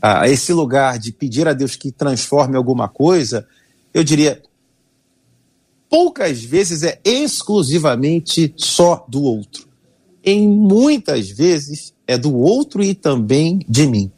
a 0.02 0.28
esse 0.28 0.52
lugar 0.52 0.98
de 0.98 1.12
pedir 1.12 1.46
a 1.46 1.52
Deus 1.52 1.76
que 1.76 1.92
transforme 1.92 2.56
alguma 2.56 2.88
coisa, 2.88 3.46
eu 3.94 4.02
diria, 4.02 4.42
poucas 5.88 6.42
vezes 6.42 6.82
é 6.82 7.00
exclusivamente 7.04 8.52
só 8.56 9.04
do 9.08 9.22
outro. 9.22 9.66
Em 10.24 10.48
muitas 10.48 11.28
vezes 11.28 11.94
é 12.06 12.16
do 12.18 12.34
outro 12.34 12.82
e 12.82 12.94
também 12.94 13.60
de 13.68 13.86
mim. 13.86 14.10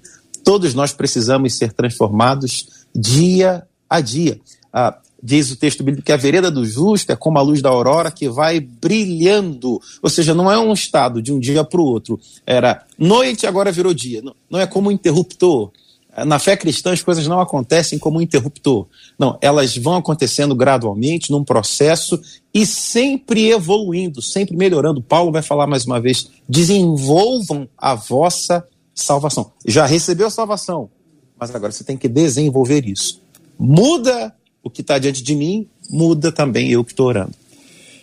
todos 0.45 0.73
nós 0.73 0.93
precisamos 0.93 1.55
ser 1.57 1.73
transformados 1.73 2.87
dia 2.95 3.67
a 3.89 4.01
dia. 4.01 4.41
Ah, 4.73 4.99
diz 5.23 5.51
o 5.51 5.57
texto 5.57 5.83
bíblico 5.83 6.07
que 6.07 6.13
a 6.13 6.17
vereda 6.17 6.51
do 6.51 6.65
justo 6.65 7.13
é 7.13 7.17
como 7.17 7.39
a 7.39 7.43
luz 7.43 7.61
da 7.61 7.69
aurora 7.69 8.11
que 8.11 8.29
vai 8.29 8.61
brilhando. 8.61 9.81
Ou 10.01 10.09
seja, 10.09 10.35
não 10.35 10.51
é 10.51 10.59
um 10.59 10.73
estado 10.73 11.21
de 11.21 11.33
um 11.33 11.39
dia 11.39 11.65
para 11.65 11.81
o 11.81 11.85
outro. 11.85 12.19
Era 12.47 12.85
noite, 12.99 13.47
agora 13.47 13.73
virou 13.73 13.93
dia. 13.93 14.23
Não 14.49 14.59
é 14.59 14.67
como 14.67 14.89
um 14.89 14.93
interruptor. 14.93 15.71
Na 16.25 16.39
fé 16.39 16.57
cristã, 16.57 16.93
as 16.93 17.03
coisas 17.03 17.27
não 17.27 17.41
acontecem 17.41 17.99
como 17.99 18.19
um 18.19 18.23
interruptor. 18.23 18.87
Não, 19.19 19.39
elas 19.41 19.77
vão 19.77 19.97
acontecendo 19.97 20.55
gradualmente, 20.55 21.31
num 21.31 21.45
processo 21.45 22.21
e 22.53 22.67
sempre 22.67 23.51
evoluindo, 23.51 24.23
sempre 24.23 24.57
melhorando. 24.57 25.03
Paulo 25.03 25.31
vai 25.33 25.43
falar 25.43 25.67
mais 25.67 25.85
uma 25.85 26.01
vez: 26.01 26.31
desenvolvam 26.49 27.69
a 27.77 27.95
vossa 27.95 28.67
salvação. 28.95 29.53
Já 29.67 29.87
recebeu 29.87 30.31
salvação, 30.31 30.91
mas 31.39 31.55
agora 31.55 31.73
você 31.73 31.85
tem 31.85 31.97
que 31.97 32.09
desenvolver 32.09 32.87
isso. 32.87 33.21
Muda 33.59 34.35
o 34.63 34.71
que 34.71 34.81
está 34.81 34.99
diante 34.99 35.23
de 35.23 35.35
mim, 35.35 35.69
muda 35.91 36.33
também 36.33 36.71
eu 36.71 36.85
que 36.85 36.93
estou 36.93 37.07
orando. 37.07 37.33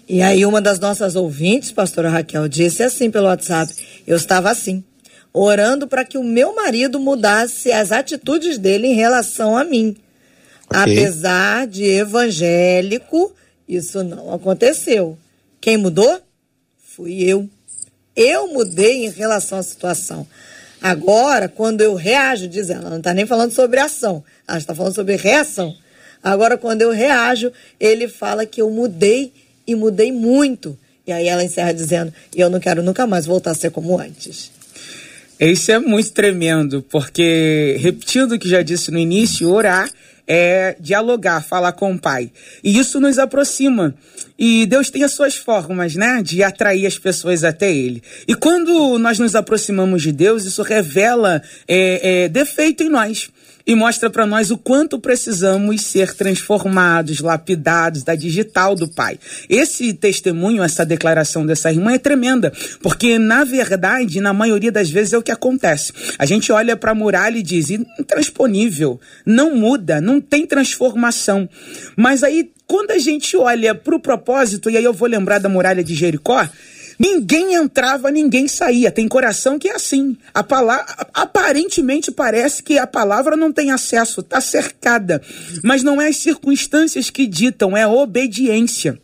E 0.07 0.21
aí, 0.21 0.45
uma 0.45 0.61
das 0.61 0.79
nossas 0.79 1.15
ouvintes, 1.15 1.71
pastora 1.71 2.09
Raquel, 2.09 2.47
disse 2.47 2.83
assim 2.83 3.09
pelo 3.09 3.27
WhatsApp: 3.27 3.73
eu 4.05 4.15
estava 4.15 4.51
assim 4.51 4.83
orando 5.35 5.85
para 5.85 6.05
que 6.05 6.17
o 6.17 6.23
meu 6.23 6.55
marido 6.55 6.97
mudasse 6.97 7.69
as 7.69 7.91
atitudes 7.91 8.57
dele 8.57 8.87
em 8.87 8.95
relação 8.95 9.57
a 9.57 9.65
mim. 9.65 9.97
Okay. 10.69 10.81
Apesar 10.81 11.67
de 11.67 11.83
evangélico, 11.83 13.33
isso 13.67 14.01
não 14.01 14.33
aconteceu. 14.33 15.17
Quem 15.59 15.75
mudou? 15.75 16.21
Fui 16.77 17.21
eu. 17.21 17.49
Eu 18.15 18.47
mudei 18.47 19.05
em 19.05 19.09
relação 19.09 19.57
à 19.57 19.63
situação. 19.63 20.25
Agora, 20.81 21.49
quando 21.49 21.81
eu 21.81 21.95
reajo, 21.95 22.47
diz 22.47 22.69
ela, 22.69 22.89
não 22.89 22.99
está 22.99 23.13
nem 23.13 23.25
falando 23.25 23.51
sobre 23.51 23.79
ação, 23.79 24.23
ela 24.47 24.57
está 24.57 24.73
falando 24.73 24.95
sobre 24.95 25.17
reação. 25.17 25.75
Agora, 26.23 26.57
quando 26.57 26.81
eu 26.81 26.91
reajo, 26.91 27.51
ele 27.77 28.07
fala 28.07 28.45
que 28.45 28.61
eu 28.61 28.69
mudei 28.71 29.33
e 29.67 29.75
mudei 29.75 30.11
muito. 30.13 30.77
E 31.05 31.11
aí 31.11 31.27
ela 31.27 31.43
encerra 31.43 31.73
dizendo: 31.73 32.13
eu 32.33 32.49
não 32.49 32.59
quero 32.59 32.81
nunca 32.81 33.05
mais 33.05 33.25
voltar 33.25 33.51
a 33.51 33.55
ser 33.55 33.71
como 33.71 33.99
antes. 33.99 34.51
Isso 35.39 35.71
é 35.71 35.79
muito 35.79 36.11
tremendo, 36.11 36.81
porque, 36.89 37.77
repetindo 37.79 38.33
o 38.33 38.39
que 38.39 38.47
já 38.47 38.61
disse 38.61 38.89
no 38.89 38.97
início, 38.97 39.49
orar 39.49 39.89
é 40.27 40.75
dialogar, 40.79 41.41
falar 41.43 41.73
com 41.73 41.93
o 41.93 41.99
Pai. 41.99 42.31
E 42.63 42.77
isso 42.77 42.99
nos 42.99 43.19
aproxima. 43.19 43.93
E 44.39 44.65
Deus 44.65 44.89
tem 44.89 45.03
as 45.03 45.11
suas 45.11 45.35
formas, 45.35 45.95
né, 45.95 46.21
de 46.23 46.41
atrair 46.41 46.85
as 46.85 46.97
pessoas 46.97 47.43
até 47.43 47.71
Ele. 47.71 48.01
E 48.27 48.33
quando 48.33 48.97
nós 48.97 49.19
nos 49.19 49.35
aproximamos 49.35 50.01
de 50.01 50.11
Deus, 50.11 50.45
isso 50.45 50.61
revela 50.61 51.41
é, 51.67 52.23
é, 52.23 52.29
defeito 52.29 52.83
em 52.83 52.89
nós 52.89 53.29
e 53.65 53.75
mostra 53.75 54.09
para 54.09 54.25
nós 54.25 54.51
o 54.51 54.57
quanto 54.57 54.99
precisamos 54.99 55.81
ser 55.81 56.13
transformados, 56.13 57.19
lapidados 57.19 58.03
da 58.03 58.15
digital 58.15 58.75
do 58.75 58.87
Pai. 58.87 59.19
Esse 59.49 59.93
testemunho, 59.93 60.61
essa 60.61 60.85
declaração 60.85 61.45
dessa 61.45 61.71
irmã 61.71 61.93
é 61.93 61.97
tremenda, 61.97 62.53
porque 62.81 63.17
na 63.17 63.43
verdade, 63.43 64.21
na 64.21 64.33
maioria 64.33 64.71
das 64.71 64.89
vezes 64.89 65.13
é 65.13 65.17
o 65.17 65.23
que 65.23 65.31
acontece. 65.31 65.91
A 66.19 66.25
gente 66.25 66.51
olha 66.51 66.77
para 66.77 66.91
a 66.91 66.95
muralha 66.95 67.37
e 67.37 67.43
diz: 67.43 67.69
intransponível, 67.69 68.99
não 69.25 69.55
muda, 69.55 69.99
não 69.99 70.21
tem 70.21 70.45
transformação. 70.45 71.49
Mas 71.95 72.23
aí 72.23 72.51
quando 72.67 72.91
a 72.91 72.97
gente 72.97 73.37
olha 73.37 73.75
para 73.75 73.95
o 73.95 73.99
propósito, 73.99 74.69
e 74.69 74.77
aí 74.77 74.83
eu 74.83 74.93
vou 74.93 75.07
lembrar 75.07 75.39
da 75.39 75.47
muralha 75.47 75.83
de 75.83 75.93
Jericó, 75.93 76.47
Ninguém 76.97 77.55
entrava, 77.55 78.11
ninguém 78.11 78.47
saía. 78.47 78.91
Tem 78.91 79.07
coração 79.07 79.59
que 79.59 79.69
é 79.69 79.75
assim. 79.75 80.17
A 80.33 80.43
palavra, 80.43 80.85
aparentemente 81.13 82.11
parece 82.11 82.63
que 82.63 82.77
a 82.77 82.87
palavra 82.87 83.35
não 83.35 83.51
tem 83.51 83.71
acesso, 83.71 84.21
está 84.21 84.39
cercada. 84.41 85.21
Mas 85.63 85.83
não 85.83 86.01
é 86.01 86.07
as 86.07 86.17
circunstâncias 86.17 87.09
que 87.09 87.27
ditam, 87.27 87.75
é 87.75 87.83
a 87.83 87.89
obediência. 87.89 88.99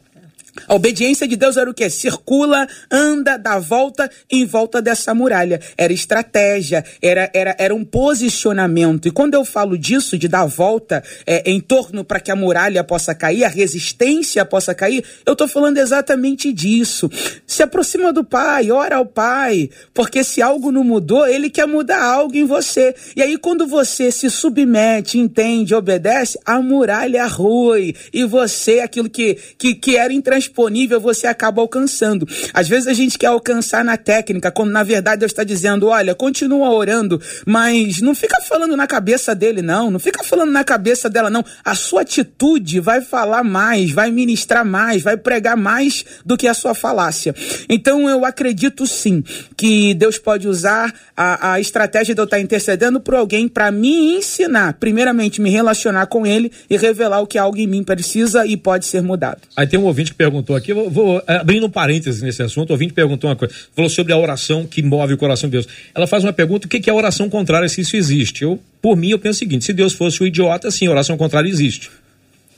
A 0.68 0.76
obediência 0.76 1.28
de 1.28 1.36
Deus 1.36 1.58
era 1.58 1.70
o 1.70 1.74
quê? 1.74 1.90
Circula, 1.90 2.68
anda, 2.90 3.38
dá 3.38 3.60
volta 3.60 4.10
em 4.30 4.46
volta 4.46 4.82
dessa 4.82 5.14
muralha. 5.14 5.60
Era 5.78 5.94
estratégia, 5.94 6.84
era, 7.02 7.30
era, 7.34 7.56
era 7.58 7.76
um 7.76 7.84
posicionamento. 7.84 9.08
E 9.08 9.12
quando 9.12 9.34
eu 9.34 9.44
falo 9.44 9.78
disso, 9.78 10.18
de 10.18 10.28
dar 10.28 10.46
volta 10.46 11.04
é, 11.26 11.50
em 11.50 11.60
torno 11.60 12.04
para 12.04 12.20
que 12.20 12.32
a 12.32 12.36
muralha 12.36 12.84
possa 12.84 13.14
cair, 13.14 13.44
a 13.44 13.50
resistência 13.50 14.46
possa 14.46 14.74
cair, 14.74 15.04
eu 15.26 15.34
estou 15.34 15.48
falando 15.48 15.78
exatamente 15.78 16.52
disso. 16.54 17.10
Se 17.46 17.64
aproxima 17.64 18.14
do 18.14 18.24
Pai, 18.24 18.72
ora 18.72 18.98
ao 18.98 19.06
Pai, 19.06 19.70
porque 19.94 20.24
se 20.24 20.42
algo 20.42 20.72
não 20.72 20.84
mudou, 20.84 21.28
Ele 21.28 21.50
quer 21.50 21.68
mudar 21.68 22.04
algo 22.04 22.36
em 22.36 22.46
você. 22.46 22.96
E 23.16 23.22
aí, 23.22 23.38
quando 23.38 23.68
você 23.68 24.12
se 24.12 24.30
submete, 24.30 25.18
entende, 25.18 25.76
obedece, 25.76 26.40
a 26.46 26.62
muralha 26.62 27.26
rui. 27.26 27.96
E 28.14 28.24
você, 28.26 28.80
aquilo 28.80 29.10
que, 29.10 29.38
que, 29.58 29.76
que 29.76 29.98
era 29.98 30.14
intransponível, 30.14 30.51
disponível, 30.52 31.00
você 31.00 31.26
acaba 31.26 31.62
alcançando. 31.62 32.28
Às 32.54 32.68
vezes 32.68 32.88
a 32.88 32.94
gente 32.94 33.18
quer 33.18 33.28
alcançar 33.28 33.84
na 33.84 33.96
técnica, 33.96 34.52
quando 34.52 34.72
na 34.72 34.84
verdade 34.84 35.22
Deus 35.22 35.32
está 35.32 35.44
dizendo: 35.44 35.88
olha, 35.88 36.14
continua 36.14 36.70
orando, 36.70 37.20
mas 37.46 38.02
não 38.02 38.14
fica 38.14 38.42
falando 38.42 38.76
na 38.76 38.86
cabeça 38.86 39.34
dele, 39.34 39.62
não. 39.62 39.90
Não 39.90 40.00
fica 40.00 40.24
falando 40.24 40.52
na 40.52 40.64
cabeça 40.64 41.10
dela, 41.10 41.30
não. 41.30 41.44
A 41.64 41.74
sua 41.74 42.02
atitude 42.02 42.80
vai 42.80 43.02
falar 43.02 43.44
mais, 43.44 43.92
vai 43.92 44.12
ministrar 44.12 44.66
mais, 44.66 45.02
vai 45.02 45.16
pregar 45.16 45.56
mais 45.56 46.04
do 46.26 46.36
que 46.36 46.48
a 46.48 46.54
sua 46.54 46.76
falácia. 46.76 47.34
Então 47.70 48.10
eu 48.10 48.26
acredito 48.26 48.86
sim 48.86 49.24
que 49.56 49.94
Deus 49.94 50.18
pode 50.18 50.48
usar 50.48 50.94
a, 51.16 51.54
a 51.54 51.60
estratégia 51.60 52.14
de 52.14 52.20
eu 52.22 52.26
estar 52.26 52.40
intercedendo 52.40 53.00
por 53.00 53.16
alguém 53.16 53.48
para 53.48 53.72
me 53.72 54.16
ensinar, 54.18 54.74
primeiramente, 54.74 55.42
me 55.42 55.50
relacionar 55.50 56.08
com 56.08 56.26
ele 56.26 56.52
e 56.70 56.76
revelar 56.76 57.22
o 57.22 57.28
que 57.28 57.38
algo 57.38 57.58
em 57.58 57.68
mim 57.68 57.84
precisa 57.84 58.46
e 58.46 58.58
pode 58.58 58.86
ser 58.86 59.02
mudado. 59.02 59.42
Aí 59.56 59.68
tem 59.68 59.80
um 59.80 59.86
ouvinte 59.86 60.12
que 60.12 60.18
pergunta 60.18 60.31
perguntou 60.32 60.56
aqui, 60.56 60.74
vou, 60.74 60.90
vou 60.90 61.24
é, 61.28 61.36
abrindo 61.36 61.66
um 61.66 61.70
parênteses 61.70 62.22
nesse 62.22 62.42
assunto, 62.42 62.70
o 62.70 62.74
ouvinte 62.74 62.94
perguntou 62.94 63.30
uma 63.30 63.36
coisa, 63.36 63.54
falou 63.76 63.90
sobre 63.90 64.14
a 64.14 64.18
oração 64.18 64.66
que 64.66 64.82
move 64.82 65.14
o 65.14 65.18
coração 65.18 65.50
de 65.50 65.58
Deus. 65.58 65.68
Ela 65.94 66.08
faz 66.08 66.24
uma 66.24 66.32
pergunta, 66.32 66.68
o 66.68 66.70
que 66.70 66.90
é 66.90 66.94
a 66.94 66.96
oração 66.96 67.30
contrária, 67.30 67.68
se 67.68 67.82
isso 67.82 67.98
existe? 67.98 68.44
Eu, 68.44 68.60
por 68.82 68.96
mim, 68.96 69.10
eu 69.10 69.20
penso 69.20 69.38
o 69.38 69.40
seguinte, 69.40 69.66
se 69.66 69.74
Deus 69.74 69.94
fosse 69.94 70.22
o 70.22 70.24
um 70.24 70.28
idiota, 70.28 70.72
sim, 70.72 70.88
a 70.88 70.92
oração 70.92 71.18
contrária 71.18 71.50
existe. 71.50 71.92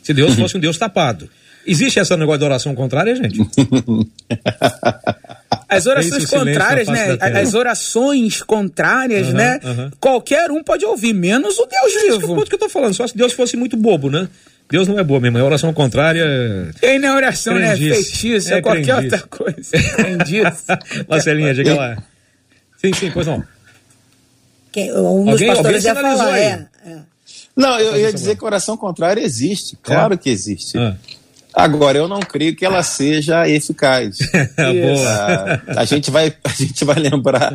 Se 0.04 0.14
Deus 0.14 0.36
fosse 0.40 0.56
um 0.56 0.60
Deus 0.60 0.78
tapado. 0.78 1.28
Existe 1.66 2.00
esse 2.00 2.16
negócio 2.16 2.40
de 2.40 2.46
oração 2.46 2.76
contrária, 2.76 3.16
gente? 3.16 3.40
As 5.70 5.88
orações 5.88 6.26
contrárias, 6.30 6.88
né? 6.88 7.18
As 7.20 7.54
orações 7.56 8.44
contrárias, 8.44 9.28
uhum, 9.28 9.34
né? 9.34 9.60
Uhum. 9.64 9.92
Qualquer 10.00 10.52
um 10.52 10.62
pode 10.62 10.86
ouvir, 10.86 11.14
menos 11.14 11.58
o 11.58 11.66
Deus 11.66 11.94
vivo. 11.94 12.18
Isso 12.18 12.36
que, 12.36 12.42
é 12.42 12.46
que 12.46 12.56
eu 12.56 12.60
tô 12.60 12.70
falando, 12.70 12.94
só 12.94 13.08
se 13.08 13.18
Deus 13.18 13.34
fosse 13.34 13.58
muito 13.58 13.76
bobo, 13.76 14.10
né? 14.10 14.28
Deus 14.70 14.88
não 14.88 14.98
é 14.98 15.04
boa 15.04 15.20
mesmo, 15.20 15.38
é 15.38 15.44
oração 15.44 15.74
contrária. 15.74 16.26
Tem 16.80 16.98
na 16.98 17.16
oração, 17.16 17.56
né? 17.56 17.76
Feitiço, 17.76 18.54
é, 18.54 18.58
é 18.58 18.62
qualquer 18.62 18.96
outra 18.96 19.20
coisa. 19.20 19.72
Crendice. 19.96 20.66
Marcelinha, 21.08 21.54
diga 21.54 21.76
lá. 21.76 22.04
Sim, 22.78 22.94
sim, 22.94 23.12
pois 23.12 23.28
não. 23.28 23.44
Quem, 24.72 24.92
um 24.92 25.26
dos 25.26 25.34
alguém, 25.34 25.48
pastores 25.48 25.84
ia 25.86 25.94
falar, 25.94 26.40
é, 26.40 26.68
é. 26.86 27.00
Não, 27.56 27.80
eu 27.80 27.96
ia 27.98 28.12
dizer 28.12 28.36
que 28.36 28.44
oração 28.44 28.76
contrária 28.76 29.22
existe. 29.22 29.78
Claro 29.82 30.16
é? 30.16 30.18
que 30.18 30.30
existe. 30.30 30.78
Ah. 30.78 30.96
Agora, 31.54 32.00
eu 32.00 32.08
não 32.08 32.20
creio 32.20 32.56
que 32.56 32.66
ela 32.66 32.82
seja 32.82 33.48
eficaz. 33.48 34.18
Boa. 34.58 35.62
A, 35.68 35.82
a, 35.82 35.86
gente 35.86 36.10
vai, 36.10 36.36
a 36.44 36.50
gente 36.50 36.84
vai 36.84 36.96
lembrar 36.96 37.54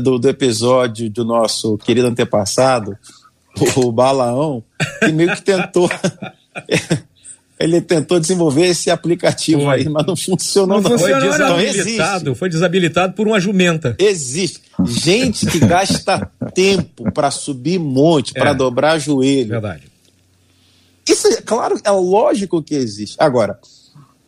do, 0.00 0.18
do 0.18 0.28
episódio 0.28 1.10
do 1.10 1.24
nosso 1.24 1.76
querido 1.78 2.06
antepassado, 2.06 2.96
o 3.76 3.90
Balaão, 3.90 4.62
que 5.00 5.10
meio 5.10 5.34
que 5.34 5.42
tentou 5.42 5.90
ele 7.58 7.80
tentou 7.80 8.18
desenvolver 8.18 8.66
esse 8.66 8.90
aplicativo 8.90 9.62
foi. 9.62 9.74
aí, 9.74 9.88
mas 9.88 10.06
não 10.06 10.16
funcionou. 10.16 10.80
Não, 10.80 10.90
não. 10.90 10.98
Foi, 10.98 11.14
desabilitado, 11.14 12.34
foi 12.34 12.48
desabilitado 12.48 13.12
por 13.14 13.26
uma 13.26 13.38
jumenta. 13.38 13.94
Existe. 13.98 14.60
Gente 14.84 15.46
que 15.46 15.60
gasta 15.60 16.30
tempo 16.54 17.10
para 17.12 17.30
subir 17.30 17.78
monte, 17.78 18.32
para 18.32 18.50
é. 18.50 18.54
dobrar 18.54 18.98
joelho. 18.98 19.50
Verdade. 19.50 19.84
Isso 21.08 21.28
é 21.28 21.40
claro, 21.40 21.80
é 21.82 21.90
lógico 21.90 22.62
que 22.62 22.74
existe. 22.74 23.16
Agora, 23.18 23.58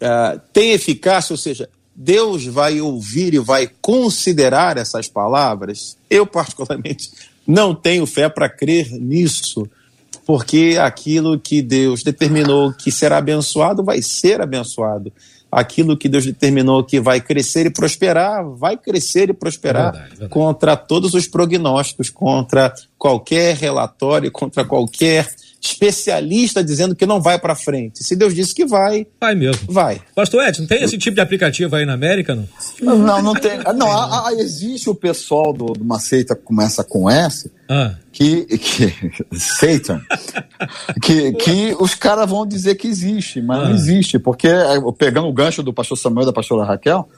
uh, 0.00 0.40
tem 0.52 0.72
eficácia, 0.72 1.32
ou 1.32 1.36
seja, 1.36 1.68
Deus 1.94 2.44
vai 2.46 2.80
ouvir 2.80 3.34
e 3.34 3.38
vai 3.38 3.70
considerar 3.80 4.76
essas 4.76 5.08
palavras? 5.08 5.96
Eu, 6.10 6.26
particularmente, 6.26 7.10
não 7.46 7.74
tenho 7.74 8.06
fé 8.06 8.28
para 8.28 8.48
crer 8.48 8.90
nisso 8.90 9.68
porque 10.24 10.76
aquilo 10.80 11.38
que 11.38 11.60
Deus 11.60 12.02
determinou 12.02 12.72
que 12.72 12.90
será 12.90 13.18
abençoado 13.18 13.84
vai 13.84 14.00
ser 14.02 14.40
abençoado. 14.40 15.12
Aquilo 15.50 15.96
que 15.96 16.08
Deus 16.08 16.24
determinou 16.24 16.82
que 16.82 16.98
vai 17.00 17.20
crescer 17.20 17.66
e 17.66 17.70
prosperar, 17.70 18.44
vai 18.44 18.76
crescer 18.76 19.30
e 19.30 19.32
prosperar 19.32 19.92
verdade, 19.92 20.10
verdade. 20.10 20.30
contra 20.30 20.76
todos 20.76 21.14
os 21.14 21.28
prognósticos, 21.28 22.10
contra 22.10 22.74
qualquer 22.98 23.54
relatório, 23.54 24.32
contra 24.32 24.64
qualquer 24.64 25.28
especialista 25.60 26.62
dizendo 26.62 26.94
que 26.94 27.06
não 27.06 27.22
vai 27.22 27.38
para 27.38 27.54
frente. 27.54 28.04
Se 28.04 28.14
Deus 28.14 28.34
disse 28.34 28.54
que 28.54 28.66
vai, 28.66 29.06
vai 29.20 29.34
mesmo. 29.34 29.72
Vai. 29.72 30.00
Pastor 30.14 30.46
Edson, 30.46 30.66
tem 30.66 30.82
esse 30.82 30.98
tipo 30.98 31.14
de 31.14 31.20
aplicativo 31.20 31.74
aí 31.76 31.86
na 31.86 31.94
América, 31.94 32.34
não? 32.34 32.48
Não, 32.96 33.22
não 33.22 33.34
tem. 33.34 33.58
Não, 33.74 33.90
a, 33.90 34.28
a, 34.28 34.32
existe 34.34 34.90
o 34.90 34.94
pessoal 34.94 35.52
do, 35.52 35.72
de 35.72 35.82
uma 35.82 35.98
seita 35.98 36.34
que 36.34 36.42
começa 36.42 36.82
com 36.84 37.08
S, 37.08 37.50
Ah. 37.68 37.94
Que, 38.12 38.44
que 38.58 38.92
Satan, 39.38 40.00
que, 41.02 41.32
que 41.32 41.76
os 41.80 41.94
caras 41.94 42.28
vão 42.28 42.46
dizer 42.46 42.74
que 42.76 42.86
existe, 42.86 43.40
mas 43.40 43.58
Ah. 43.60 43.64
não 43.68 43.74
existe, 43.74 44.18
porque 44.18 44.46
é, 44.48 44.74
pegando 44.96 45.28
o 45.28 45.32
gancho 45.32 45.62
do 45.62 45.72
pastor 45.72 45.96
Samuel 45.98 46.24
e 46.24 46.26
da 46.26 46.32
pastora 46.32 46.64
Raquel, 46.64 47.08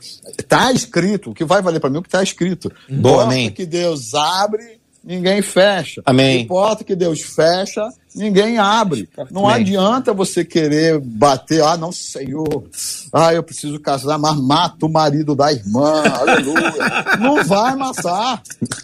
tá 0.49 0.73
escrito, 0.73 1.31
o 1.31 1.35
que 1.35 1.45
vai 1.45 1.61
valer 1.63 1.81
para 1.81 1.91
mim 1.91 1.97
é 1.97 1.99
o 1.99 2.03
que 2.03 2.09
tá 2.09 2.23
escrito. 2.23 2.71
Boa, 2.89 3.17
Porta 3.17 3.25
amém. 3.33 3.51
que 3.51 3.67
Deus 3.67 4.15
abre, 4.15 4.79
ninguém 5.03 5.43
fecha. 5.43 6.01
Amém. 6.07 6.43
E 6.43 6.47
porta 6.47 6.85
que 6.85 6.95
Deus 6.97 7.21
fecha, 7.23 7.83
ninguém 8.17 8.59
abre. 8.59 9.09
Não 9.31 9.47
adianta 9.49 10.13
você 10.13 10.45
querer 10.45 10.99
bater, 10.99 11.63
ah, 11.63 11.77
não, 11.77 11.93
Senhor, 11.93 12.65
ah, 13.13 13.33
eu 13.35 13.43
preciso 13.43 13.79
casar, 13.79 14.19
mas 14.19 14.37
mata 14.37 14.87
o 14.87 14.89
marido 14.89 15.35
da 15.35 15.53
irmã, 15.53 16.03
aleluia. 16.09 16.75
não 17.21 17.45
vai 17.45 17.75
matar. 17.77 18.43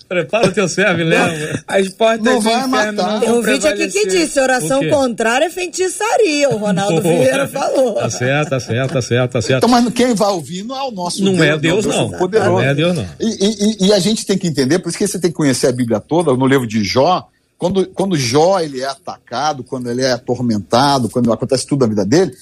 Prepara 0.08 0.48
o 0.48 0.52
teu 0.52 0.68
servo 0.68 1.00
e 1.00 1.04
leva. 1.04 1.62
As 1.66 1.88
portas 1.88 2.24
Não 2.24 2.40
vai 2.40 2.66
matar. 2.66 2.92
não 2.94 3.20
Tem 3.20 3.30
um 3.30 3.42
vídeo 3.42 3.68
aqui 3.70 3.88
que 3.88 4.06
disse: 4.06 4.38
oração 4.38 4.86
contrária 4.88 5.46
é 5.46 5.50
feitiçaria. 5.50 6.50
O 6.50 6.58
Ronaldo 6.58 7.00
Vieira 7.00 7.48
falou. 7.48 7.94
Tá 7.94 8.10
certo, 8.10 8.50
tá 8.50 8.60
certo, 8.60 8.92
tá 8.92 9.02
certo, 9.02 9.32
tá 9.32 9.42
certo. 9.42 9.58
Então, 9.64 9.68
mas 9.68 9.92
quem 9.94 10.14
vai 10.14 10.28
ouvir 10.30 10.62
não 10.64 10.76
é 10.76 10.82
o 10.82 10.90
nosso 10.90 11.22
Não 11.24 11.32
Deus. 11.32 11.46
é 11.46 11.58
Deus, 11.58 11.86
não. 11.86 12.10
Poderoso. 12.10 12.50
Não 12.50 12.60
é 12.60 12.74
Deus, 12.74 12.94
não. 12.96 13.06
E, 13.18 13.84
e- 13.84 13.86
e 13.86 13.92
a 13.92 13.98
gente 13.98 14.26
tem 14.26 14.36
que 14.36 14.46
entender, 14.46 14.78
por 14.78 14.88
isso 14.90 14.98
que 14.98 15.06
você 15.06 15.18
tem 15.18 15.30
que 15.30 15.36
conhecer 15.36 15.68
a 15.68 15.72
Bíblia 15.72 15.98
toda, 16.00 16.34
no 16.34 16.46
livro 16.46 16.66
de 16.66 16.84
Jó, 16.84 17.26
quando, 17.62 17.86
quando 17.90 18.16
Jó 18.16 18.58
ele 18.58 18.80
é 18.80 18.86
atacado, 18.86 19.62
quando 19.62 19.88
ele 19.88 20.02
é 20.02 20.10
atormentado, 20.10 21.08
quando 21.08 21.32
acontece 21.32 21.64
tudo 21.64 21.82
na 21.82 21.86
vida 21.86 22.04
dele, 22.04 22.36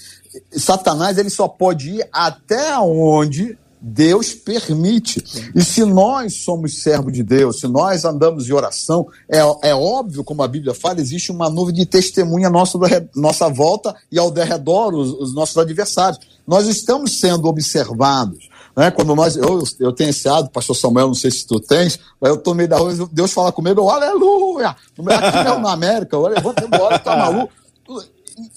Satanás 0.50 1.18
ele 1.18 1.28
só 1.28 1.46
pode 1.46 1.90
ir 1.90 2.08
até 2.10 2.78
onde 2.78 3.58
Deus 3.78 4.32
permite. 4.32 5.22
E 5.54 5.62
se 5.62 5.84
nós 5.84 6.42
somos 6.42 6.82
servos 6.82 7.12
de 7.12 7.22
Deus, 7.22 7.60
se 7.60 7.68
nós 7.68 8.06
andamos 8.06 8.48
em 8.48 8.54
oração, 8.54 9.06
é, 9.28 9.40
é 9.68 9.74
óbvio, 9.74 10.24
como 10.24 10.42
a 10.42 10.48
Bíblia 10.48 10.72
fala, 10.72 11.02
existe 11.02 11.30
uma 11.30 11.50
nuvem 11.50 11.74
de 11.74 11.84
testemunha 11.84 12.48
à 12.48 12.50
nossa, 12.50 12.78
nossa 13.14 13.46
volta 13.50 13.94
e 14.10 14.18
ao 14.18 14.30
derredor 14.30 14.94
os, 14.94 15.12
os 15.12 15.34
nossos 15.34 15.58
adversários. 15.58 16.18
Nós 16.46 16.66
estamos 16.66 17.20
sendo 17.20 17.46
observados. 17.46 18.48
Né? 18.80 18.90
Quando 18.90 19.14
nós, 19.14 19.36
eu, 19.36 19.62
eu 19.78 19.92
tenho 19.92 20.08
esse 20.08 20.26
hábito, 20.26 20.52
pastor 20.52 20.74
Samuel, 20.74 21.08
não 21.08 21.14
sei 21.14 21.30
se 21.30 21.46
tu 21.46 21.60
tens, 21.60 22.00
eu 22.22 22.38
tô 22.38 22.54
meio 22.54 22.66
da 22.66 22.78
rua, 22.78 23.06
Deus 23.12 23.30
fala 23.30 23.52
comigo, 23.52 23.86
aleluia! 23.90 24.70
Aqui 24.70 25.44
mesmo 25.44 25.60
na 25.60 25.72
América, 25.72 26.16
eu 26.16 26.22
levanto 26.22 26.64
embora, 26.64 26.98
tá 26.98 27.14
maluco? 27.14 27.52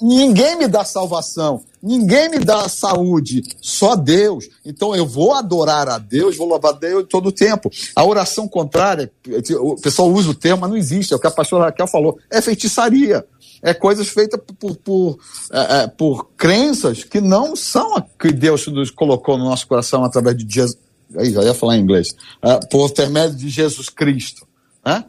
Ninguém 0.02 0.58
me 0.58 0.66
dá 0.66 0.86
salvação, 0.86 1.62
ninguém 1.82 2.30
me 2.30 2.40
dá 2.40 2.70
saúde, 2.70 3.44
só 3.60 3.98
Deus. 3.98 4.48
Então 4.66 4.96
eu 4.96 5.06
vou 5.06 5.34
adorar 5.34 5.90
a 5.90 5.98
Deus, 5.98 6.38
vou 6.38 6.48
louvar 6.48 6.72
a 6.72 6.78
Deus 6.78 7.06
todo 7.10 7.28
o 7.28 7.32
tempo. 7.34 7.70
A 7.94 8.06
oração 8.06 8.48
contrária, 8.48 9.12
o 9.60 9.76
pessoal 9.76 10.10
usa 10.10 10.30
o 10.30 10.34
termo, 10.34 10.62
mas 10.62 10.70
não 10.70 10.78
existe, 10.78 11.12
é 11.12 11.18
o 11.18 11.20
que 11.20 11.28
a 11.28 11.32
pastora 11.32 11.66
Raquel 11.66 11.88
falou, 11.88 12.18
é 12.32 12.42
feitiçaria. 12.42 13.26
É 13.64 13.74
coisas 13.74 14.10
feitas 14.10 14.40
por, 14.60 14.76
por, 14.76 15.20
é, 15.52 15.84
é, 15.84 15.88
por 15.88 16.32
crenças 16.36 17.04
que 17.04 17.22
não 17.22 17.56
são 17.56 17.96
a 17.96 18.02
que 18.02 18.32
Deus 18.32 18.68
nos 18.68 18.92
colocou 18.92 19.38
no 19.38 19.46
nosso 19.46 19.66
coração 19.68 20.04
através 20.04 20.38
de 20.38 20.46
Jesus. 20.54 20.78
Aí 21.16 21.32
já 21.32 21.44
ia 21.44 21.54
falar 21.54 21.78
em 21.78 21.82
inglês. 21.82 22.10
É, 22.42 22.60
por 22.68 22.90
intermédio 22.90 23.38
de 23.38 23.50
Jesus 23.50 23.88
Cristo. 23.88 24.46
Né? 24.86 25.04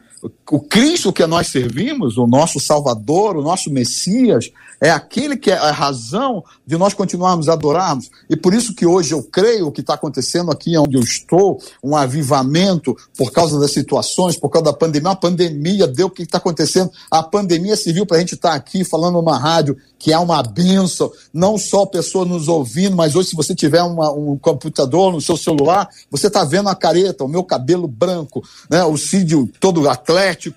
O 0.51 0.61
Cristo 0.61 1.13
que 1.13 1.27
nós 1.27 1.49
servimos, 1.49 2.17
o 2.17 2.27
nosso 2.27 2.59
Salvador, 2.59 3.37
o 3.37 3.43
nosso 3.43 3.71
Messias, 3.71 4.51
é 4.81 4.91
aquele 4.91 5.37
que 5.37 5.51
é 5.51 5.57
a 5.57 5.71
razão 5.71 6.43
de 6.67 6.77
nós 6.77 6.95
continuarmos 6.95 7.49
a 7.49 7.53
adorarmos. 7.53 8.11
E 8.29 8.37
por 8.37 8.55
isso 8.55 8.75
que 8.75 8.87
hoje 8.87 9.13
eu 9.13 9.23
creio 9.23 9.71
que 9.71 9.81
está 9.81 9.95
acontecendo 9.95 10.51
aqui 10.51 10.77
onde 10.77 10.97
eu 10.97 11.03
estou, 11.03 11.59
um 11.83 11.97
avivamento 11.97 12.97
por 13.17 13.33
causa 13.33 13.59
das 13.59 13.73
situações, 13.73 14.37
por 14.37 14.49
causa 14.49 14.67
da 14.67 14.73
pandemia. 14.73 15.11
A 15.11 15.17
pandemia 15.17 15.87
deu 15.87 16.07
o 16.07 16.11
que 16.11 16.23
está 16.23 16.39
acontecendo. 16.39 16.91
A 17.11 17.23
pandemia 17.23 17.77
serviu 17.77 18.07
para 18.07 18.17
a 18.17 18.21
gente 18.21 18.35
estar 18.35 18.51
tá 18.51 18.55
aqui 18.55 18.85
falando 18.85 19.15
numa 19.15 19.39
rádio 19.39 19.77
que 20.05 20.13
é 20.13 20.19
uma 20.19 20.43
benção, 20.43 21.11
não 21.33 21.57
só 21.57 21.87
pessoas 21.87 22.29
nos 22.29 22.47
ouvindo, 22.47 22.95
mas 22.95 23.17
hoje, 23.17 23.31
se 23.31 23.35
você 23.35 23.55
tiver 23.55 23.83
uma, 23.83 24.13
um 24.13 24.37
computador 24.37 25.11
no 25.11 25.19
seu 25.19 25.35
celular, 25.35 25.89
você 26.11 26.27
está 26.27 26.45
vendo 26.45 26.69
a 26.69 26.75
careta, 26.75 27.25
o 27.25 27.29
meu 27.29 27.43
cabelo 27.43 27.89
branco, 27.89 28.45
né? 28.69 28.85
o 28.85 28.99
Cídio 28.99 29.49
todo 29.59 29.89
atlético, 29.89 30.14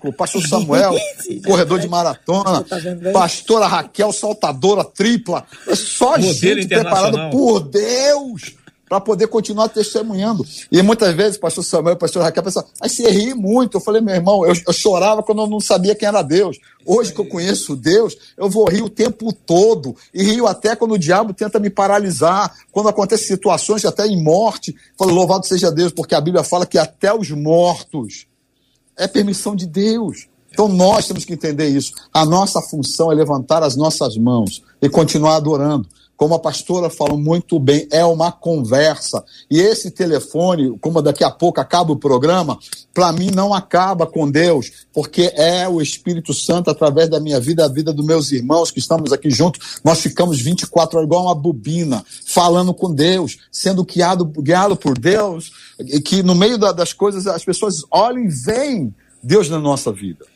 o 0.08 0.12
pastor 0.12 0.46
Samuel, 0.46 0.94
corredor 1.46 1.78
de 1.78 1.88
maratona, 1.88 2.64
pastora 3.12 3.66
Raquel, 3.66 4.12
saltadora 4.12 4.84
tripla. 4.84 5.44
É 5.66 5.74
só 5.74 6.12
Modelo 6.12 6.32
gente 6.32 6.68
preparada 6.68 7.30
por 7.30 7.60
Deus 7.60 8.58
para 8.88 9.00
poder 9.00 9.26
continuar 9.28 9.68
testemunhando. 9.68 10.44
E 10.72 10.80
muitas 10.82 11.14
vezes, 11.14 11.36
pastor 11.36 11.62
Samuel 11.62 11.94
e 11.94 11.98
pastor 11.98 12.22
Raquel 12.22 12.42
pensam, 12.42 12.64
aí 12.80 12.88
você 12.88 13.10
ri 13.10 13.34
muito. 13.34 13.76
Eu 13.76 13.80
falei, 13.80 14.00
meu 14.00 14.14
irmão, 14.14 14.46
eu, 14.46 14.54
eu 14.66 14.72
chorava 14.72 15.22
quando 15.22 15.42
eu 15.42 15.46
não 15.46 15.60
sabia 15.60 15.94
quem 15.94 16.08
era 16.08 16.22
Deus. 16.22 16.58
Hoje 16.86 17.12
que 17.12 17.20
eu 17.20 17.26
conheço 17.26 17.76
Deus, 17.76 18.16
eu 18.36 18.48
vou 18.48 18.66
rir 18.68 18.82
o 18.82 18.88
tempo 18.88 19.32
todo. 19.32 19.94
E 20.14 20.22
rio 20.22 20.46
até 20.46 20.74
quando 20.74 20.92
o 20.92 20.98
diabo 20.98 21.34
tenta 21.34 21.58
me 21.58 21.68
paralisar, 21.68 22.52
quando 22.72 22.88
acontecem 22.88 23.26
situações 23.26 23.84
até 23.84 24.06
em 24.06 24.20
morte. 24.20 24.74
Falo, 24.96 25.12
louvado 25.12 25.46
seja 25.46 25.70
Deus, 25.70 25.92
porque 25.92 26.14
a 26.14 26.20
Bíblia 26.20 26.42
fala 26.42 26.64
que 26.64 26.78
até 26.78 27.12
os 27.12 27.30
mortos 27.30 28.27
é 28.98 29.06
permissão 29.06 29.54
de 29.54 29.66
Deus. 29.66 30.26
Então 30.50 30.68
nós 30.68 31.06
temos 31.06 31.24
que 31.24 31.34
entender 31.34 31.68
isso. 31.68 31.92
A 32.12 32.24
nossa 32.24 32.60
função 32.60 33.12
é 33.12 33.14
levantar 33.14 33.62
as 33.62 33.76
nossas 33.76 34.16
mãos 34.16 34.62
e 34.82 34.88
continuar 34.88 35.36
adorando. 35.36 35.88
Como 36.18 36.34
a 36.34 36.38
pastora 36.40 36.90
falou 36.90 37.16
muito 37.16 37.60
bem, 37.60 37.86
é 37.92 38.04
uma 38.04 38.32
conversa. 38.32 39.24
E 39.48 39.60
esse 39.60 39.88
telefone, 39.88 40.76
como 40.80 41.00
daqui 41.00 41.22
a 41.22 41.30
pouco 41.30 41.60
acaba 41.60 41.92
o 41.92 41.96
programa, 41.96 42.58
para 42.92 43.12
mim 43.12 43.30
não 43.30 43.54
acaba 43.54 44.04
com 44.04 44.28
Deus, 44.28 44.86
porque 44.92 45.32
é 45.36 45.68
o 45.68 45.80
Espírito 45.80 46.34
Santo 46.34 46.70
através 46.70 47.08
da 47.08 47.20
minha 47.20 47.38
vida, 47.38 47.64
a 47.64 47.68
vida 47.68 47.92
dos 47.92 48.04
meus 48.04 48.32
irmãos 48.32 48.72
que 48.72 48.80
estamos 48.80 49.12
aqui 49.12 49.30
juntos. 49.30 49.78
Nós 49.84 50.00
ficamos 50.00 50.40
24 50.40 50.98
horas 50.98 51.06
igual 51.06 51.26
uma 51.26 51.36
bobina, 51.36 52.04
falando 52.26 52.74
com 52.74 52.92
Deus, 52.92 53.38
sendo 53.52 53.84
guiado, 53.84 54.24
guiado 54.24 54.74
por 54.74 54.98
Deus, 54.98 55.52
e 55.78 56.00
que 56.00 56.20
no 56.24 56.34
meio 56.34 56.58
da, 56.58 56.72
das 56.72 56.92
coisas 56.92 57.28
as 57.28 57.44
pessoas 57.44 57.76
olham 57.92 58.24
e 58.24 58.28
veem 58.28 58.92
Deus 59.22 59.48
na 59.48 59.60
nossa 59.60 59.92
vida. 59.92 60.26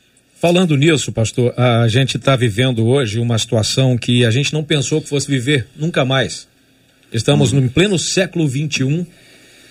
Falando 0.43 0.75
nisso, 0.75 1.09
pastor, 1.13 1.53
a 1.57 1.87
gente 1.87 2.17
está 2.17 2.35
vivendo 2.35 2.85
hoje 2.85 3.17
uma 3.17 3.37
situação 3.37 3.97
que 3.97 4.25
a 4.25 4.29
gente 4.29 4.51
não 4.51 4.61
pensou 4.61 5.01
que 5.01 5.07
fosse 5.07 5.25
viver 5.25 5.67
nunca 5.73 6.03
mais. 6.03 6.49
Estamos 7.13 7.53
no 7.53 7.69
pleno 7.69 7.97
século 7.97 8.45
XXI 8.45 9.07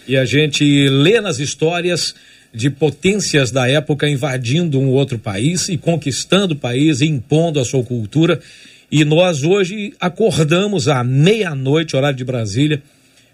e 0.08 0.16
a 0.16 0.24
gente 0.24 0.64
lê 0.88 1.20
nas 1.20 1.40
histórias 1.40 2.14
de 2.54 2.70
potências 2.70 3.50
da 3.50 3.68
época 3.68 4.08
invadindo 4.08 4.80
um 4.80 4.88
outro 4.88 5.18
país 5.18 5.68
e 5.68 5.76
conquistando 5.76 6.54
o 6.54 6.56
país 6.56 7.02
e 7.02 7.06
impondo 7.06 7.60
a 7.60 7.66
sua 7.66 7.84
cultura. 7.84 8.40
E 8.90 9.04
nós 9.04 9.44
hoje 9.44 9.92
acordamos 10.00 10.88
à 10.88 11.04
meia-noite, 11.04 11.96
horário 11.96 12.16
de 12.16 12.24
Brasília, 12.24 12.82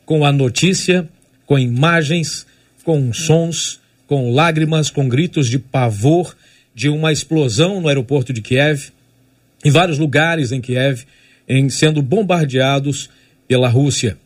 com 0.04 0.24
a 0.24 0.32
notícia, 0.32 1.08
com 1.46 1.56
imagens, 1.56 2.44
com 2.82 3.12
sons, 3.12 3.78
com 4.08 4.34
lágrimas, 4.34 4.90
com 4.90 5.08
gritos 5.08 5.48
de 5.48 5.60
pavor 5.60 6.34
de 6.78 6.88
uma 6.88 7.10
explosão 7.10 7.80
no 7.80 7.88
aeroporto 7.88 8.32
de 8.32 8.40
Kiev, 8.40 8.92
em 9.64 9.70
vários 9.70 9.98
lugares 9.98 10.52
em 10.52 10.60
Kiev, 10.60 11.02
em 11.48 11.68
sendo 11.68 12.00
bombardeados 12.00 13.10
pela 13.48 13.68
Rússia. 13.68 14.16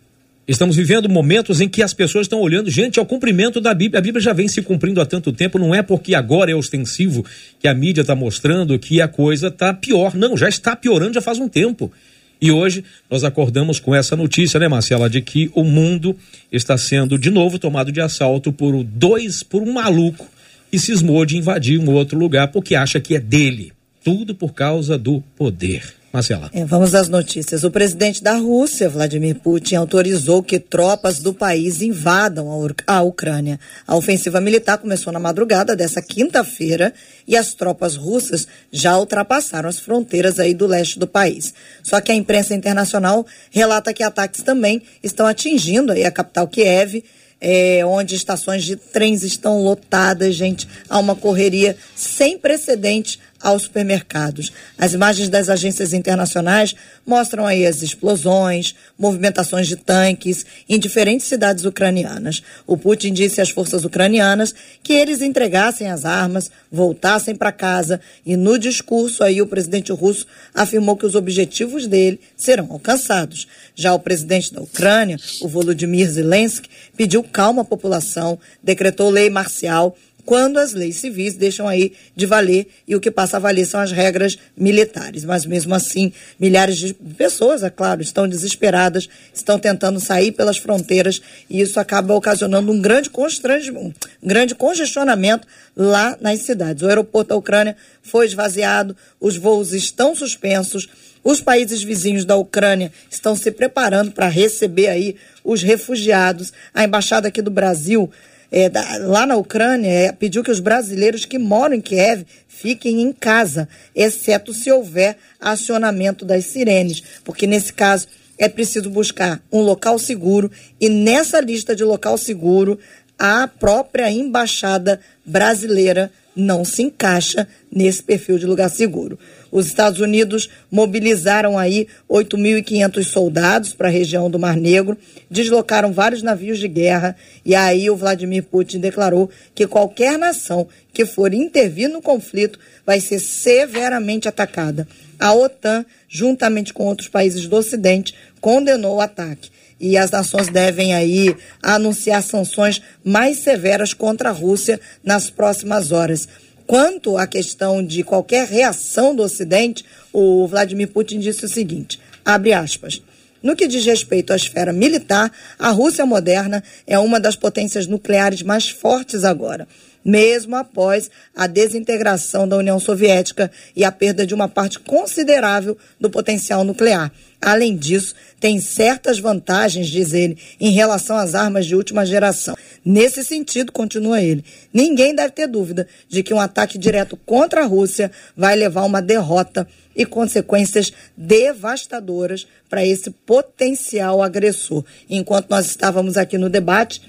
Estamos 0.47 0.77
vivendo 0.77 1.09
momentos 1.09 1.63
em 1.63 1.69
que 1.69 1.83
as 1.83 1.95
pessoas 1.95 2.27
estão 2.27 2.43
olhando, 2.43 2.71
gente, 2.71 2.99
ao 2.99 3.07
cumprimento 3.07 3.59
da 3.59 3.73
Bíblia. 3.73 3.99
A 3.99 4.03
Bíblia 4.03 4.21
já 4.21 4.35
vem 4.35 4.49
se 4.49 4.61
cumprindo 4.61 5.01
há 5.01 5.07
tanto 5.07 5.33
tempo, 5.33 5.59
não 5.59 5.75
é 5.75 5.83
porque 5.83 6.15
agora 6.15 6.51
é 6.51 6.55
ostensivo 6.55 7.25
que 7.59 7.67
a 7.67 7.73
mídia 7.73 8.03
está 8.03 8.15
mostrando 8.15 8.79
que 8.79 9.01
a 9.01 9.09
coisa 9.09 9.47
está 9.47 9.73
pior. 9.73 10.15
Não, 10.15 10.37
já 10.37 10.47
está 10.47 10.77
piorando 10.77 11.15
já 11.15 11.23
faz 11.23 11.39
um 11.39 11.49
tempo. 11.49 11.91
E 12.39 12.51
hoje 12.51 12.85
nós 13.11 13.25
acordamos 13.25 13.81
com 13.81 13.95
essa 13.95 14.15
notícia, 14.15 14.61
né, 14.61 14.69
Marcela, 14.69 15.09
de 15.09 15.23
que 15.23 15.51
o 15.55 15.65
mundo 15.65 16.15
está 16.51 16.77
sendo 16.77 17.19
de 17.19 17.31
novo 17.31 17.59
tomado 17.59 17.91
de 17.91 18.03
assalto 18.03 18.53
por 18.53 18.85
dois, 18.85 19.43
por 19.43 19.63
um 19.63 19.73
maluco 19.73 20.29
e 20.73 20.79
cismou 20.79 21.25
de 21.27 21.37
invadir 21.37 21.79
um 21.79 21.93
outro 21.93 22.19
lugar 22.19 22.49
porque 22.49 22.75
acha 22.75 22.99
que 22.99 23.15
é 23.15 23.21
dele. 23.21 23.73
Tudo 24.03 24.35
por 24.35 24.55
causa 24.55 24.99
do 24.99 25.23
poder. 25.37 26.03
Marcela. 26.13 26.51
É, 26.53 26.63
vamos 26.67 26.95
às 26.95 27.09
notícias. 27.09 27.65
O 27.65 27.71
presidente 27.71 28.23
da 28.23 28.37
Rússia, 28.37 28.89
Vladimir 28.89 29.37
Putin, 29.37 29.77
autorizou 29.77 30.43
que 30.43 30.59
tropas 30.59 31.21
do 31.21 31.33
país 31.33 31.81
invadam 31.81 32.49
a, 32.87 32.97
a 32.99 33.03
Ucrânia. 33.03 33.59
A 33.87 33.97
ofensiva 33.97 34.39
militar 34.39 34.77
começou 34.77 35.11
na 35.11 35.19
madrugada 35.19 35.75
dessa 35.75 36.03
quinta-feira 36.03 36.93
e 37.27 37.35
as 37.35 37.55
tropas 37.55 37.97
russas 37.97 38.47
já 38.71 38.99
ultrapassaram 38.99 39.71
as 39.71 39.79
fronteiras 39.79 40.39
aí 40.39 40.53
do 40.53 40.67
leste 40.67 40.99
do 40.99 41.07
país. 41.07 41.55
Só 41.83 41.99
que 41.99 42.13
a 42.13 42.15
imprensa 42.15 42.55
internacional 42.55 43.27
relata 43.51 43.95
que 43.95 44.03
ataques 44.03 44.43
também 44.43 44.83
estão 45.03 45.27
atingindo 45.27 45.93
aí 45.93 46.05
a 46.05 46.11
capital 46.11 46.47
Kiev 46.47 47.03
é, 47.45 47.85
onde 47.85 48.15
estações 48.15 48.63
de 48.63 48.77
trens 48.77 49.25
estão 49.25 49.61
lotadas, 49.61 50.37
gente. 50.37 50.69
Há 50.89 50.97
uma 51.01 51.17
correria 51.17 51.77
sem 51.97 52.39
precedente 52.39 53.19
aos 53.43 53.63
supermercados. 53.63 54.53
As 54.79 54.93
imagens 54.93 55.29
das 55.29 55.49
agências 55.49 55.93
internacionais 55.93 56.75
mostram 57.05 57.45
aí 57.45 57.67
as 57.67 57.83
explosões, 57.83 58.75
movimentações 58.99 59.67
de 59.67 59.77
tanques 59.77 60.47
em 60.69 60.79
diferentes 60.79 61.27
cidades 61.27 61.65
ucranianas. 61.65 62.43
O 62.67 62.77
Putin 62.77 63.13
disse 63.13 63.41
às 63.41 63.51
forças 63.51 63.85
ucranianas 63.85 64.55
que 64.83 64.93
eles 64.93 65.21
entregassem 65.21 65.91
as 65.91 66.05
armas, 66.05 66.51
voltassem 66.71 67.35
para 67.35 67.51
casa 67.51 68.01
e 68.25 68.37
no 68.37 68.59
discurso 68.59 69.25
aí 69.25 69.43
o 69.43 69.47
presidente 69.47 69.93
russo 69.93 70.27
afirmou 70.55 70.97
que 70.97 71.07
os 71.07 71.15
objetivos 71.15 71.87
dele 71.87 72.21
serão 72.37 72.69
alcançados. 72.71 73.49
Já 73.75 73.93
o 73.95 73.99
presidente 73.99 74.53
da 74.53 74.61
Ucrânia, 74.61 75.19
o 75.41 75.49
Volodymyr 75.49 76.09
Zelensky, 76.09 76.69
pediu 76.97 77.23
calma 77.23 77.63
à 77.63 77.65
população, 77.65 78.39
decretou 78.63 79.11
lei 79.11 79.29
marcial 79.31 79.97
quando 80.25 80.59
as 80.59 80.73
leis 80.73 80.97
civis 80.97 81.35
deixam 81.35 81.67
aí 81.67 81.93
de 82.15 82.27
valer 82.27 82.69
e 82.87 82.95
o 82.95 83.01
que 83.01 83.11
passa 83.11 83.37
a 83.37 83.41
valer 83.41 83.67
são 83.67 83.81
as 83.81 83.91
regras 83.91 84.39
militares. 84.57 85.25
Mas 85.25 85.45
mesmo 85.45 85.75
assim, 85.75 86.13
milhares 86.39 86.79
de 86.79 86.95
pessoas, 86.95 87.63
é 87.63 87.71
claro, 87.71 88.03
estão 88.03 88.29
desesperadas, 88.29 89.09
estão 89.35 89.59
tentando 89.59 89.99
sair 89.99 90.33
pelas 90.33 90.59
fronteiras 90.59 91.21
e 91.51 91.61
isso 91.61 91.81
acaba 91.81 92.15
ocasionando 92.15 92.71
um 92.71 92.81
grande 92.81 93.11
constrangimento, 93.11 94.09
um 94.23 94.29
grande 94.29 94.55
congestionamento 94.55 95.47
lá 95.77 96.17
nas 96.21 96.41
cidades. 96.41 96.83
O 96.83 96.89
aeroporto 96.89 97.31
da 97.31 97.37
Ucrânia 97.37 97.77
foi 98.03 98.27
esvaziado, 98.27 98.97
os 99.21 99.37
voos 99.37 99.73
estão 99.73 100.15
suspensos. 100.15 100.89
Os 101.25 101.41
países 101.41 101.85
vizinhos 101.85 102.25
da 102.25 102.35
Ucrânia 102.35 102.93
estão 103.09 103.37
se 103.37 103.53
preparando 103.53 104.11
para 104.11 104.27
receber 104.27 104.89
aí 104.89 105.15
os 105.45 105.63
refugiados. 105.63 106.53
A 106.75 106.83
embaixada 106.83 107.29
aqui 107.29 107.41
do 107.41 107.51
Brasil 107.51 108.11
é, 108.53 108.69
da, 108.69 108.99
lá 108.99 109.25
na 109.25 109.35
Ucrânia, 109.35 109.89
é, 109.89 110.13
pediu 110.13 110.45
que 110.45 110.51
os 110.51 110.61
brasileiros 110.61 111.25
que 111.25 111.39
moram 111.39 111.75
em 111.75 111.81
Kiev 111.81 112.27
fiquem 112.47 113.01
em 113.01 113.11
casa, 113.11 113.67
exceto 113.97 114.53
se 114.53 114.71
houver 114.71 115.17
acionamento 115.41 116.25
das 116.25 116.45
sirenes, 116.45 117.03
porque 117.25 117.47
nesse 117.47 117.73
caso 117.73 118.07
é 118.39 118.49
preciso 118.49 118.91
buscar 118.91 119.43
um 119.51 119.61
local 119.61 119.99
seguro 119.99 120.51
e 120.79 120.89
nessa 120.91 121.41
lista 121.41 121.75
de 121.75 121.83
local 121.83 122.19
seguro 122.19 122.79
a 123.19 123.49
própria 123.49 124.11
embaixada 124.11 125.01
brasileira 125.25 126.13
não 126.37 126.65
se 126.65 126.83
encaixa 126.83 127.49
nesse 127.71 128.03
perfil 128.03 128.39
de 128.39 128.47
lugar 128.47 128.69
seguro. 128.71 129.19
Os 129.53 129.67
Estados 129.67 130.01
Unidos 130.01 130.49
mobilizaram 130.71 131.59
aí 131.59 131.87
8.500 132.11 133.05
soldados 133.05 133.75
para 133.75 133.89
a 133.89 133.91
região 133.91 134.31
do 134.31 134.39
Mar 134.39 134.57
Negro, 134.57 134.97
deslocaram 135.31 135.93
vários 135.93 136.23
navios 136.23 136.59
de 136.59 136.67
guerra 136.67 137.15
e 137.45 137.55
aí 137.55 137.91
o 137.91 137.97
Vladimir 137.97 138.45
Putin 138.45 138.81
declarou 138.81 139.29
que 139.55 139.67
qualquer 139.67 140.19
nação 140.19 140.67
que 140.91 141.05
for 141.05 141.35
intervir 141.35 141.91
no 141.91 142.01
conflito 142.01 142.59
vai 142.87 142.99
ser 142.99 143.21
severamente 143.21 144.27
atacada. 144.27 144.89
A 145.21 145.35
OTAN, 145.35 145.85
juntamente 146.09 146.73
com 146.73 146.87
outros 146.87 147.09
países 147.09 147.47
do 147.47 147.57
Ocidente, 147.57 148.15
condenou 148.41 148.97
o 148.97 149.01
ataque 149.01 149.51
e 149.79 149.99
as 149.99 150.13
nações 150.13 150.49
devem 150.49 150.95
aí 150.95 151.37
anunciar 151.61 152.23
sanções 152.23 152.81
mais 153.05 153.39
severas 153.39 153.93
contra 153.93 154.29
a 154.29 154.33
Rússia 154.33 154.81
nas 155.05 155.29
próximas 155.29 155.91
horas. 155.91 156.29
Quanto 156.73 157.19
à 157.19 157.27
questão 157.27 157.85
de 157.85 158.03
qualquer 158.03 158.49
reação 158.49 159.15
do 159.15 159.23
Ocidente, 159.23 159.85
o 160.11 160.47
Vladimir 160.47 160.89
Putin 160.89 161.21
disse 161.21 161.45
o 161.45 161.49
seguinte: 161.49 162.01
abre 162.25 162.55
aspas. 162.55 163.03
No 163.43 163.55
que 163.55 163.69
diz 163.69 163.85
respeito 163.85 164.33
à 164.33 164.37
esfera 164.37 164.73
militar, 164.73 165.31
a 165.59 165.69
Rússia 165.69 166.07
moderna 166.07 166.65
é 166.87 166.99
uma 166.99 167.21
das 167.21 167.37
potências 167.37 167.87
nucleares 167.87 168.41
mais 168.41 168.71
fortes 168.71 169.23
agora 169.23 169.69
mesmo 170.05 170.57
após 170.57 171.11
a 171.35 171.47
desintegração 171.47 172.47
da 172.47 172.57
União 172.57 172.79
Soviética 172.79 173.51
e 173.75 173.85
a 173.85 173.93
perda 173.93 174.27
de 174.27 174.35
uma 174.35 174.49
parte 174.49 174.79
considerável 174.79 175.77
do 176.01 176.11
potencial 176.11 176.65
nuclear. 176.65 177.13
Além 177.41 177.77
disso, 177.77 178.15
tem 178.39 178.61
certas 178.61 179.19
vantagens, 179.19 179.89
diz 179.89 180.13
ele, 180.13 180.39
em 180.61 180.71
relação 180.71 181.17
às 181.17 181.35
armas 181.35 181.67
de 181.67 181.75
última 181.75 182.07
geração. 182.07 182.57
Nesse 182.85 183.25
sentido, 183.25 183.73
continua 183.73 184.23
ele, 184.23 184.45
ninguém 184.73 185.15
deve 185.15 185.31
ter 185.31 185.49
dúvida 185.49 185.89
de 186.09 186.23
que 186.23 186.33
um 186.33 186.41
ataque 186.41 186.79
direto 186.79 187.17
contra 187.17 187.63
a 187.63 187.67
Rússia 187.67 188.13
vai 188.37 188.55
levar 188.55 188.83
a 188.83 188.87
uma 188.87 189.03
derrota 189.03 189.67
e 189.95 190.07
consequências 190.07 190.93
devastadoras 191.17 192.47
para 192.69 192.87
esse 192.87 193.11
potencial 193.11 194.23
agressor. 194.23 194.85
Enquanto 195.11 195.51
nós 195.51 195.67
estávamos 195.67 196.17
aqui 196.17 196.39
no 196.39 196.49
debate, 196.49 197.03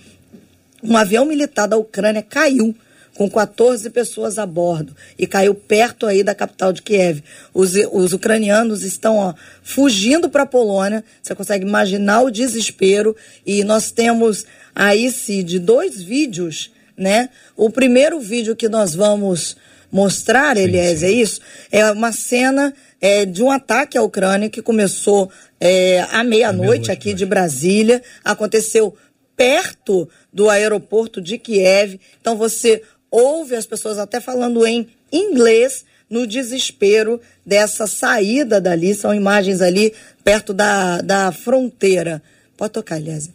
um 0.83 0.97
avião 0.97 1.25
militar 1.25 1.67
da 1.67 1.77
Ucrânia 1.77 2.21
caiu 2.21 2.75
com 3.15 3.29
14 3.29 3.89
pessoas 3.91 4.39
a 4.39 4.45
bordo 4.45 4.95
e 5.17 5.27
caiu 5.27 5.53
perto 5.53 6.05
aí 6.05 6.23
da 6.23 6.33
capital 6.33 6.73
de 6.73 6.81
Kiev. 6.81 7.23
Os, 7.53 7.73
os 7.91 8.13
ucranianos 8.13 8.83
estão 8.83 9.17
ó, 9.17 9.33
fugindo 9.61 10.29
para 10.29 10.43
a 10.43 10.47
Polônia. 10.47 11.03
Você 11.21 11.35
consegue 11.35 11.65
imaginar 11.65 12.21
o 12.21 12.31
desespero 12.31 13.15
e 13.45 13.63
nós 13.63 13.91
temos 13.91 14.45
aí 14.73 15.11
Cid 15.11 15.59
dois 15.59 16.01
vídeos, 16.01 16.71
né? 16.97 17.29
O 17.55 17.69
primeiro 17.69 18.19
vídeo 18.19 18.55
que 18.55 18.67
nós 18.67 18.95
vamos 18.95 19.55
mostrar, 19.91 20.57
Elias, 20.57 21.03
é 21.03 21.11
isso? 21.11 21.39
É 21.71 21.91
uma 21.91 22.11
cena 22.11 22.73
é, 22.99 23.25
de 23.25 23.43
um 23.43 23.51
ataque 23.51 23.95
à 23.95 24.01
Ucrânia 24.01 24.49
que 24.49 24.61
começou 24.61 25.29
é, 25.59 26.01
à 26.11 26.23
meia-noite 26.23 26.91
aqui 26.91 27.09
meia 27.09 27.17
de 27.17 27.25
Brasília, 27.27 28.01
aconteceu 28.25 28.97
perto 29.35 30.07
do 30.31 30.49
aeroporto 30.49 31.21
de 31.21 31.37
Kiev. 31.37 31.99
Então 32.19 32.35
você 32.37 32.81
ouve 33.09 33.55
as 33.55 33.65
pessoas 33.65 33.97
até 33.97 34.19
falando 34.19 34.65
em 34.65 34.87
inglês 35.11 35.85
no 36.09 36.27
desespero 36.27 37.19
dessa 37.45 37.87
saída 37.87 38.61
dali. 38.61 38.93
São 38.93 39.13
imagens 39.13 39.61
ali 39.61 39.93
perto 40.23 40.53
da, 40.53 41.01
da 41.01 41.31
fronteira. 41.31 42.21
Pode 42.57 42.73
tocar, 42.73 42.97
Elias. 42.97 43.29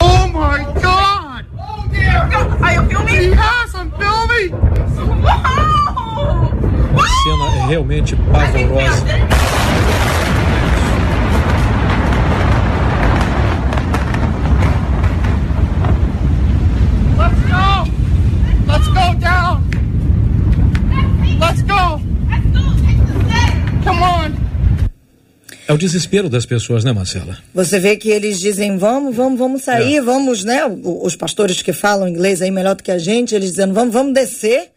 Oh 0.00 0.26
my 0.28 0.64
God! 0.74 1.46
Oh 1.58 1.88
dear 1.88 2.28
God! 2.28 2.62
Are 2.62 2.74
you 2.74 2.86
filming? 2.88 3.30
Yes, 3.30 3.74
I'm 3.74 3.90
filming! 3.92 4.52
Uma 6.92 7.08
cena 7.08 7.66
realmente 7.66 8.16
pavorosa. 8.16 9.45
Let's 18.76 18.88
go 18.88 19.14
down. 19.18 19.62
Let's 21.40 21.62
go. 21.62 21.98
Come 23.82 24.02
on. 24.02 24.36
É 25.66 25.72
o 25.72 25.78
desespero 25.78 26.28
das 26.28 26.44
pessoas, 26.44 26.84
né, 26.84 26.92
Marcela? 26.92 27.38
Você 27.54 27.78
vê 27.80 27.96
que 27.96 28.10
eles 28.10 28.38
dizem, 28.38 28.76
vamos, 28.76 29.16
vamos, 29.16 29.38
vamos 29.38 29.62
sair, 29.62 29.96
é. 29.96 30.02
vamos, 30.02 30.44
né? 30.44 30.60
Os 30.84 31.16
pastores 31.16 31.62
que 31.62 31.72
falam 31.72 32.06
inglês 32.06 32.42
aí 32.42 32.50
melhor 32.50 32.74
do 32.74 32.82
que 32.82 32.90
a 32.90 32.98
gente, 32.98 33.34
eles 33.34 33.52
dizendo, 33.52 33.72
vamos, 33.72 33.94
vamos 33.94 34.12
descer. 34.12 34.72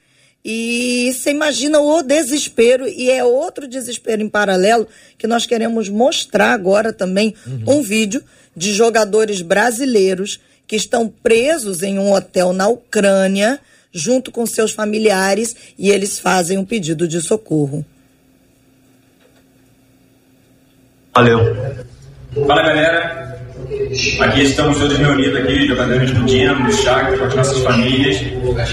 E 0.45 1.11
você 1.13 1.31
imagina 1.31 1.81
o 1.81 2.01
desespero, 2.01 2.87
e 2.87 3.11
é 3.11 3.21
outro 3.21 3.67
desespero 3.67 4.21
em 4.21 4.29
paralelo 4.29 4.87
que 5.17 5.27
nós 5.27 5.45
queremos 5.45 5.89
mostrar 5.89 6.53
agora 6.53 6.93
também 6.93 7.35
uhum. 7.45 7.79
um 7.79 7.81
vídeo 7.81 8.23
de 8.55 8.73
jogadores 8.73 9.41
brasileiros 9.41 10.39
que 10.65 10.77
estão 10.77 11.09
presos 11.09 11.83
em 11.83 11.99
um 11.99 12.13
hotel 12.13 12.53
na 12.53 12.69
Ucrânia 12.69 13.59
junto 13.91 14.31
com 14.31 14.45
seus 14.45 14.71
familiares 14.71 15.55
e 15.77 15.89
eles 15.89 16.19
fazem 16.19 16.57
um 16.57 16.65
pedido 16.65 17.07
de 17.07 17.21
socorro. 17.21 17.85
Valeu. 21.13 21.39
Fala 22.47 22.61
galera, 22.61 23.38
aqui 24.19 24.43
estamos 24.43 24.77
todos 24.77 24.97
reunidos 24.97 25.35
aqui, 25.35 25.67
jogadores 25.67 26.11
do 26.11 26.25
Dinamo, 26.25 26.65
do 26.65 26.73
Shakhtar, 26.73 27.17
com 27.17 27.25
as 27.25 27.35
nossas 27.35 27.59
famílias 27.59 28.21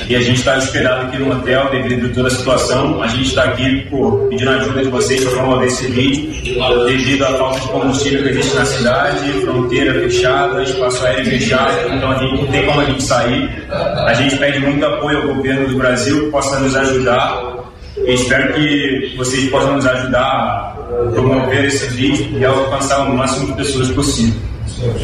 e 0.09 0.17
a 0.17 0.21
gente 0.21 0.39
está 0.39 0.57
hospedado 0.57 1.07
aqui 1.07 1.19
no 1.19 1.33
hotel 1.33 1.71
devido 1.71 2.07
a 2.07 2.15
toda 2.15 2.29
a 2.29 2.31
situação. 2.31 3.03
A 3.03 3.07
gente 3.09 3.29
está 3.29 3.45
aqui 3.45 3.87
por, 3.91 4.29
pedindo 4.29 4.51
ajuda 4.51 4.83
de 4.83 4.89
vocês 4.89 5.23
para 5.23 5.33
promover 5.33 5.67
esse 5.69 5.87
vídeo 5.89 6.55
devido 6.87 7.25
à 7.25 7.35
falta 7.35 7.61
de 7.61 7.69
combustível 7.69 8.23
que 8.23 8.29
existe 8.31 8.57
na 8.57 8.65
cidade, 8.65 9.33
fronteira 9.43 9.95
fechada, 9.95 10.63
espaço 10.63 11.07
aéreo 11.07 11.27
fechado, 11.27 11.95
então 11.95 12.11
a 12.11 12.19
gente 12.19 12.43
não 12.43 12.47
tem 12.47 12.67
como 12.67 12.81
a 12.81 12.85
gente 12.85 13.03
sair. 13.03 13.51
A 13.71 14.15
gente 14.15 14.37
pede 14.37 14.59
muito 14.61 14.85
apoio 14.85 15.23
ao 15.23 15.35
governo 15.35 15.69
do 15.69 15.77
Brasil 15.77 16.25
que 16.25 16.31
possa 16.31 16.59
nos 16.61 16.75
ajudar 16.75 17.57
e 17.99 18.13
espero 18.13 18.53
que 18.55 19.15
vocês 19.17 19.49
possam 19.51 19.77
nos 19.77 19.87
ajudar 19.87 20.21
a 20.21 21.11
promover 21.13 21.65
esse 21.65 21.87
vídeo 21.89 22.39
e 22.39 22.45
alcançar 22.45 23.09
o 23.09 23.17
máximo 23.17 23.49
de 23.49 23.53
pessoas 23.55 23.91
possível. 23.91 24.56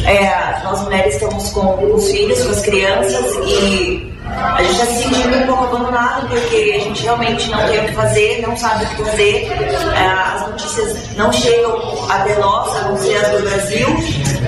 É, 0.05 0.63
nós 0.63 0.81
mulheres 0.83 1.15
estamos 1.15 1.49
com 1.49 1.93
os 1.93 2.11
filhos, 2.11 2.43
com 2.43 2.51
as 2.51 2.61
crianças 2.61 3.35
e 3.47 4.12
A 4.35 4.61
gente 4.61 4.73
está 4.73 4.85
se 4.85 5.03
sentindo 5.03 5.37
um 5.37 5.47
pouco 5.47 5.63
abandonado 5.65 6.27
porque 6.29 6.73
a 6.75 6.79
gente 6.79 7.03
realmente 7.03 7.49
não 7.49 7.65
tem 7.67 7.79
o 7.79 7.85
que 7.87 7.93
fazer, 7.93 8.41
não 8.41 8.57
sabe 8.57 8.85
o 8.85 8.87
que 8.89 9.03
fazer. 9.03 9.51
É, 9.95 10.07
as 10.35 10.47
notícias 10.47 11.15
não 11.15 11.31
chegam 11.31 11.75
até 12.09 12.35
nós, 12.37 12.75
a 12.75 12.81
não 12.89 12.97
ser 12.97 13.15
as 13.17 13.27
do 13.29 13.49
Brasil. 13.49 13.87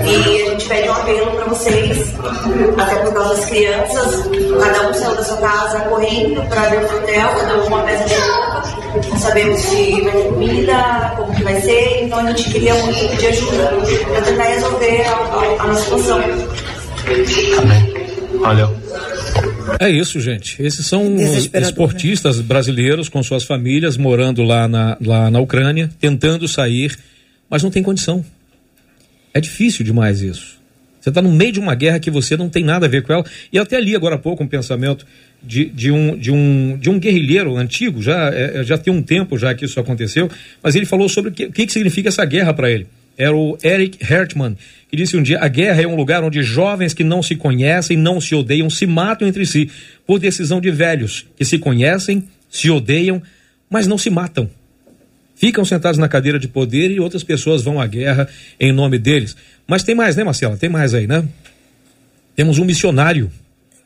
E 0.05 0.41
a 0.43 0.49
gente 0.51 0.67
pede 0.67 0.89
um 0.89 0.93
apelo 0.93 1.31
para 1.31 1.45
vocês, 1.45 2.13
até 2.77 2.95
por 2.95 3.13
causa 3.13 3.35
das 3.35 3.45
crianças. 3.45 4.29
Cada 4.61 4.89
um 4.89 4.93
saiu 4.93 5.15
da 5.15 5.23
sua 5.23 5.37
casa 5.37 5.79
correndo 5.81 6.47
para 6.49 6.61
ver 6.69 6.83
o 6.83 6.97
hotel, 6.97 7.29
cada 7.39 7.57
um 7.57 7.67
uma 7.67 7.83
peça 7.83 8.03
de 8.05 8.15
roupa. 8.15 8.63
Não 9.09 9.19
sabemos 9.19 9.59
se 9.59 10.01
vai 10.01 10.11
ter 10.11 10.23
comida, 10.29 11.13
como 11.17 11.33
que 11.35 11.43
vai 11.43 11.61
ser. 11.61 12.03
Então 12.03 12.19
a 12.19 12.27
gente 12.27 12.49
queria 12.51 12.73
muito 12.75 13.09
pedir 13.09 13.27
ajuda 13.27 13.73
para 14.11 14.21
tentar 14.21 14.43
resolver 14.43 15.05
a, 15.07 15.11
a, 15.11 15.63
a 15.63 15.67
nossa 15.67 15.81
situação. 15.81 16.21
Valeu. 18.39 18.69
É 19.79 19.89
isso, 19.89 20.19
gente. 20.19 20.61
Esses 20.61 20.85
são 20.85 21.15
os 21.15 21.49
esportistas 21.53 22.39
brasileiros 22.41 23.09
com 23.09 23.21
suas 23.21 23.43
famílias 23.43 23.97
morando 23.97 24.43
lá 24.43 24.67
na, 24.67 24.97
lá 25.01 25.29
na 25.29 25.39
Ucrânia, 25.39 25.89
tentando 25.99 26.47
sair, 26.47 26.97
mas 27.49 27.61
não 27.61 27.71
tem 27.71 27.83
condição. 27.83 28.23
É 29.33 29.41
difícil 29.41 29.83
demais 29.83 30.21
isso. 30.21 30.55
Você 30.99 31.09
está 31.09 31.21
no 31.21 31.31
meio 31.31 31.51
de 31.51 31.59
uma 31.59 31.75
guerra 31.75 31.99
que 31.99 32.09
você 32.09 32.35
não 32.35 32.49
tem 32.49 32.63
nada 32.63 32.87
a 32.87 32.89
ver 32.89 33.03
com 33.03 33.13
ela. 33.13 33.23
E 33.53 33.59
até 33.59 33.79
li 33.79 33.95
agora 33.95 34.15
há 34.15 34.17
pouco 34.17 34.43
um 34.43 34.47
pensamento 34.47 35.05
de, 35.43 35.65
de, 35.65 35.91
um, 35.91 36.17
de, 36.17 36.31
um, 36.31 36.77
de 36.79 36.89
um 36.89 36.97
guerrilheiro 36.97 37.55
antigo, 37.57 38.01
já, 38.01 38.29
é, 38.33 38.63
já 38.63 38.77
tem 38.77 38.91
um 38.91 39.03
tempo 39.03 39.37
já 39.37 39.53
que 39.53 39.65
isso 39.65 39.79
aconteceu, 39.79 40.29
mas 40.63 40.75
ele 40.75 40.85
falou 40.85 41.07
sobre 41.07 41.29
o 41.29 41.33
que, 41.33 41.45
o 41.45 41.51
que 41.51 41.69
significa 41.71 42.09
essa 42.09 42.25
guerra 42.25 42.53
para 42.53 42.71
ele. 42.71 42.87
Era 43.17 43.35
o 43.35 43.57
Eric 43.63 44.03
Hertman, 44.03 44.57
que 44.89 44.97
disse 44.97 45.15
um 45.15 45.23
dia: 45.23 45.39
a 45.39 45.47
guerra 45.47 45.81
é 45.81 45.87
um 45.87 45.95
lugar 45.95 46.23
onde 46.23 46.43
jovens 46.43 46.93
que 46.93 47.03
não 47.03 47.23
se 47.23 47.35
conhecem, 47.35 47.97
não 47.97 48.19
se 48.19 48.35
odeiam, 48.35 48.69
se 48.69 48.85
matam 48.85 49.27
entre 49.27 49.45
si, 49.45 49.69
por 50.05 50.19
decisão 50.19 50.59
de 50.59 50.69
velhos 50.71 51.25
que 51.37 51.45
se 51.45 51.57
conhecem, 51.57 52.23
se 52.49 52.69
odeiam, 52.69 53.21
mas 53.69 53.87
não 53.87 53.97
se 53.97 54.09
matam. 54.09 54.49
Ficam 55.35 55.65
sentados 55.65 55.97
na 55.97 56.07
cadeira 56.07 56.39
de 56.39 56.47
poder 56.47 56.91
e 56.91 56.99
outras 56.99 57.23
pessoas 57.23 57.61
vão 57.61 57.79
à 57.79 57.87
guerra 57.87 58.27
em 58.59 58.71
nome 58.71 58.97
deles. 58.97 59.35
Mas 59.67 59.83
tem 59.83 59.93
mais, 59.93 60.15
né, 60.15 60.23
Marcela? 60.23 60.55
Tem 60.55 60.69
mais 60.69 60.93
aí, 60.93 61.07
né? 61.07 61.25
Temos 62.35 62.57
um 62.57 62.65
missionário 62.65 63.29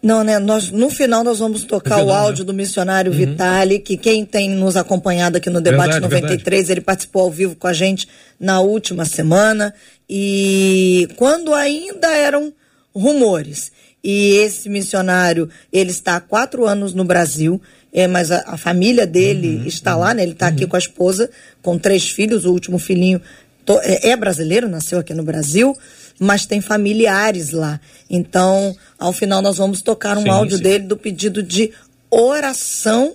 não, 0.02 0.24
né? 0.24 0.40
Nós, 0.40 0.72
no 0.72 0.90
final 0.90 1.24
nós 1.24 1.40
vamos 1.40 1.66
tocar 1.66 2.00
final, 2.00 2.08
o 2.08 2.12
áudio 2.14 2.44
né? 2.44 2.48
do 2.48 2.54
missionário 2.54 3.12
uhum. 3.12 3.18
Vitali, 3.18 3.80
que 3.80 3.98
quem 3.98 4.26
tem 4.26 4.50
nos 4.50 4.78
acompanhado 4.78 5.38
aqui 5.38 5.50
no 5.50 5.60
Debate 5.60 5.92
verdade, 5.92 6.04
93, 6.04 6.44
verdade. 6.44 6.72
ele 6.72 6.82
participou 6.82 7.24
ao 7.24 7.32
vivo 7.32 7.56
com 7.56 7.68
a 7.68 7.74
gente 7.74 8.08
na 8.40 8.62
última 8.62 9.04
semana. 9.04 9.74
E 10.10 11.08
quando 11.18 11.54
ainda 11.54 12.16
eram 12.16 12.54
rumores. 12.96 13.72
E 14.02 14.38
esse 14.38 14.70
missionário, 14.70 15.50
ele 15.74 15.92
está 15.92 16.16
há 16.16 16.22
quatro 16.22 16.66
anos 16.66 16.94
no 16.94 17.04
Brasil, 17.04 17.62
é, 17.92 18.08
mas 18.08 18.32
a, 18.32 18.44
a 18.48 18.58
família 18.58 19.06
dele 19.06 19.58
uhum, 19.58 19.66
está 19.66 19.96
uhum, 19.96 20.02
lá, 20.02 20.14
né? 20.14 20.24
Ele 20.24 20.32
está 20.32 20.48
uhum. 20.48 20.54
aqui 20.54 20.66
com 20.66 20.78
a 20.78 20.80
esposa, 20.80 21.30
com 21.62 21.78
três 21.78 22.10
filhos, 22.10 22.46
o 22.46 22.54
último 22.54 22.80
filhinho 22.80 23.22
to, 23.66 23.78
é, 23.84 24.12
é 24.12 24.16
brasileiro, 24.16 24.70
nasceu 24.70 25.00
aqui 25.00 25.14
no 25.14 25.24
Brasil 25.24 25.78
mas 26.20 26.46
tem 26.46 26.62
familiares 26.62 27.52
lá. 27.52 27.80
Então, 28.10 28.76
ao 28.98 29.14
final, 29.14 29.42
nós 29.42 29.58
vamos 29.58 29.82
tocar 29.82 30.18
um 30.18 30.24
sim, 30.24 30.30
áudio 30.30 30.58
sim. 30.58 30.64
dele 30.64 30.84
do 30.86 30.98
pedido 30.98 31.42
de 31.42 31.72
oração 32.10 33.14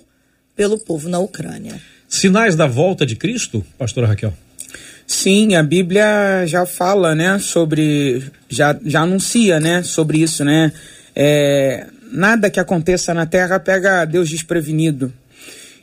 pelo 0.55 0.79
povo 0.79 1.07
na 1.09 1.19
Ucrânia. 1.19 1.79
Sinais 2.07 2.55
da 2.55 2.65
volta 2.65 3.05
de 3.05 3.15
Cristo, 3.15 3.65
pastora 3.77 4.07
Raquel? 4.07 4.33
Sim, 5.05 5.55
a 5.55 5.61
Bíblia 5.61 6.47
já 6.47 6.65
fala, 6.65 7.13
né, 7.13 7.37
sobre, 7.37 8.23
já, 8.49 8.75
já 8.83 9.01
anuncia, 9.01 9.59
né, 9.59 9.83
sobre 9.83 10.19
isso, 10.19 10.43
né, 10.43 10.71
é, 11.15 11.85
nada 12.11 12.49
que 12.49 12.59
aconteça 12.59 13.13
na 13.13 13.25
Terra 13.25 13.59
pega 13.59 14.05
Deus 14.05 14.29
desprevenido, 14.29 15.13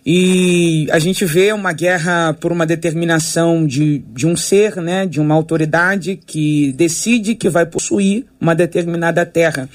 e 0.05 0.89
a 0.91 0.99
gente 0.99 1.25
vê 1.25 1.53
uma 1.53 1.73
guerra 1.73 2.35
por 2.35 2.51
uma 2.51 2.67
determinação 2.67 3.65
de, 3.65 3.99
de 4.13 4.27
um 4.27 4.37
ser, 4.37 4.77
né, 4.77 5.07
de 5.07 5.21
uma 5.21 5.35
autoridade 5.35 6.19
que 6.27 6.73
decide 6.73 7.37
que 7.37 7.49
vai 7.49 7.65
possuir 7.65 8.27
uma 8.41 8.55
determinada 8.55 9.25
terra. 9.25 9.69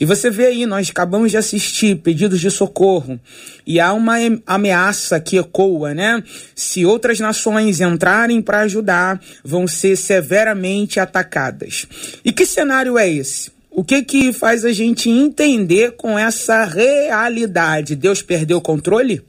E 0.00 0.04
você 0.04 0.30
vê 0.30 0.46
aí, 0.46 0.66
nós 0.66 0.90
acabamos 0.90 1.30
de 1.30 1.36
assistir 1.36 1.96
pedidos 1.96 2.40
de 2.40 2.50
socorro 2.50 3.20
e 3.66 3.80
há 3.80 3.92
uma 3.92 4.14
ameaça 4.46 5.18
que 5.18 5.36
ecoa, 5.36 5.92
né? 5.92 6.22
Se 6.54 6.84
outras 6.84 7.18
nações 7.18 7.80
entrarem 7.80 8.40
para 8.40 8.60
ajudar, 8.60 9.20
vão 9.42 9.66
ser 9.66 9.96
severamente 9.96 11.00
atacadas. 11.00 11.86
E 12.24 12.32
que 12.32 12.46
cenário 12.46 12.96
é 12.96 13.10
esse? 13.10 13.50
O 13.70 13.82
que 13.84 14.02
que 14.02 14.32
faz 14.32 14.64
a 14.64 14.72
gente 14.72 15.10
entender 15.10 15.92
com 15.92 16.16
essa 16.18 16.64
realidade? 16.64 17.96
Deus 17.96 18.22
perdeu 18.22 18.58
o 18.58 18.62
controle? 18.62 19.22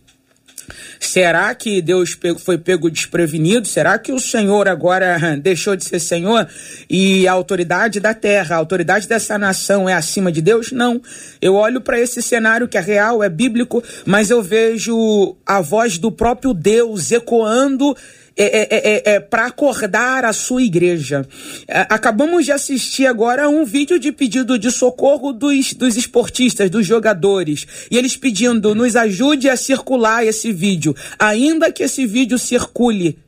Será 1.00 1.54
que 1.56 1.82
Deus 1.82 2.18
foi 2.40 2.58
pego 2.58 2.90
desprevenido? 2.90 3.68
Será 3.68 3.98
que 3.98 4.12
o 4.12 4.20
Senhor 4.20 4.68
agora 4.68 5.18
deixou 5.42 5.76
de 5.76 5.84
ser 5.84 6.00
Senhor 6.00 6.48
e 6.90 7.28
a 7.28 7.32
autoridade 7.32 8.00
da 8.00 8.14
terra, 8.14 8.56
a 8.56 8.60
autoridade 8.60 9.08
dessa 9.08 9.38
nação 9.38 9.88
é 9.88 9.94
acima 9.94 10.32
de 10.32 10.42
Deus? 10.42 10.72
Não. 10.72 11.02
Eu 11.42 11.56
olho 11.56 11.82
para 11.82 12.00
esse 12.00 12.22
cenário 12.22 12.68
que 12.68 12.78
é 12.78 12.82
real, 12.82 13.24
é 13.24 13.30
bíblico, 13.30 13.84
mas 14.06 14.30
eu 14.30 14.42
vejo 14.42 15.36
a 15.46 15.62
voz 15.62 15.98
do 15.98 16.12
próprio 16.12 16.54
Deus 16.54 17.12
ecoando 17.12 17.96
é, 18.40 18.46
é, 18.46 18.68
é, 18.72 19.12
é, 19.12 19.16
é 19.16 19.20
para 19.20 19.48
acordar 19.48 20.24
a 20.24 20.32
sua 20.32 20.64
igreja. 20.64 21.28
É, 21.68 21.82
acabamos 21.90 22.46
de 22.46 22.54
assistir 22.54 23.06
agora 23.06 23.50
um 23.50 23.66
vídeo 23.66 24.00
de 24.00 24.14
pedido 24.14 24.58
de 24.58 24.72
socorro 24.72 25.34
dos, 25.34 25.74
dos 25.74 25.98
esportistas, 25.98 26.70
dos 26.70 26.88
jogadores. 26.88 27.68
E 27.92 27.98
eles 27.98 28.16
pedindo, 28.16 28.74
nos 28.74 28.96
ajude 28.96 29.50
a 29.50 29.58
circular 29.58 30.26
esse 30.26 30.54
vídeo. 30.54 30.96
Ainda 31.20 31.72
que 31.72 31.84
esse 31.84 32.06
vídeo 32.06 32.40
circule. 32.40 33.20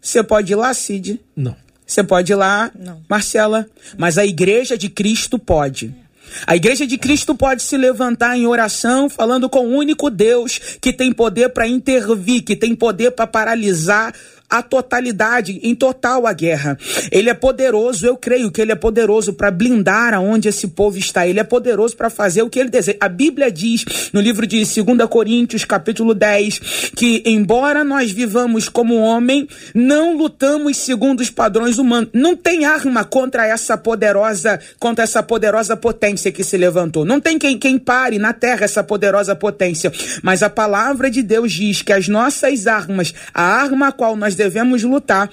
Você 0.00 0.22
pode 0.22 0.52
ir 0.52 0.56
lá, 0.56 0.74
Cid? 0.74 1.20
Não. 1.36 1.54
Você 1.86 2.02
pode 2.02 2.32
ir 2.32 2.36
lá, 2.36 2.70
Não. 2.76 3.02
Marcela. 3.08 3.66
Mas 3.96 4.18
a 4.18 4.26
igreja 4.26 4.76
de 4.76 4.88
Cristo 4.88 5.38
pode. 5.38 5.94
A 6.46 6.56
igreja 6.56 6.86
de 6.86 6.96
Cristo 6.96 7.34
pode 7.34 7.62
se 7.62 7.76
levantar 7.76 8.36
em 8.36 8.46
oração, 8.46 9.08
falando 9.08 9.48
com 9.48 9.66
o 9.66 9.76
único 9.76 10.10
Deus 10.10 10.60
que 10.80 10.92
tem 10.92 11.12
poder 11.12 11.50
para 11.50 11.66
intervir, 11.66 12.42
que 12.42 12.56
tem 12.56 12.74
poder 12.74 13.10
para 13.12 13.26
paralisar 13.26 14.14
a 14.50 14.62
totalidade, 14.62 15.60
em 15.62 15.74
total 15.74 16.26
a 16.26 16.32
guerra. 16.32 16.76
Ele 17.12 17.30
é 17.30 17.34
poderoso, 17.34 18.04
eu 18.04 18.16
creio 18.16 18.50
que 18.50 18.60
ele 18.60 18.72
é 18.72 18.74
poderoso 18.74 19.32
para 19.32 19.50
blindar 19.50 20.12
aonde 20.12 20.48
esse 20.48 20.66
povo 20.68 20.98
está. 20.98 21.26
Ele 21.26 21.38
é 21.38 21.44
poderoso 21.44 21.96
para 21.96 22.10
fazer 22.10 22.42
o 22.42 22.50
que 22.50 22.58
ele 22.58 22.68
deseja. 22.68 22.98
A 23.00 23.08
Bíblia 23.08 23.50
diz 23.50 23.84
no 24.12 24.20
livro 24.20 24.46
de 24.46 24.58
2 24.58 25.08
Coríntios, 25.08 25.64
capítulo 25.64 26.14
10, 26.14 26.90
que 26.96 27.22
embora 27.24 27.84
nós 27.84 28.10
vivamos 28.10 28.68
como 28.68 28.96
homem, 28.96 29.46
não 29.72 30.16
lutamos 30.16 30.76
segundo 30.78 31.20
os 31.20 31.30
padrões 31.30 31.78
humanos. 31.78 32.10
Não 32.12 32.34
tem 32.34 32.64
arma 32.64 33.04
contra 33.04 33.46
essa 33.46 33.76
poderosa, 33.76 34.58
contra 34.78 35.04
essa 35.04 35.22
poderosa 35.22 35.76
potência 35.76 36.32
que 36.32 36.42
se 36.42 36.56
levantou. 36.56 37.04
Não 37.04 37.20
tem 37.20 37.38
quem, 37.38 37.56
quem 37.56 37.78
pare 37.78 38.18
na 38.18 38.32
terra 38.32 38.64
essa 38.64 38.82
poderosa 38.82 39.36
potência. 39.36 39.92
Mas 40.22 40.42
a 40.42 40.50
palavra 40.50 41.08
de 41.08 41.22
Deus 41.22 41.52
diz 41.52 41.82
que 41.82 41.92
as 41.92 42.08
nossas 42.08 42.66
armas, 42.66 43.14
a 43.32 43.42
arma 43.42 43.88
a 43.88 43.92
qual 43.92 44.16
nós 44.16 44.34
devemos 44.40 44.82
lutar 44.82 45.30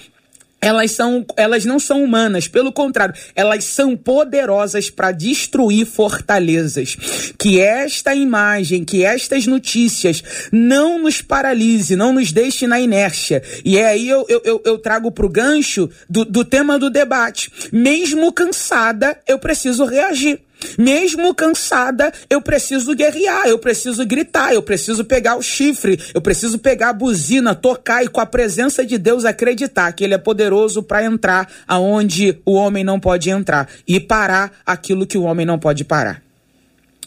elas 0.59 0.91
são 0.91 1.25
elas 1.35 1.65
não 1.65 1.79
são 1.79 2.03
humanas, 2.03 2.47
pelo 2.47 2.71
contrário, 2.71 3.13
elas 3.35 3.63
são 3.63 3.95
poderosas 3.95 4.89
para 4.89 5.11
destruir 5.11 5.85
fortalezas. 5.85 6.97
Que 7.37 7.59
esta 7.59 8.15
imagem, 8.15 8.83
que 8.83 9.03
estas 9.03 9.45
notícias 9.45 10.23
não 10.51 10.99
nos 10.99 11.21
paralise, 11.21 11.95
não 11.95 12.11
nos 12.11 12.31
deixe 12.31 12.65
na 12.65 12.79
inércia. 12.79 13.43
E 13.63 13.77
é 13.77 13.85
aí 13.85 14.09
eu, 14.09 14.25
eu, 14.27 14.61
eu 14.65 14.77
trago 14.79 15.11
para 15.11 15.25
o 15.25 15.29
gancho 15.29 15.89
do, 16.09 16.25
do 16.25 16.43
tema 16.43 16.79
do 16.79 16.89
debate. 16.89 17.51
Mesmo 17.71 18.33
cansada, 18.33 19.17
eu 19.27 19.37
preciso 19.37 19.85
reagir. 19.85 20.46
Mesmo 20.77 21.33
cansada, 21.33 22.11
eu 22.29 22.41
preciso 22.41 22.95
guerrear, 22.95 23.47
eu 23.47 23.59
preciso 23.59 24.05
gritar, 24.05 24.53
eu 24.53 24.61
preciso 24.61 25.03
pegar 25.05 25.37
o 25.37 25.41
chifre, 25.41 25.99
eu 26.13 26.21
preciso 26.21 26.57
pegar 26.57 26.89
a 26.89 26.93
buzina, 26.93 27.53
tocar 27.53 28.03
e 28.03 28.07
com 28.07 28.19
a 28.19 28.25
presença 28.25 28.85
de 28.85 28.97
Deus 28.97 29.25
acreditar 29.25 29.91
que 29.91 30.03
Ele 30.03 30.13
é 30.13 30.17
poderoso 30.17 30.81
para 30.81 31.03
entrar 31.03 31.47
aonde 31.67 32.39
o 32.45 32.53
homem 32.53 32.83
não 32.83 32.99
pode 32.99 33.29
entrar 33.29 33.69
e 33.87 33.99
parar 33.99 34.51
aquilo 34.65 35.05
que 35.05 35.17
o 35.17 35.23
homem 35.23 35.45
não 35.45 35.59
pode 35.59 35.83
parar. 35.83 36.21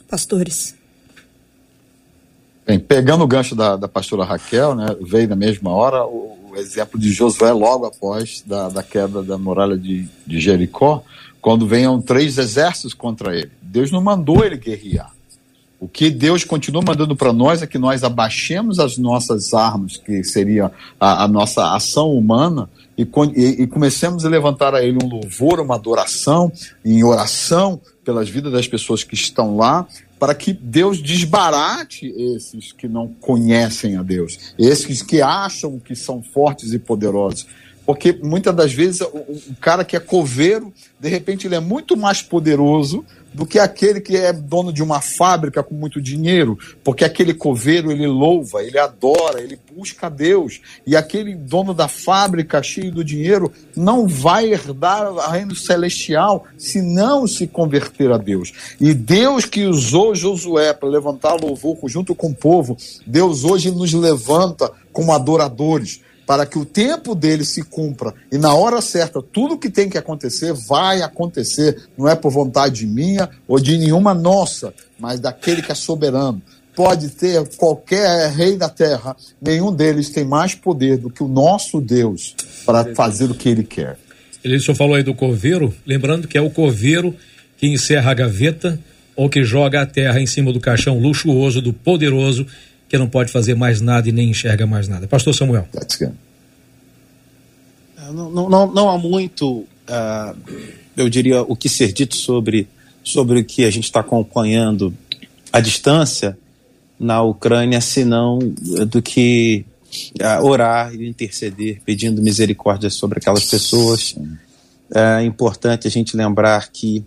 Pastores. 0.08 0.74
Bem, 2.66 2.78
pegando 2.78 3.24
o 3.24 3.26
gancho 3.26 3.54
da, 3.56 3.76
da 3.76 3.88
pastora 3.88 4.24
Raquel, 4.24 4.74
né, 4.74 4.94
veio 5.00 5.28
na 5.28 5.36
mesma 5.36 5.70
hora 5.70 6.04
o, 6.04 6.38
o 6.50 6.56
exemplo 6.56 7.00
de 7.00 7.10
Josué 7.12 7.52
logo 7.52 7.86
após 7.86 8.42
da, 8.46 8.68
da 8.68 8.82
queda 8.82 9.22
da 9.22 9.38
muralha 9.38 9.76
de, 9.76 10.08
de 10.26 10.40
Jericó 10.40 11.04
quando 11.40 11.66
venham 11.66 12.00
três 12.00 12.38
exércitos 12.38 12.94
contra 12.94 13.36
ele. 13.36 13.50
Deus 13.62 13.90
não 13.90 14.02
mandou 14.02 14.44
ele 14.44 14.56
guerrear. 14.56 15.12
O 15.80 15.88
que 15.88 16.10
Deus 16.10 16.44
continua 16.44 16.82
mandando 16.86 17.16
para 17.16 17.32
nós 17.32 17.62
é 17.62 17.66
que 17.66 17.78
nós 17.78 18.04
abaixemos 18.04 18.78
as 18.78 18.98
nossas 18.98 19.54
armas, 19.54 19.96
que 19.96 20.22
seria 20.22 20.70
a, 21.00 21.24
a 21.24 21.28
nossa 21.28 21.74
ação 21.74 22.12
humana, 22.12 22.68
e, 22.98 23.02
e, 23.34 23.62
e, 23.62 23.66
comecemos 23.66 24.26
a 24.26 24.28
levantar 24.28 24.74
a 24.74 24.84
Ele 24.84 24.98
um 25.02 25.08
louvor, 25.08 25.58
uma 25.58 25.76
adoração, 25.76 26.52
em 26.84 27.02
oração 27.02 27.80
pelas 28.04 28.28
vidas 28.28 28.52
das 28.52 28.68
pessoas 28.68 29.02
que 29.02 29.14
estão 29.14 29.56
lá, 29.56 29.86
para 30.18 30.34
que 30.34 30.52
Deus 30.52 31.02
desbarate 31.02 32.12
esses 32.14 32.72
que 32.72 32.86
não 32.86 33.08
conhecem 33.08 33.96
a 33.96 34.02
Deus, 34.02 34.52
esses 34.58 35.00
que 35.00 35.22
acham 35.22 35.78
que 35.78 35.96
são 35.96 36.22
fortes 36.22 36.74
e 36.74 36.78
poderosos. 36.78 37.46
Porque 37.90 38.16
muitas 38.22 38.54
das 38.54 38.72
vezes 38.72 39.00
o, 39.00 39.16
o 39.50 39.56
cara 39.60 39.84
que 39.84 39.96
é 39.96 40.00
coveiro, 40.00 40.72
de 41.00 41.08
repente 41.08 41.48
ele 41.48 41.56
é 41.56 41.60
muito 41.60 41.96
mais 41.96 42.22
poderoso 42.22 43.04
do 43.34 43.44
que 43.44 43.58
aquele 43.58 44.00
que 44.00 44.16
é 44.16 44.32
dono 44.32 44.72
de 44.72 44.80
uma 44.80 45.00
fábrica 45.00 45.60
com 45.60 45.74
muito 45.74 46.00
dinheiro, 46.00 46.56
porque 46.84 47.04
aquele 47.04 47.34
coveiro 47.34 47.90
ele 47.90 48.06
louva, 48.06 48.62
ele 48.62 48.78
adora, 48.78 49.42
ele 49.42 49.58
busca 49.74 50.08
Deus, 50.08 50.60
e 50.86 50.94
aquele 50.94 51.34
dono 51.34 51.74
da 51.74 51.88
fábrica 51.88 52.62
cheio 52.62 52.92
do 52.92 53.02
dinheiro 53.02 53.52
não 53.74 54.06
vai 54.06 54.52
herdar 54.52 55.12
o 55.12 55.18
reino 55.18 55.56
celestial 55.56 56.46
se 56.56 56.80
não 56.80 57.26
se 57.26 57.48
converter 57.48 58.12
a 58.12 58.18
Deus. 58.18 58.52
E 58.80 58.94
Deus 58.94 59.44
que 59.44 59.66
usou 59.66 60.14
Josué 60.14 60.72
para 60.72 60.88
levantar 60.88 61.34
louvor 61.34 61.76
junto 61.86 62.14
com 62.14 62.28
o 62.28 62.34
povo, 62.34 62.76
Deus 63.04 63.42
hoje 63.42 63.68
nos 63.72 63.92
levanta 63.92 64.70
como 64.92 65.12
adoradores 65.12 66.00
para 66.30 66.46
que 66.46 66.56
o 66.56 66.64
tempo 66.64 67.12
dele 67.12 67.44
se 67.44 67.60
cumpra 67.60 68.14
e 68.30 68.38
na 68.38 68.54
hora 68.54 68.80
certa 68.80 69.20
tudo 69.20 69.58
que 69.58 69.68
tem 69.68 69.90
que 69.90 69.98
acontecer 69.98 70.52
vai 70.52 71.02
acontecer, 71.02 71.88
não 71.98 72.08
é 72.08 72.14
por 72.14 72.30
vontade 72.30 72.86
minha 72.86 73.28
ou 73.48 73.58
de 73.58 73.76
nenhuma 73.76 74.14
nossa, 74.14 74.72
mas 74.96 75.18
daquele 75.18 75.60
que 75.60 75.72
é 75.72 75.74
soberano. 75.74 76.40
Pode 76.72 77.08
ter 77.08 77.44
qualquer 77.56 78.30
rei 78.30 78.56
da 78.56 78.68
terra, 78.68 79.16
nenhum 79.42 79.74
deles 79.74 80.10
tem 80.10 80.24
mais 80.24 80.54
poder 80.54 80.98
do 80.98 81.10
que 81.10 81.20
o 81.20 81.26
nosso 81.26 81.80
Deus 81.80 82.36
para 82.64 82.94
fazer 82.94 83.28
o 83.28 83.34
que 83.34 83.48
ele 83.48 83.64
quer. 83.64 83.98
Ele 84.44 84.60
só 84.60 84.72
falou 84.72 84.94
aí 84.94 85.02
do 85.02 85.14
coveiro, 85.16 85.74
lembrando 85.84 86.28
que 86.28 86.38
é 86.38 86.40
o 86.40 86.48
coveiro 86.48 87.12
que 87.58 87.66
encerra 87.66 88.12
a 88.12 88.14
gaveta 88.14 88.78
ou 89.16 89.28
que 89.28 89.42
joga 89.42 89.82
a 89.82 89.86
terra 89.86 90.20
em 90.20 90.26
cima 90.28 90.52
do 90.52 90.60
caixão 90.60 90.96
luxuoso 90.96 91.60
do 91.60 91.72
poderoso 91.72 92.46
que 92.90 92.98
não 92.98 93.08
pode 93.08 93.30
fazer 93.30 93.54
mais 93.54 93.80
nada 93.80 94.08
e 94.08 94.12
nem 94.12 94.30
enxerga 94.30 94.66
mais 94.66 94.88
nada. 94.88 95.06
Pastor 95.06 95.32
Samuel. 95.32 95.66
Não, 98.12 98.50
não, 98.50 98.72
não 98.72 98.90
há 98.90 98.98
muito, 98.98 99.60
uh, 99.60 100.36
eu 100.96 101.08
diria, 101.08 101.42
o 101.42 101.54
que 101.54 101.68
ser 101.68 101.92
dito 101.92 102.16
sobre, 102.16 102.66
sobre 103.04 103.38
o 103.38 103.44
que 103.44 103.64
a 103.64 103.70
gente 103.70 103.84
está 103.84 104.00
acompanhando 104.00 104.92
à 105.52 105.60
distância 105.60 106.36
na 106.98 107.22
Ucrânia, 107.22 107.80
senão 107.80 108.40
do 108.40 109.00
que 109.00 109.64
uh, 110.20 110.44
orar 110.44 110.92
e 110.92 111.08
interceder, 111.08 111.80
pedindo 111.84 112.20
misericórdia 112.20 112.90
sobre 112.90 113.20
aquelas 113.20 113.44
pessoas. 113.44 114.16
É 114.92 115.22
importante 115.22 115.86
a 115.86 115.90
gente 115.90 116.16
lembrar 116.16 116.72
que 116.72 117.04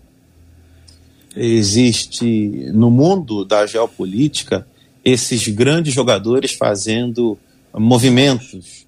existe 1.36 2.72
no 2.74 2.90
mundo 2.90 3.44
da 3.44 3.66
geopolítica 3.66 4.66
esses 5.04 5.48
grandes 5.48 5.94
jogadores 5.94 6.54
fazendo 6.54 7.38
movimentos. 7.74 8.86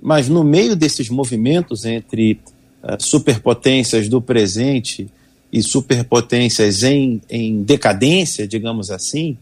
Mas 0.00 0.28
no 0.28 0.44
meio 0.44 0.76
desses 0.76 1.08
movimentos 1.08 1.84
entre 1.84 2.40
uh, 2.82 3.02
superpotências 3.02 4.08
do 4.08 4.20
presente 4.20 5.08
e 5.52 5.62
superpotências 5.62 6.82
em, 6.82 7.20
em 7.30 7.62
decadência, 7.62 8.46
digamos 8.46 8.90
assim, 8.90 9.38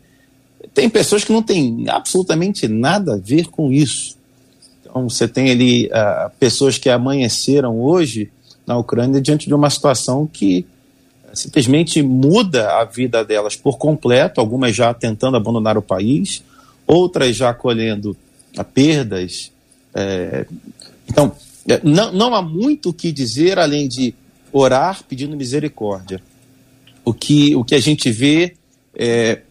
tem 0.73 0.89
pessoas 0.89 1.25
que 1.25 1.33
não 1.33 1.43
têm 1.43 1.87
absolutamente 1.89 2.69
nada 2.69 3.15
a 3.15 3.19
ver 3.19 3.49
com 3.49 3.73
isso. 3.73 4.17
Então, 4.81 5.09
você 5.09 5.27
tem 5.27 5.51
ali 5.51 5.87
uh, 5.87 6.31
pessoas 6.39 6.79
que 6.79 6.89
amanheceram 6.89 7.81
hoje 7.81 8.31
na 8.67 8.79
Ucrânia 8.79 9.21
diante 9.21 9.47
de 9.47 9.55
uma 9.55 9.69
situação 9.69 10.27
que 10.27 10.65
simplesmente 11.35 12.03
muda 12.03 12.81
a 12.81 12.85
vida 12.85 13.25
delas 13.25 13.57
por 13.57 13.79
completo, 13.79 14.41
algumas 14.41 14.75
já 14.75 14.93
tentando 14.93 15.37
abandonar 15.37 15.77
o 15.77 15.83
país, 15.83 16.43
outras 16.87 17.37
já 17.37 17.53
colhendo 17.53 18.17
perdas. 18.73 19.51
É, 19.95 20.47
então, 21.09 21.33
é, 21.69 21.81
não, 21.83 22.13
não 22.13 22.35
há 22.35 22.43
muito 22.43 22.91
o 22.91 22.95
que 22.95 23.13
dizer 23.13 23.59
além 23.59 23.89
de 23.89 24.15
orar 24.53 25.03
pedindo 25.09 25.37
misericórdia. 25.37 26.23
O 27.05 27.13
que, 27.13 27.55
o 27.57 27.65
que 27.65 27.75
a 27.75 27.81
gente 27.81 28.11
vê 28.11 28.55
é 28.95 29.43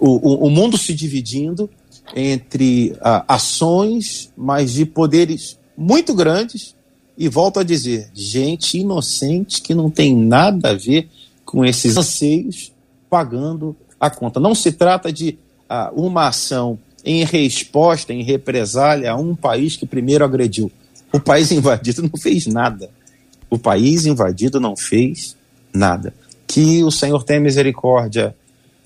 o, 0.00 0.46
o 0.46 0.50
mundo 0.50 0.78
se 0.78 0.94
dividindo 0.94 1.68
entre 2.14 2.96
ações, 3.28 4.32
mas 4.36 4.72
de 4.72 4.84
poderes 4.84 5.58
muito 5.76 6.14
grandes 6.14 6.74
e 7.22 7.28
volto 7.28 7.60
a 7.60 7.62
dizer, 7.62 8.10
gente 8.12 8.76
inocente 8.78 9.62
que 9.62 9.76
não 9.76 9.88
tem 9.88 10.16
nada 10.16 10.70
a 10.70 10.74
ver 10.74 11.08
com 11.44 11.64
esses 11.64 11.96
anseios 11.96 12.72
pagando 13.08 13.76
a 14.00 14.10
conta. 14.10 14.40
Não 14.40 14.56
se 14.56 14.72
trata 14.72 15.12
de 15.12 15.38
ah, 15.68 15.92
uma 15.94 16.26
ação 16.26 16.76
em 17.04 17.24
resposta, 17.24 18.12
em 18.12 18.24
represália 18.24 19.12
a 19.12 19.16
um 19.16 19.36
país 19.36 19.76
que 19.76 19.86
primeiro 19.86 20.24
agrediu. 20.24 20.68
O 21.12 21.20
país 21.20 21.52
invadido 21.52 22.02
não 22.02 22.10
fez 22.20 22.48
nada. 22.48 22.90
O 23.48 23.56
país 23.56 24.04
invadido 24.04 24.58
não 24.58 24.76
fez 24.76 25.36
nada. 25.72 26.12
Que 26.44 26.82
o 26.82 26.90
Senhor 26.90 27.22
tenha 27.22 27.38
misericórdia 27.38 28.34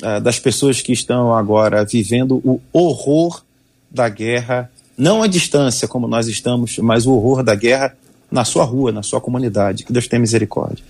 ah, 0.02 0.18
das 0.18 0.38
pessoas 0.38 0.82
que 0.82 0.92
estão 0.92 1.34
agora 1.34 1.86
vivendo 1.86 2.42
o 2.44 2.60
horror 2.70 3.42
da 3.90 4.10
guerra, 4.10 4.70
não 4.94 5.22
à 5.22 5.26
distância 5.26 5.88
como 5.88 6.06
nós 6.06 6.28
estamos, 6.28 6.76
mas 6.80 7.06
o 7.06 7.14
horror 7.14 7.42
da 7.42 7.54
guerra 7.54 7.96
na 8.30 8.44
sua 8.44 8.64
rua, 8.64 8.92
na 8.92 9.02
sua 9.02 9.20
comunidade. 9.20 9.84
Que 9.84 9.92
Deus 9.92 10.06
tenha 10.06 10.20
misericórdia. 10.20 10.84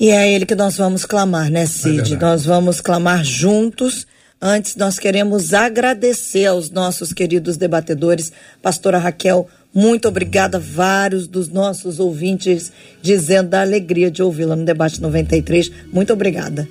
E 0.00 0.10
é 0.10 0.32
ele 0.32 0.46
que 0.46 0.54
nós 0.54 0.76
vamos 0.76 1.04
clamar, 1.04 1.50
né, 1.50 1.66
Cid? 1.66 2.14
É 2.14 2.18
nós 2.18 2.44
vamos 2.44 2.80
clamar 2.80 3.24
juntos. 3.24 4.06
Antes, 4.40 4.76
nós 4.76 4.98
queremos 4.98 5.52
agradecer 5.52 6.46
aos 6.46 6.70
nossos 6.70 7.12
queridos 7.12 7.56
debatedores. 7.56 8.30
Pastora 8.62 8.98
Raquel, 8.98 9.48
muito 9.74 10.06
obrigada. 10.06 10.58
Vários 10.58 11.26
dos 11.26 11.48
nossos 11.48 11.98
ouvintes 11.98 12.72
dizendo 13.02 13.50
da 13.50 13.62
alegria 13.62 14.10
de 14.10 14.22
ouvi-la 14.22 14.54
no 14.54 14.64
Debate 14.64 15.00
93. 15.02 15.70
Muito 15.92 16.12
obrigada. 16.12 16.68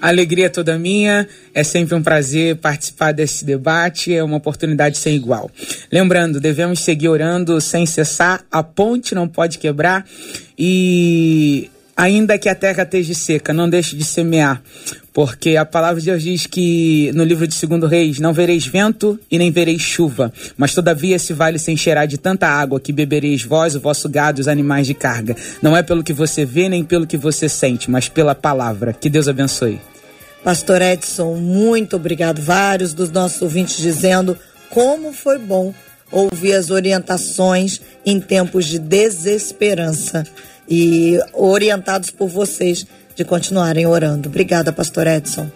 Alegria 0.00 0.46
é 0.46 0.48
toda 0.48 0.78
minha, 0.78 1.28
é 1.52 1.64
sempre 1.64 1.94
um 1.94 2.02
prazer 2.02 2.56
participar 2.56 3.12
desse 3.12 3.44
debate, 3.44 4.14
é 4.14 4.22
uma 4.22 4.36
oportunidade 4.36 4.98
sem 4.98 5.16
igual. 5.16 5.50
Lembrando, 5.90 6.40
devemos 6.40 6.80
seguir 6.80 7.08
orando 7.08 7.60
sem 7.60 7.84
cessar, 7.84 8.44
a 8.50 8.62
ponte 8.62 9.14
não 9.14 9.26
pode 9.26 9.58
quebrar. 9.58 10.06
E 10.56 11.70
ainda 11.98 12.38
que 12.38 12.48
a 12.48 12.54
terra 12.54 12.84
esteja 12.84 13.12
seca, 13.12 13.52
não 13.52 13.68
deixe 13.68 13.96
de 13.96 14.04
semear, 14.04 14.62
porque 15.12 15.56
a 15.56 15.64
palavra 15.64 16.00
de 16.00 16.06
Deus 16.06 16.22
diz 16.22 16.46
que 16.46 17.10
no 17.12 17.24
livro 17.24 17.44
de 17.44 17.54
Segundo 17.54 17.88
Reis, 17.88 18.20
não 18.20 18.32
vereis 18.32 18.64
vento 18.64 19.18
e 19.28 19.36
nem 19.36 19.50
vereis 19.50 19.82
chuva, 19.82 20.32
mas 20.56 20.72
todavia 20.72 21.16
esse 21.16 21.32
vale 21.32 21.58
se 21.58 21.72
encherá 21.72 22.06
de 22.06 22.16
tanta 22.16 22.46
água 22.46 22.78
que 22.78 22.92
bebereis 22.92 23.42
vós, 23.42 23.74
o 23.74 23.80
vosso 23.80 24.08
gado 24.08 24.38
e 24.38 24.42
os 24.42 24.46
animais 24.46 24.86
de 24.86 24.94
carga. 24.94 25.34
Não 25.60 25.76
é 25.76 25.82
pelo 25.82 26.04
que 26.04 26.12
você 26.12 26.44
vê 26.44 26.68
nem 26.68 26.84
pelo 26.84 27.04
que 27.04 27.16
você 27.16 27.48
sente, 27.48 27.90
mas 27.90 28.08
pela 28.08 28.32
palavra. 28.32 28.92
Que 28.92 29.10
Deus 29.10 29.26
abençoe. 29.26 29.80
Pastor 30.44 30.80
Edson, 30.80 31.34
muito 31.34 31.96
obrigado. 31.96 32.40
Vários 32.40 32.94
dos 32.94 33.10
nossos 33.10 33.42
ouvintes 33.42 33.76
dizendo 33.76 34.38
como 34.70 35.12
foi 35.12 35.38
bom 35.38 35.74
ouvir 36.12 36.52
as 36.52 36.70
orientações 36.70 37.80
em 38.06 38.20
tempos 38.20 38.66
de 38.66 38.78
desesperança 38.78 40.24
e 40.68 41.18
orientados 41.32 42.10
por 42.10 42.28
vocês 42.28 42.86
de 43.14 43.24
continuarem 43.24 43.86
orando. 43.86 44.28
Obrigada, 44.28 44.72
pastor 44.72 45.06
Edson. 45.06 45.50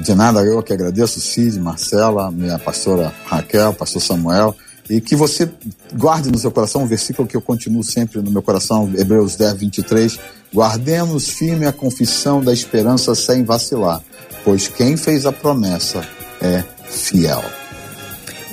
De 0.00 0.14
nada, 0.14 0.40
eu 0.40 0.62
que 0.62 0.72
agradeço, 0.72 1.20
Cid, 1.20 1.58
Marcela, 1.58 2.30
minha 2.30 2.58
pastora 2.58 3.12
Raquel, 3.26 3.74
pastor 3.74 4.00
Samuel, 4.00 4.56
e 4.88 5.00
que 5.00 5.16
você 5.16 5.50
guarde 5.94 6.30
no 6.30 6.38
seu 6.38 6.50
coração 6.50 6.82
um 6.82 6.86
versículo 6.86 7.26
que 7.26 7.36
eu 7.36 7.42
continuo 7.42 7.82
sempre 7.82 8.22
no 8.22 8.30
meu 8.30 8.42
coração, 8.42 8.90
Hebreus 8.96 9.36
10, 9.36 9.54
23. 9.54 10.18
Guardemos 10.54 11.28
firme 11.28 11.66
a 11.66 11.72
confissão 11.72 12.42
da 12.42 12.52
esperança 12.52 13.14
sem 13.14 13.44
vacilar, 13.44 14.00
pois 14.44 14.68
quem 14.68 14.96
fez 14.96 15.26
a 15.26 15.32
promessa 15.32 16.00
é 16.40 16.62
fiel. 16.88 17.42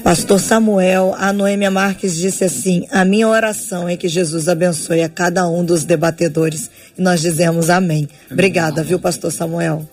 Pastor 0.06 0.40
Samuel, 0.40 1.16
a 1.18 1.34
Noêmia 1.34 1.72
Marques 1.72 2.16
disse 2.16 2.44
assim: 2.44 2.86
A 2.92 3.04
minha 3.04 3.28
oração 3.28 3.90
é 3.90 3.98
que 3.98 4.08
Jesus 4.08 4.48
abençoe 4.48 5.02
a 5.02 5.10
cada 5.10 5.50
um 5.50 5.66
dos 5.66 5.84
debatedores. 5.84 6.70
E 6.96 7.02
nós 7.02 7.22
dizemos 7.22 7.72
amém. 7.72 8.08
Obrigada, 8.30 8.84
viu, 8.84 9.00
Pastor 9.00 9.32
Samuel? 9.32 9.84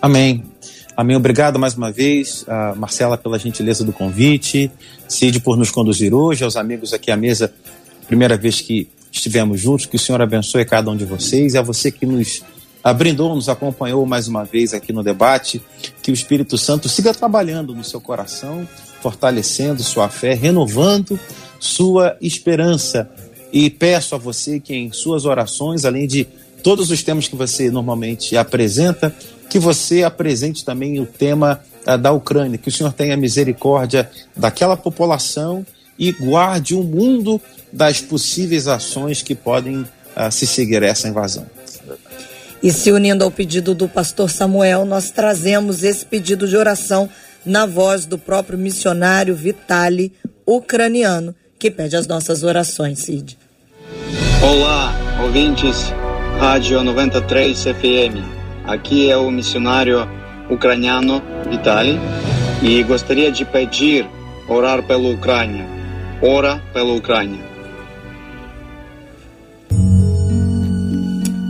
Amém. 0.00 0.44
Amém. 0.96 1.16
Obrigado 1.16 1.58
mais 1.58 1.74
uma 1.74 1.90
vez, 1.90 2.44
a 2.46 2.76
Marcela, 2.76 3.18
pela 3.18 3.40
gentileza 3.40 3.82
do 3.82 3.92
convite, 3.92 4.70
Cid 5.08 5.40
por 5.40 5.56
nos 5.56 5.72
conduzir 5.72 6.14
hoje, 6.14 6.44
aos 6.44 6.54
amigos 6.54 6.92
aqui 6.92 7.10
à 7.10 7.16
mesa, 7.16 7.52
primeira 8.06 8.36
vez 8.36 8.60
que 8.60 8.88
estivemos 9.10 9.60
juntos, 9.60 9.86
que 9.86 9.96
o 9.96 9.98
Senhor 9.98 10.22
abençoe 10.22 10.64
cada 10.64 10.92
um 10.92 10.96
de 10.96 11.04
vocês, 11.04 11.54
e 11.54 11.58
a 11.58 11.62
você 11.62 11.90
que 11.90 12.06
nos 12.06 12.44
brindou, 12.96 13.34
nos 13.34 13.48
acompanhou 13.48 14.06
mais 14.06 14.28
uma 14.28 14.44
vez 14.44 14.72
aqui 14.72 14.92
no 14.92 15.02
debate, 15.02 15.60
que 16.04 16.12
o 16.12 16.14
Espírito 16.14 16.56
Santo 16.56 16.88
siga 16.88 17.12
trabalhando 17.12 17.74
no 17.74 17.82
seu 17.82 18.00
coração, 18.00 18.66
fortalecendo 19.00 19.82
sua 19.82 20.08
fé, 20.08 20.34
renovando 20.34 21.18
sua 21.58 22.16
esperança. 22.20 23.08
E 23.52 23.70
peço 23.70 24.14
a 24.14 24.18
você 24.18 24.60
que 24.60 24.74
em 24.74 24.92
suas 24.92 25.24
orações, 25.24 25.84
além 25.84 26.06
de 26.06 26.26
todos 26.62 26.90
os 26.90 27.02
temas 27.02 27.28
que 27.28 27.36
você 27.36 27.70
normalmente 27.70 28.36
apresenta, 28.36 29.14
que 29.48 29.58
você 29.58 30.02
apresente 30.02 30.64
também 30.64 31.00
o 31.00 31.06
tema 31.06 31.60
uh, 31.86 31.96
da 31.96 32.12
Ucrânia, 32.12 32.58
que 32.58 32.68
o 32.68 32.72
Senhor 32.72 32.92
tenha 32.92 33.16
misericórdia 33.16 34.10
daquela 34.36 34.76
população 34.76 35.64
e 35.98 36.12
guarde 36.12 36.74
o 36.74 36.82
mundo 36.82 37.40
das 37.72 38.00
possíveis 38.00 38.68
ações 38.68 39.22
que 39.22 39.34
podem 39.34 39.80
uh, 39.80 40.30
se 40.30 40.46
seguir 40.46 40.82
a 40.82 40.88
essa 40.88 41.08
invasão. 41.08 41.46
E 42.62 42.72
se 42.72 42.90
unindo 42.90 43.24
ao 43.24 43.30
pedido 43.30 43.74
do 43.74 43.88
pastor 43.88 44.28
Samuel, 44.30 44.84
nós 44.84 45.10
trazemos 45.10 45.84
esse 45.84 46.04
pedido 46.04 46.46
de 46.48 46.56
oração 46.56 47.08
na 47.48 47.64
voz 47.64 48.04
do 48.04 48.18
próprio 48.18 48.58
missionário 48.58 49.34
Vitali, 49.34 50.12
ucraniano, 50.46 51.34
que 51.58 51.70
pede 51.70 51.96
as 51.96 52.06
nossas 52.06 52.42
orações, 52.42 53.00
Cid. 53.00 53.38
Olá, 54.42 54.94
ouvintes, 55.22 55.92
Rádio 56.38 56.84
93 56.84 57.64
FM. 57.64 58.22
Aqui 58.64 59.10
é 59.10 59.16
o 59.16 59.30
missionário 59.30 60.06
ucraniano 60.50 61.22
Vitali 61.50 61.98
e 62.62 62.82
gostaria 62.82 63.32
de 63.32 63.44
pedir 63.44 64.06
orar 64.46 64.82
pela 64.82 65.08
Ucrânia. 65.08 65.66
Ora 66.22 66.62
pela 66.72 66.92
Ucrânia. 66.92 67.40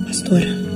Pastora. 0.07 0.68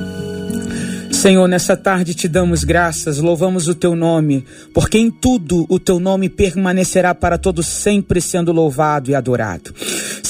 Senhor, 1.23 1.47
nessa 1.47 1.77
tarde 1.77 2.17
te 2.17 2.27
damos 2.27 2.65
graças, 2.65 3.19
louvamos 3.19 3.69
o 3.69 3.77
teu 3.77 3.95
nome, 3.95 4.45
porque 4.75 4.99
em 4.99 5.09
tudo 5.09 5.65
o 5.69 5.79
teu 5.79 6.01
nome 6.01 6.29
permanecerá 6.29 7.15
para 7.15 7.39
todos 7.39 7.65
sempre 7.69 8.21
sendo 8.21 8.51
louvado 8.51 9.09
e 9.09 9.15
adorado. 9.15 9.73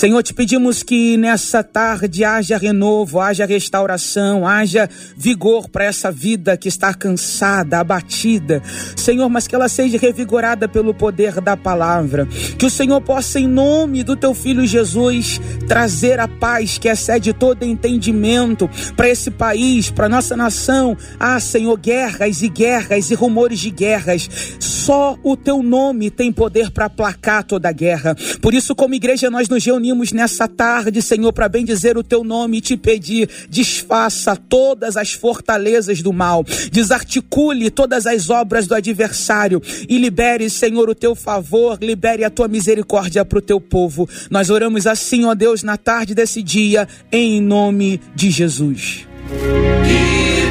Senhor, 0.02 0.20
te 0.20 0.34
pedimos 0.34 0.82
que 0.82 1.16
nessa 1.16 1.62
tarde 1.62 2.24
haja 2.24 2.58
renovo, 2.58 3.20
haja 3.20 3.46
restauração, 3.46 4.44
haja 4.44 4.90
vigor 5.16 5.68
para 5.68 5.84
essa 5.84 6.10
vida 6.10 6.56
que 6.56 6.66
está 6.66 6.92
cansada, 6.92 7.78
abatida. 7.78 8.60
Senhor, 8.96 9.28
mas 9.28 9.46
que 9.46 9.54
ela 9.54 9.68
seja 9.68 9.96
revigorada 9.98 10.68
pelo 10.68 10.92
poder 10.92 11.40
da 11.40 11.56
palavra. 11.56 12.26
Que 12.58 12.66
o 12.66 12.70
Senhor 12.70 13.00
possa, 13.00 13.38
em 13.38 13.46
nome 13.46 14.02
do 14.02 14.16
teu 14.16 14.34
filho 14.34 14.66
Jesus, 14.66 15.40
trazer 15.68 16.18
a 16.18 16.26
paz 16.26 16.78
que 16.78 16.88
excede 16.88 17.32
todo 17.32 17.62
entendimento 17.62 18.68
para 18.96 19.08
esse 19.08 19.30
país, 19.30 19.88
para 19.88 20.08
nossa 20.08 20.36
nação 20.36 20.96
ah, 21.20 21.38
Senhor, 21.38 21.78
guerras 21.78 22.42
e 22.42 22.48
guerras 22.48 23.08
e 23.12 23.14
rumores 23.14 23.60
de 23.60 23.70
guerras. 23.70 24.28
Só 24.58 25.16
o 25.22 25.36
teu 25.36 25.62
nome 25.62 26.10
tem 26.10 26.32
poder 26.32 26.72
para 26.72 26.86
aplacar 26.86 27.44
toda 27.44 27.68
a 27.68 27.72
guerra. 27.72 28.16
Por 28.40 28.52
isso, 28.52 28.74
como 28.74 28.96
igreja, 28.96 29.30
nós 29.30 29.48
nos 29.48 29.64
reunimos 29.64 29.91
nessa 30.12 30.48
tarde, 30.48 31.02
Senhor, 31.02 31.32
para 31.32 31.48
bem 31.48 31.64
dizer 31.64 31.96
o 31.98 32.02
teu 32.02 32.24
nome 32.24 32.58
e 32.58 32.60
te 32.60 32.76
pedir: 32.76 33.28
desfaça 33.48 34.34
todas 34.36 34.96
as 34.96 35.12
fortalezas 35.12 36.02
do 36.02 36.12
mal, 36.12 36.44
desarticule 36.70 37.70
todas 37.70 38.06
as 38.06 38.30
obras 38.30 38.66
do 38.66 38.74
adversário 38.74 39.60
e 39.88 39.98
libere, 39.98 40.48
Senhor, 40.48 40.88
o 40.88 40.94
teu 40.94 41.14
favor, 41.14 41.78
libere 41.80 42.24
a 42.24 42.30
tua 42.30 42.48
misericórdia 42.48 43.24
para 43.24 43.38
o 43.38 43.42
teu 43.42 43.60
povo. 43.60 44.08
Nós 44.30 44.50
oramos 44.50 44.86
assim, 44.86 45.24
ó 45.24 45.34
Deus, 45.34 45.62
na 45.62 45.76
tarde 45.76 46.14
desse 46.14 46.42
dia, 46.42 46.88
em 47.10 47.40
nome 47.40 48.00
de 48.14 48.30
Jesus. 48.30 49.06
Que 49.28 50.46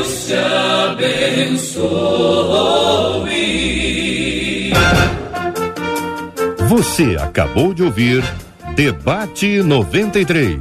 Deus 0.00 0.26
te 0.26 0.34
abençoe. 1.54 3.37
Você 6.78 7.16
acabou 7.18 7.74
de 7.74 7.82
ouvir 7.82 8.22
Debate 8.76 9.64
93. 9.64 10.60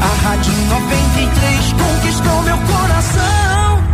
A 0.00 0.06
Rádio 0.20 0.52
93 0.68 1.72
conquistou 1.74 2.42
meu 2.42 2.56
coração. 2.56 3.84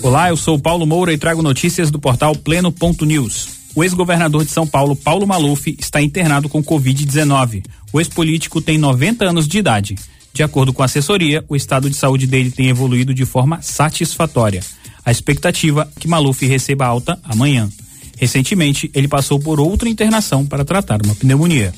Olá, 0.00 0.28
eu 0.28 0.36
sou 0.36 0.60
Paulo 0.60 0.86
Moura 0.86 1.12
e 1.12 1.18
trago 1.18 1.42
notícias 1.42 1.90
do 1.90 1.98
portal 1.98 2.36
Pleno.news. 2.36 3.59
O 3.74 3.84
ex-governador 3.84 4.44
de 4.44 4.50
São 4.50 4.66
Paulo, 4.66 4.96
Paulo 4.96 5.26
Maluf, 5.26 5.76
está 5.78 6.02
internado 6.02 6.48
com 6.48 6.62
Covid-19. 6.62 7.64
O 7.92 8.00
ex-político 8.00 8.60
tem 8.60 8.78
90 8.78 9.24
anos 9.24 9.46
de 9.46 9.58
idade. 9.58 9.96
De 10.32 10.42
acordo 10.42 10.72
com 10.72 10.82
a 10.82 10.86
assessoria, 10.86 11.44
o 11.48 11.56
estado 11.56 11.88
de 11.88 11.96
saúde 11.96 12.26
dele 12.26 12.50
tem 12.50 12.68
evoluído 12.68 13.12
de 13.12 13.24
forma 13.24 13.60
satisfatória. 13.62 14.62
A 15.04 15.10
expectativa 15.10 15.90
é 15.96 16.00
que 16.00 16.08
Maluf 16.08 16.44
receba 16.46 16.86
alta 16.86 17.18
amanhã. 17.24 17.68
Recentemente, 18.16 18.90
ele 18.94 19.08
passou 19.08 19.40
por 19.40 19.58
outra 19.58 19.88
internação 19.88 20.46
para 20.46 20.64
tratar 20.64 21.00
uma 21.04 21.14
pneumonia. 21.14 21.72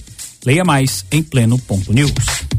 Leia 0.45 0.64
mais 0.64 1.05
em 1.11 1.22
pleno.news. 1.22 2.12
93 2.12 2.52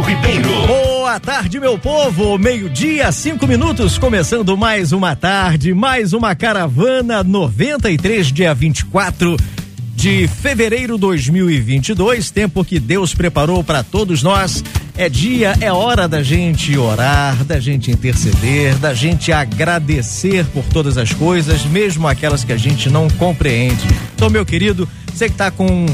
Ribeiro. 0.00 0.48
Boa 0.66 1.20
tarde, 1.20 1.60
meu 1.60 1.78
povo. 1.78 2.36
Meio-dia, 2.38 3.10
cinco 3.12 3.46
minutos, 3.46 3.96
começando 3.98 4.56
mais 4.56 4.92
uma 4.92 5.14
tarde, 5.14 5.72
mais 5.72 6.12
uma 6.12 6.34
caravana 6.34 7.22
93, 7.22 8.32
dia 8.32 8.54
24 8.54 9.36
de 9.94 10.26
fevereiro 10.26 10.98
2022. 10.98 12.30
Tempo 12.30 12.64
que 12.64 12.80
Deus 12.80 13.14
preparou 13.14 13.62
para 13.62 13.82
todos 13.82 14.22
nós. 14.22 14.64
É 14.96 15.08
dia, 15.08 15.54
é 15.60 15.72
hora 15.72 16.06
da 16.06 16.22
gente 16.22 16.76
orar, 16.76 17.44
da 17.44 17.58
gente 17.58 17.90
interceder, 17.90 18.76
da 18.78 18.94
gente 18.94 19.32
agradecer 19.32 20.44
por 20.46 20.64
todas 20.64 20.96
as 20.96 21.12
coisas, 21.12 21.64
mesmo 21.64 22.06
aquelas 22.06 22.44
que 22.44 22.52
a 22.52 22.56
gente 22.56 22.88
não 22.88 23.08
compreende. 23.10 23.86
Então, 24.14 24.30
meu 24.30 24.46
querido, 24.46 24.88
você 25.12 25.28
que 25.28 25.34
tá 25.34 25.50
com 25.50 25.86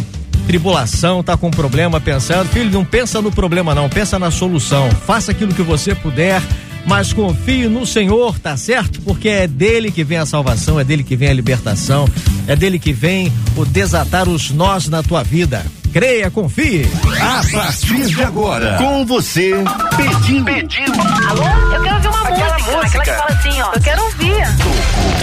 tribulação, 0.51 1.22
tá 1.22 1.36
com 1.36 1.48
problema 1.48 2.01
pensando, 2.01 2.48
filho, 2.48 2.72
não 2.72 2.84
pensa 2.84 3.22
no 3.22 3.30
problema 3.30 3.72
não, 3.72 3.88
pensa 3.88 4.18
na 4.18 4.32
solução. 4.32 4.90
Faça 5.07 5.30
aquilo 5.30 5.55
que 5.55 5.62
você 5.62 5.94
puder, 5.94 6.42
mas 6.84 7.12
confie 7.12 7.68
no 7.68 7.86
Senhor, 7.86 8.36
tá 8.36 8.57
certo? 8.57 9.01
Porque 9.03 9.28
é 9.28 9.46
dele 9.46 9.92
que 9.92 10.03
vem 10.03 10.18
a 10.18 10.26
salvação, 10.26 10.80
é 10.80 10.82
dele 10.82 11.05
que 11.05 11.14
vem 11.14 11.28
a 11.28 11.32
libertação, 11.32 12.05
é 12.48 12.57
dele 12.57 12.80
que 12.80 12.92
vem 12.92 13.32
o 13.57 13.64
desatar 13.64 14.28
os 14.28 14.51
nós 14.51 14.88
na 14.88 15.05
tua 15.05 15.22
vida. 15.22 15.64
Creia, 15.92 16.28
confie. 16.32 16.84
A 17.20 17.42
partir 17.53 18.07
de 18.07 18.20
agora, 18.20 18.76
com 18.76 19.07
você, 19.07 19.53
pediu. 19.96 20.44
Pediu. 20.44 20.92
Alô? 21.28 21.44
Eu 21.76 21.82
quero 21.82 21.94
ouvir 21.94 22.09
uma 22.09 22.28
Aquela 22.28 22.55
música. 22.55 22.76
música. 22.76 22.98
Aquela 23.03 23.05
que 23.05 23.11
fala 23.12 23.38
assim, 23.38 23.62
ó. 23.62 23.72
Eu 23.72 23.80
quero 23.80 24.03
ouvir. 24.03 25.20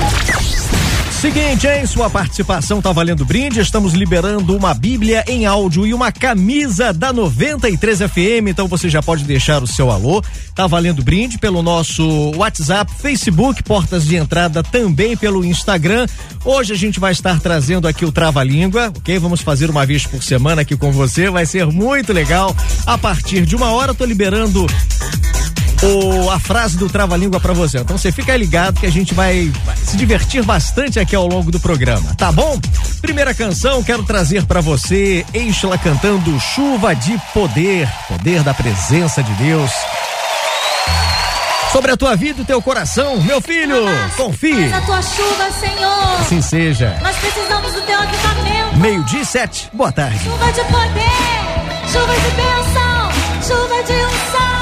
Seguinte, 1.19 1.65
hein? 1.65 1.83
Sua 1.87 2.11
participação 2.11 2.79
tá 2.79 2.91
valendo 2.91 3.25
brinde. 3.25 3.59
Estamos 3.59 3.93
liberando 3.93 4.55
uma 4.55 4.71
Bíblia 4.71 5.23
em 5.27 5.47
áudio 5.47 5.87
e 5.87 5.91
uma 5.91 6.11
camisa 6.11 6.93
da 6.93 7.11
93 7.11 8.01
FM. 8.01 8.49
Então 8.49 8.67
você 8.67 8.87
já 8.87 9.01
pode 9.01 9.23
deixar 9.23 9.63
o 9.63 9.67
seu 9.67 9.89
alô. 9.89 10.23
Tá 10.53 10.67
valendo 10.67 11.03
brinde 11.03 11.39
pelo 11.39 11.63
nosso 11.63 12.31
WhatsApp, 12.35 12.91
Facebook, 13.01 13.63
portas 13.63 14.05
de 14.05 14.15
entrada 14.15 14.61
também 14.61 15.17
pelo 15.17 15.43
Instagram. 15.43 16.05
Hoje 16.45 16.73
a 16.73 16.77
gente 16.77 16.99
vai 16.99 17.13
estar 17.13 17.39
trazendo 17.39 17.87
aqui 17.87 18.05
o 18.05 18.11
Trava-Língua, 18.11 18.93
ok? 18.95 19.17
Vamos 19.17 19.41
fazer 19.41 19.71
uma 19.71 19.87
vez 19.87 20.05
por 20.05 20.21
semana 20.21 20.61
aqui 20.61 20.77
com 20.77 20.91
você. 20.91 21.31
Vai 21.31 21.47
ser 21.47 21.65
muito 21.65 22.13
legal. 22.13 22.55
A 22.85 22.95
partir 22.95 23.43
de 23.43 23.55
uma 23.55 23.71
hora, 23.71 23.91
tô 23.91 24.05
liberando 24.05 24.67
o, 25.83 26.29
a 26.29 26.39
frase 26.39 26.77
do 26.77 26.89
trava-língua 26.89 27.39
para 27.39 27.53
você. 27.53 27.79
Então 27.79 27.97
você 27.97 28.11
fica 28.11 28.35
ligado 28.35 28.79
que 28.79 28.85
a 28.85 28.91
gente 28.91 29.13
vai, 29.13 29.51
vai, 29.65 29.75
se 29.75 29.97
divertir 29.97 30.43
bastante 30.43 30.99
aqui 30.99 31.15
ao 31.15 31.27
longo 31.27 31.51
do 31.51 31.59
programa, 31.59 32.15
tá 32.15 32.31
bom? 32.31 32.59
Primeira 33.01 33.33
canção, 33.33 33.83
quero 33.83 34.03
trazer 34.03 34.45
para 34.45 34.61
você 34.61 35.25
Enxla 35.33 35.77
cantando 35.77 36.39
Chuva 36.39 36.95
de 36.95 37.17
Poder, 37.33 37.87
poder 38.07 38.43
da 38.43 38.53
presença 38.53 39.21
de 39.21 39.31
Deus. 39.33 39.71
Sobre 41.71 41.91
a 41.91 41.97
tua 41.97 42.15
vida 42.15 42.41
e 42.41 42.45
teu 42.45 42.61
coração, 42.61 43.21
meu 43.21 43.41
filho, 43.41 43.85
confie. 44.15 44.73
A 44.73 44.81
tua 44.81 45.01
chuva, 45.01 45.51
Senhor. 45.59 46.21
Assim 46.21 46.41
seja. 46.41 46.97
Nós 47.03 47.15
precisamos 47.17 47.73
do 47.73 47.81
teu 47.81 47.99
avivamento. 47.99 48.77
Meio-dia 48.77 49.21
e 49.21 49.25
sete. 49.25 49.69
Boa 49.73 49.91
tarde. 49.91 50.23
Chuva 50.23 50.51
de 50.51 50.61
poder, 50.61 51.91
chuva 51.91 52.13
de 52.13 52.31
bênção, 52.35 53.11
chuva 53.47 53.83
de 53.83 53.93
unção. 53.93 54.56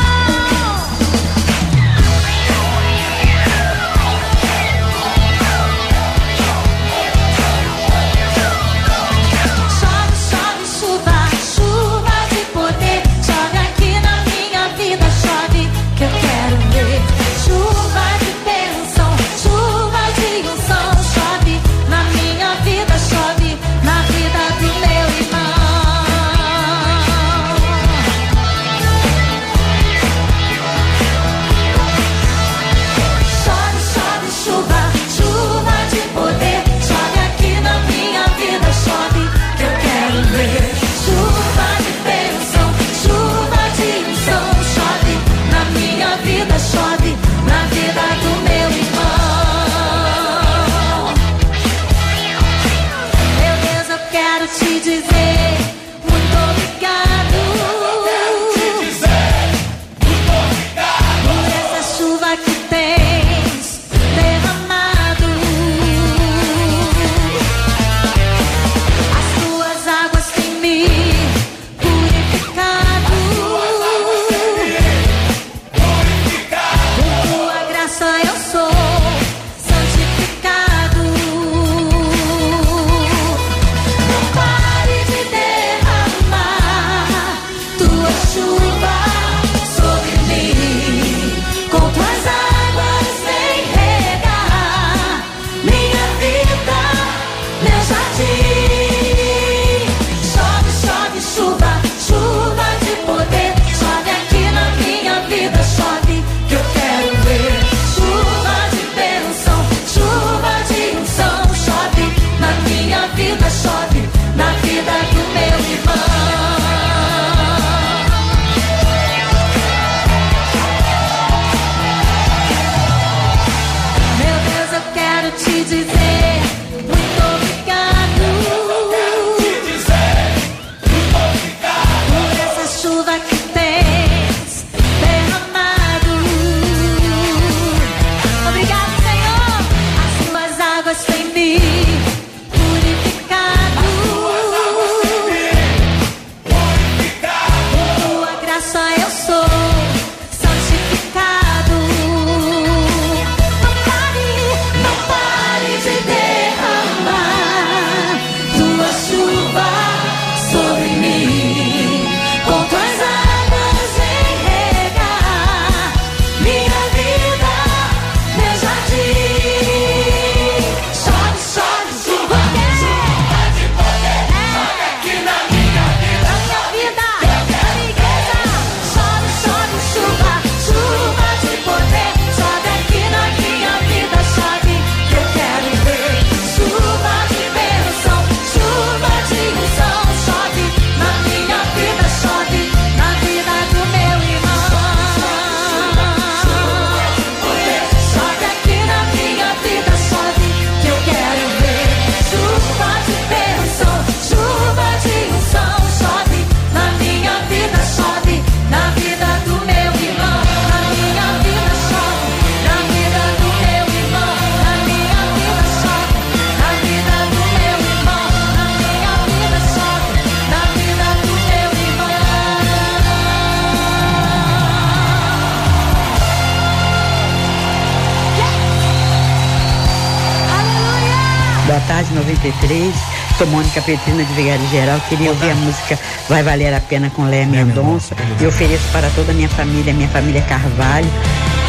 três. 232.66 232.96
Sou 233.38 233.48
Mônica 233.48 233.82
Petrina 233.82 234.24
de 234.24 234.34
Vigário 234.34 234.68
Geral. 234.70 235.00
Queria 235.10 235.30
ouvir 235.30 235.52
a 235.52 235.56
música 235.56 236.00
Vai 236.30 236.42
Valer 236.42 236.74
a 236.74 236.80
Pena 236.80 237.10
com 237.10 237.26
Léa 237.26 237.46
Mendonça. 237.46 238.16
E 238.40 238.46
ofereço 238.46 238.86
para 238.92 239.10
toda 239.10 239.32
a 239.32 239.36
minha 239.36 239.50
família, 239.50 239.94
minha 239.94 240.10
família 240.10 240.42
Carvalho. 240.44 241.10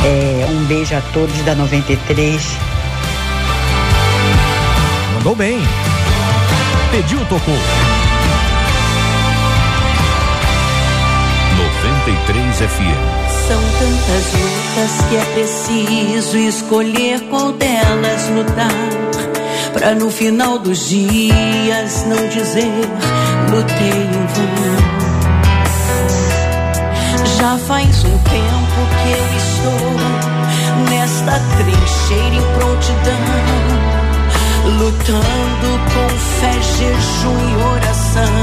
É, 0.05 0.47
um 0.51 0.65
beijo 0.65 0.95
a 0.97 1.01
todos 1.13 1.37
da 1.43 1.55
93. 1.55 2.43
Mandou 5.15 5.35
bem. 5.35 5.59
Pediu, 6.91 7.19
tocou. 7.27 7.59
93 11.57 12.57
FM. 12.59 13.27
São 13.49 13.61
tantas 13.79 14.33
lutas 14.33 15.09
que 15.09 15.17
é 15.17 15.25
preciso 15.35 16.37
escolher 16.37 17.21
qual 17.29 17.53
delas 17.53 18.29
lutar 18.29 19.36
Pra 19.77 19.95
no 19.95 20.11
final 20.11 20.59
dos 20.59 20.89
dias 20.89 22.07
não 22.07 22.29
dizer 22.29 22.89
lutei 23.51 23.89
em 23.89 24.27
vão. 24.33 24.57
Já 27.39 27.59
faz 27.59 28.05
um 28.05 28.17
tempo 28.17 28.87
que 28.97 29.11
eu 29.13 29.27
estou 29.37 29.97
nesta 30.89 31.39
trincheira 31.59 32.37
em 32.37 32.45
prontidão, 32.59 33.27
lutando 34.79 35.71
com 35.93 36.09
fé, 36.41 36.55
jejum 36.79 37.39
e 37.51 37.57
oração. 37.75 38.35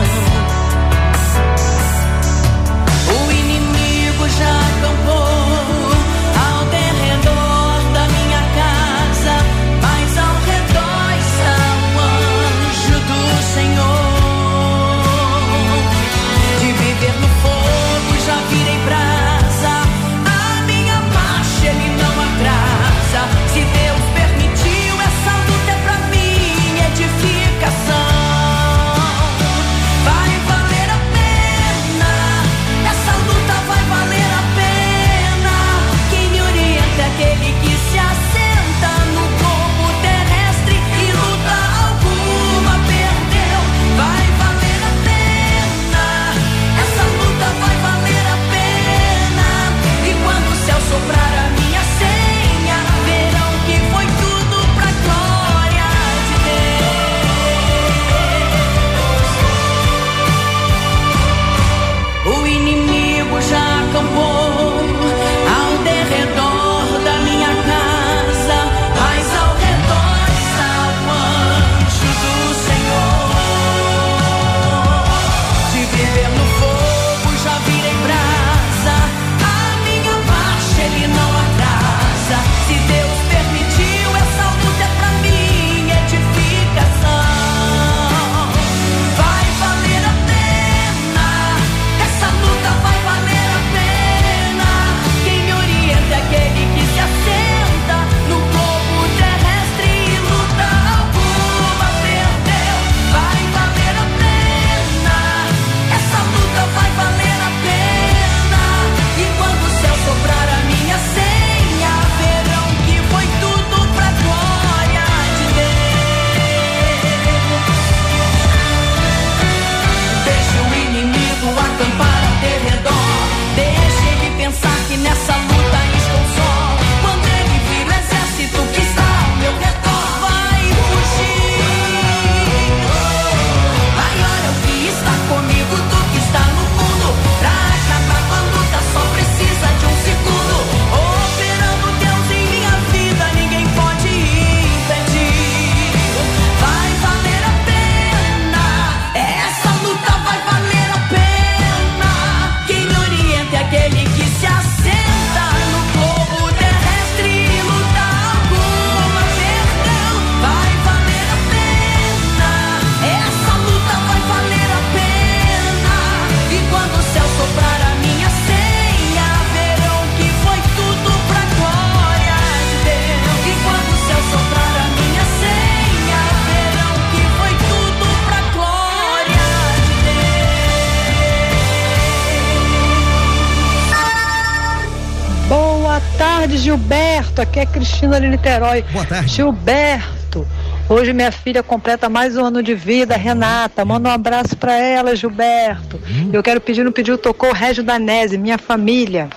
Aqui 187.43 187.59
é 187.59 187.65
Cristina 187.65 188.21
de 188.21 188.29
Niterói. 188.29 188.85
Boa 188.93 189.05
tarde. 189.05 189.27
Gilberto. 189.35 190.47
Hoje 190.87 191.11
minha 191.11 191.29
filha 191.29 191.61
completa 191.61 192.07
mais 192.07 192.37
um 192.37 192.45
ano 192.45 192.63
de 192.63 192.73
vida, 192.73 193.17
Renata. 193.17 193.83
Manda 193.83 194.07
um 194.07 194.11
abraço 194.13 194.55
pra 194.55 194.73
ela, 194.77 195.13
Gilberto. 195.13 195.99
Hum. 196.09 196.29
Eu 196.31 196.41
quero 196.41 196.61
pedir 196.61 196.85
no 196.85 196.91
pedido 196.93 197.17
tocou 197.17 197.49
o 197.49 197.53
Régio 197.53 197.83
Danese, 197.83 198.37
minha 198.37 198.57
família. 198.57 199.27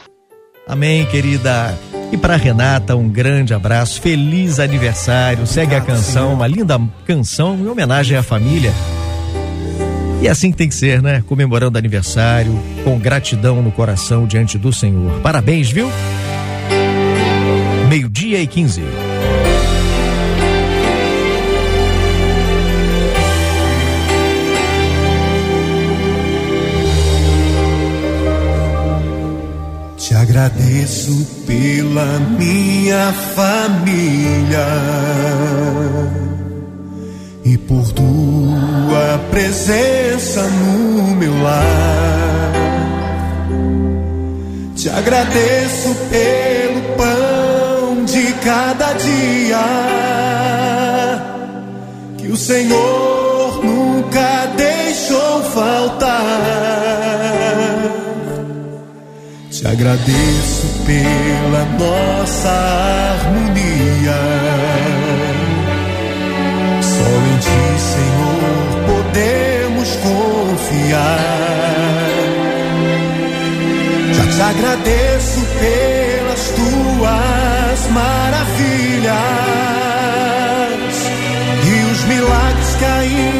Amém, 0.68 1.04
querida. 1.06 1.76
E 2.12 2.16
para 2.16 2.36
Renata, 2.36 2.94
um 2.94 3.08
grande 3.08 3.52
abraço, 3.52 4.00
feliz 4.00 4.60
aniversário. 4.60 5.44
Segue 5.44 5.74
a 5.74 5.80
canção, 5.80 6.34
uma 6.34 6.46
linda 6.46 6.80
canção 7.04 7.56
em 7.56 7.66
homenagem 7.66 8.16
à 8.16 8.22
família. 8.22 8.72
E 10.22 10.28
é 10.28 10.30
assim 10.30 10.52
que 10.52 10.56
tem 10.56 10.68
que 10.68 10.76
ser, 10.76 11.02
né? 11.02 11.24
Comemorando 11.26 11.76
aniversário, 11.76 12.56
com 12.84 13.00
gratidão 13.00 13.60
no 13.60 13.72
coração 13.72 14.28
diante 14.28 14.56
do 14.56 14.72
Senhor. 14.72 15.20
Parabéns, 15.22 15.68
viu? 15.70 15.90
Meio-dia 17.96 18.42
e 18.42 18.46
15. 18.46 18.82
Te 29.96 30.14
agradeço 30.14 31.26
pela 31.46 32.18
minha 32.38 33.14
família 33.34 34.66
e 37.46 37.56
por 37.56 37.90
tua 37.92 39.18
presença 39.30 40.42
no 40.42 41.16
meu 41.16 41.42
lar. 41.42 42.52
Te 44.74 44.90
agradeço 44.90 45.94
pelo 46.10 46.94
pão 46.98 47.45
cada 48.36 48.92
dia 48.94 49.66
que 52.18 52.28
o 52.28 52.36
Senhor 52.36 53.64
nunca 53.64 54.46
deixou 54.56 55.42
faltar. 55.54 56.22
Te 59.50 59.66
agradeço 59.66 60.66
pela 60.84 61.64
nossa 61.78 62.50
harmonia. 62.50 64.20
Só 66.82 67.08
em 67.26 67.38
ti, 67.38 67.64
Senhor, 67.92 68.66
podemos 68.86 69.88
confiar. 69.96 71.20
Já 74.12 74.24
te 74.26 74.40
agradeço 74.42 75.40
pelas 75.60 76.42
tuas 76.50 77.55
maravilhas 77.96 79.16
e 81.64 81.76
os 81.92 82.00
milagres 82.04 82.74
que 82.74 83.35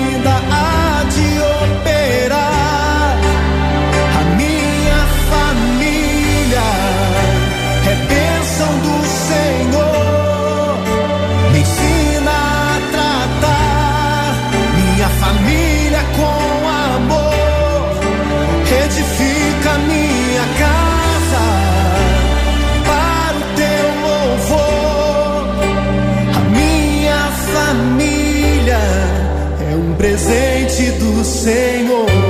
presente 30.27 30.90
do 30.98 31.24
Senhor. 31.24 32.26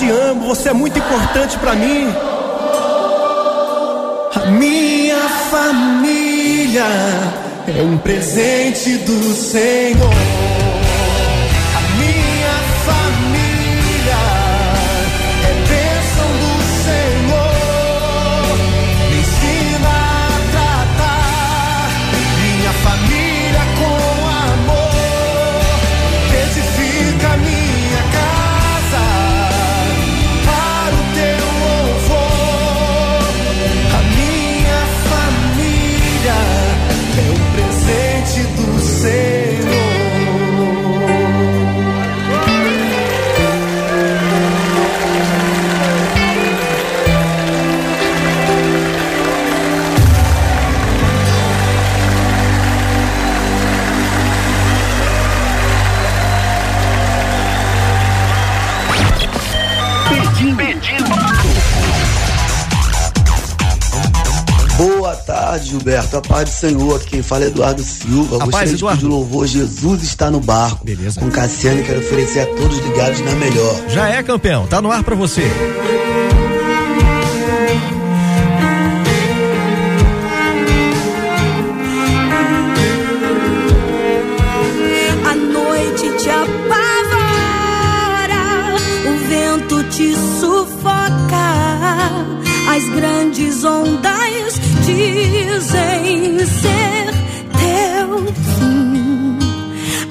Te 0.00 0.08
amo, 0.08 0.46
você 0.46 0.70
é 0.70 0.72
muito 0.72 0.89
Gilberto. 66.10 66.16
A 66.16 66.20
paz 66.20 66.50
do 66.50 66.52
Senhor. 66.52 66.96
Aqui 66.96 67.06
quem 67.10 67.22
fala 67.22 67.44
é 67.44 67.46
Eduardo 67.48 67.82
Silva. 67.82 68.36
A 68.36 68.38
paz, 68.40 68.50
Gostaria 68.50 68.68
de 68.68 68.74
Eduardo. 68.74 69.06
o 69.06 69.08
louvor 69.10 69.46
Jesus 69.46 70.02
está 70.02 70.30
no 70.30 70.40
barco. 70.40 70.84
Beleza. 70.84 71.20
Com 71.20 71.30
Cassiano, 71.30 71.82
quero 71.82 72.00
oferecer 72.00 72.40
a 72.40 72.46
todos 72.46 72.78
ligados 72.78 73.20
na 73.20 73.32
melhor. 73.32 73.80
Já 73.88 74.08
é 74.08 74.22
campeão, 74.22 74.66
tá 74.66 74.80
no 74.82 74.90
ar 74.90 75.02
pra 75.02 75.14
você. 75.14 75.42
Ser 96.46 97.06
teu 97.58 98.26
fim. 98.58 99.38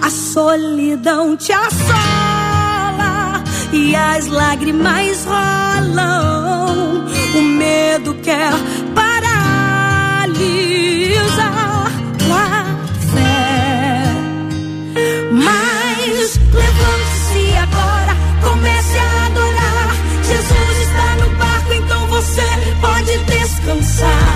A 0.01 0.09
solidão 0.09 1.35
te 1.35 1.51
assola 1.51 3.43
e 3.71 3.95
as 3.95 4.27
lágrimas 4.27 5.25
rolam. 5.25 7.05
O 7.35 7.41
medo 7.41 8.13
quer 8.15 8.51
paralisar 8.95 9.51
tua 12.17 12.65
fé. 13.13 14.03
Mas 15.31 16.39
levante-se 16.53 17.57
agora, 17.57 18.15
comece 18.43 18.97
a 18.97 19.25
adorar. 19.27 19.95
Jesus 20.23 20.77
está 20.87 21.15
no 21.23 21.29
barco, 21.37 21.73
então 21.73 22.07
você 22.07 22.47
pode 22.81 23.17
descansar. 23.25 24.28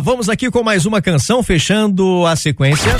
Vamos 0.00 0.28
aqui 0.28 0.50
com 0.50 0.62
mais 0.62 0.84
uma 0.84 1.00
canção, 1.00 1.42
fechando 1.42 2.26
a 2.26 2.36
sequência. 2.36 2.96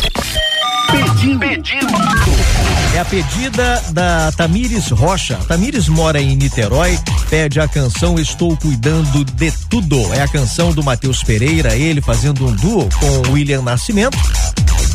É 2.94 2.98
a 2.98 3.04
pedida 3.04 3.82
da 3.92 4.32
Tamires 4.32 4.88
Rocha. 4.90 5.36
Tamires 5.46 5.88
mora 5.88 6.20
em 6.20 6.34
Niterói, 6.34 6.98
pede 7.28 7.60
a 7.60 7.68
canção 7.68 8.18
Estou 8.18 8.56
Cuidando 8.56 9.24
de 9.24 9.52
Tudo. 9.68 10.14
É 10.14 10.22
a 10.22 10.28
canção 10.28 10.72
do 10.72 10.82
Matheus 10.82 11.22
Pereira, 11.22 11.76
ele 11.76 12.00
fazendo 12.00 12.46
um 12.46 12.52
duo 12.54 12.88
com 12.98 13.28
o 13.28 13.32
William 13.32 13.62
Nascimento. 13.62 14.16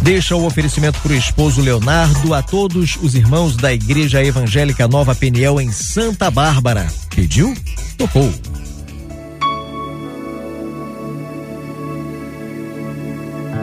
Deixa 0.02 0.36
o 0.36 0.46
oferecimento 0.46 1.00
para 1.00 1.12
o 1.12 1.16
esposo 1.16 1.62
Leonardo, 1.62 2.34
a 2.34 2.42
todos 2.42 2.98
os 3.02 3.14
irmãos 3.14 3.56
da 3.56 3.72
Igreja 3.72 4.24
Evangélica 4.24 4.88
Nova 4.88 5.14
Peniel 5.14 5.62
em 5.62 5.72
Santa 5.72 6.32
Bárbara. 6.32 6.88
Pediu? 7.16 7.54
Tocou. 7.98 8.34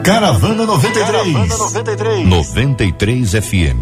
Caravana 0.09 0.65
93. 0.65 1.05
Caravana 1.05 1.57
93. 1.57 2.27
93 2.27 3.31
FM. 3.33 3.77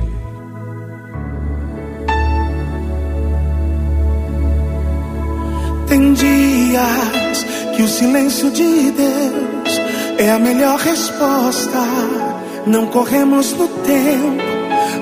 Tem 5.87 6.13
dias 6.13 7.45
que 7.77 7.81
o 7.81 7.87
silêncio 7.87 8.51
de 8.51 8.91
Deus 8.91 9.81
é 10.17 10.29
a 10.29 10.37
melhor 10.37 10.77
resposta. 10.79 11.79
Não 12.65 12.87
corremos 12.87 13.53
no 13.53 13.69
tempo, 13.69 14.43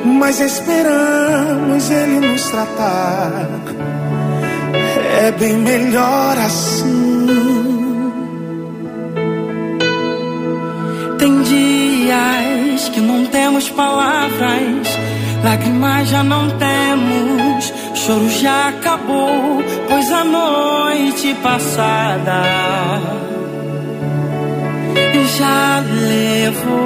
mas 0.05 0.39
esperamos 0.39 1.89
Ele 1.89 2.19
nos 2.19 2.43
tratar. 2.51 3.49
É 5.23 5.31
bem 5.31 5.57
melhor 5.57 6.37
assim. 6.37 7.04
Que 12.89 13.01
não 13.01 13.25
temos 13.25 13.69
palavras, 13.69 14.87
lágrimas 15.43 16.07
já 16.07 16.23
não 16.23 16.49
temos, 16.49 17.73
choro 17.93 18.29
já 18.29 18.69
acabou, 18.69 19.63
pois 19.89 20.11
a 20.11 20.23
noite 20.23 21.33
passada 21.43 22.41
já 25.37 25.79
levou. 25.79 26.85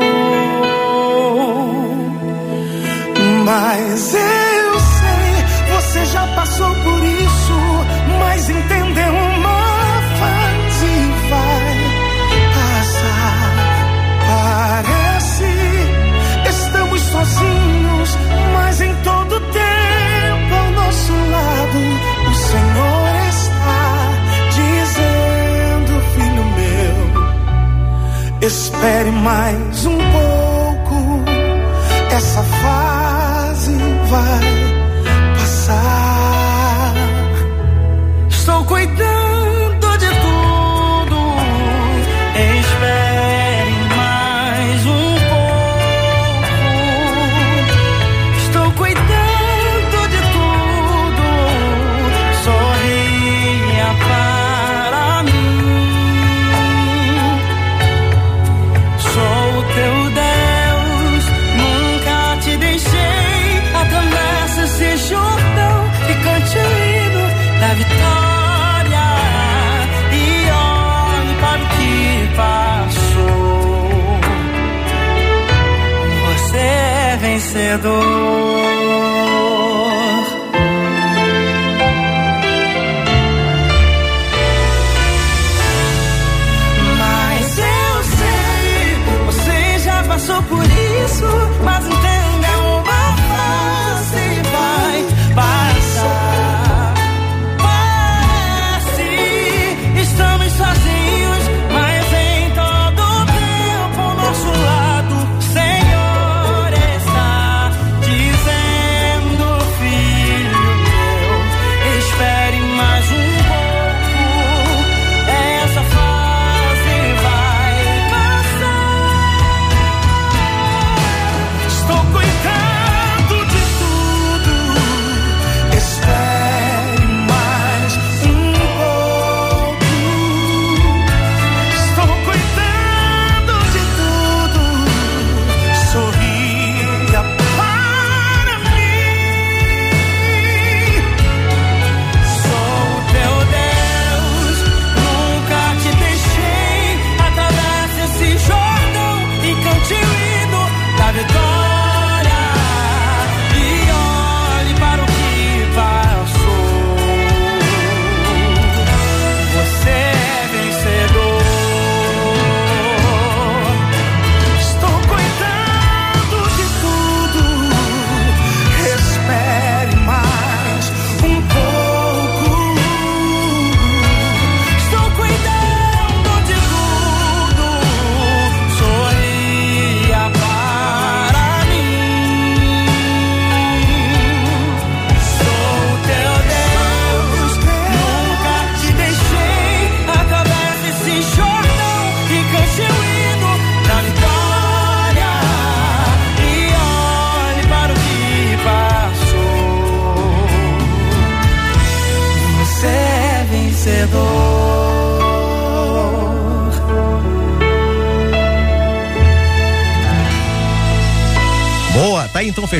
Mas 3.45 4.13
eu 4.13 4.79
sei, 4.79 5.75
você 5.75 6.05
já 6.05 6.27
passou 6.35 6.73
por 6.75 7.03
isso, 7.03 7.53
mas 8.19 8.49
entendeu 8.49 8.78
sozinhos, 17.29 18.17
mas 18.53 18.81
em 18.81 18.95
todo 19.03 19.39
tempo 19.39 20.55
ao 20.55 20.71
nosso 20.71 21.13
lado 21.13 21.79
o 22.29 22.33
Senhor 22.33 23.09
está 23.29 23.91
dizendo, 24.57 26.01
filho 26.13 26.45
meu, 26.57 28.47
espere 28.47 29.11
mais 29.11 29.85
um 29.85 29.97
pouco, 29.97 31.23
essa 32.11 32.43
fase 32.43 33.77
vai 34.09 34.41
passar. 35.37 36.93
Estou 38.29 38.65
cuidando 38.65 39.28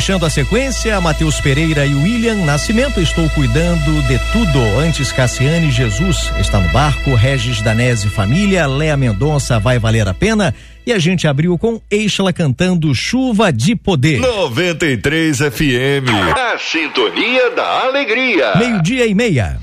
fechando 0.10 0.26
a 0.26 0.30
sequência. 0.30 1.00
Matheus 1.00 1.40
Pereira 1.40 1.86
e 1.86 1.94
William 1.94 2.34
Nascimento. 2.44 3.00
Estou 3.00 3.30
cuidando 3.30 4.02
de 4.08 4.18
tudo. 4.32 4.60
Antes, 4.80 5.12
Cassiane 5.12 5.70
Jesus 5.70 6.32
está 6.40 6.60
no 6.60 6.68
barco. 6.70 7.14
Regis 7.14 7.62
Danese 7.62 8.10
Família. 8.10 8.66
Léa 8.66 8.98
Mendonça 8.98 9.60
vai 9.60 9.78
valer 9.78 10.08
a 10.08 10.14
pena. 10.14 10.56
E 10.84 10.92
a 10.92 10.98
gente 10.98 11.28
abriu 11.28 11.56
com 11.60 11.80
Eixla 11.92 12.34
cantando 12.34 12.96
Chuva 12.96 13.54
de 13.54 13.76
Poder. 13.76 14.20
93 14.20 15.38
FM. 15.38 16.10
A 16.36 16.58
sintonia 16.58 17.52
da 17.52 17.84
alegria. 17.84 18.56
Meio-dia 18.56 19.06
e 19.06 19.14
meia. 19.14 19.59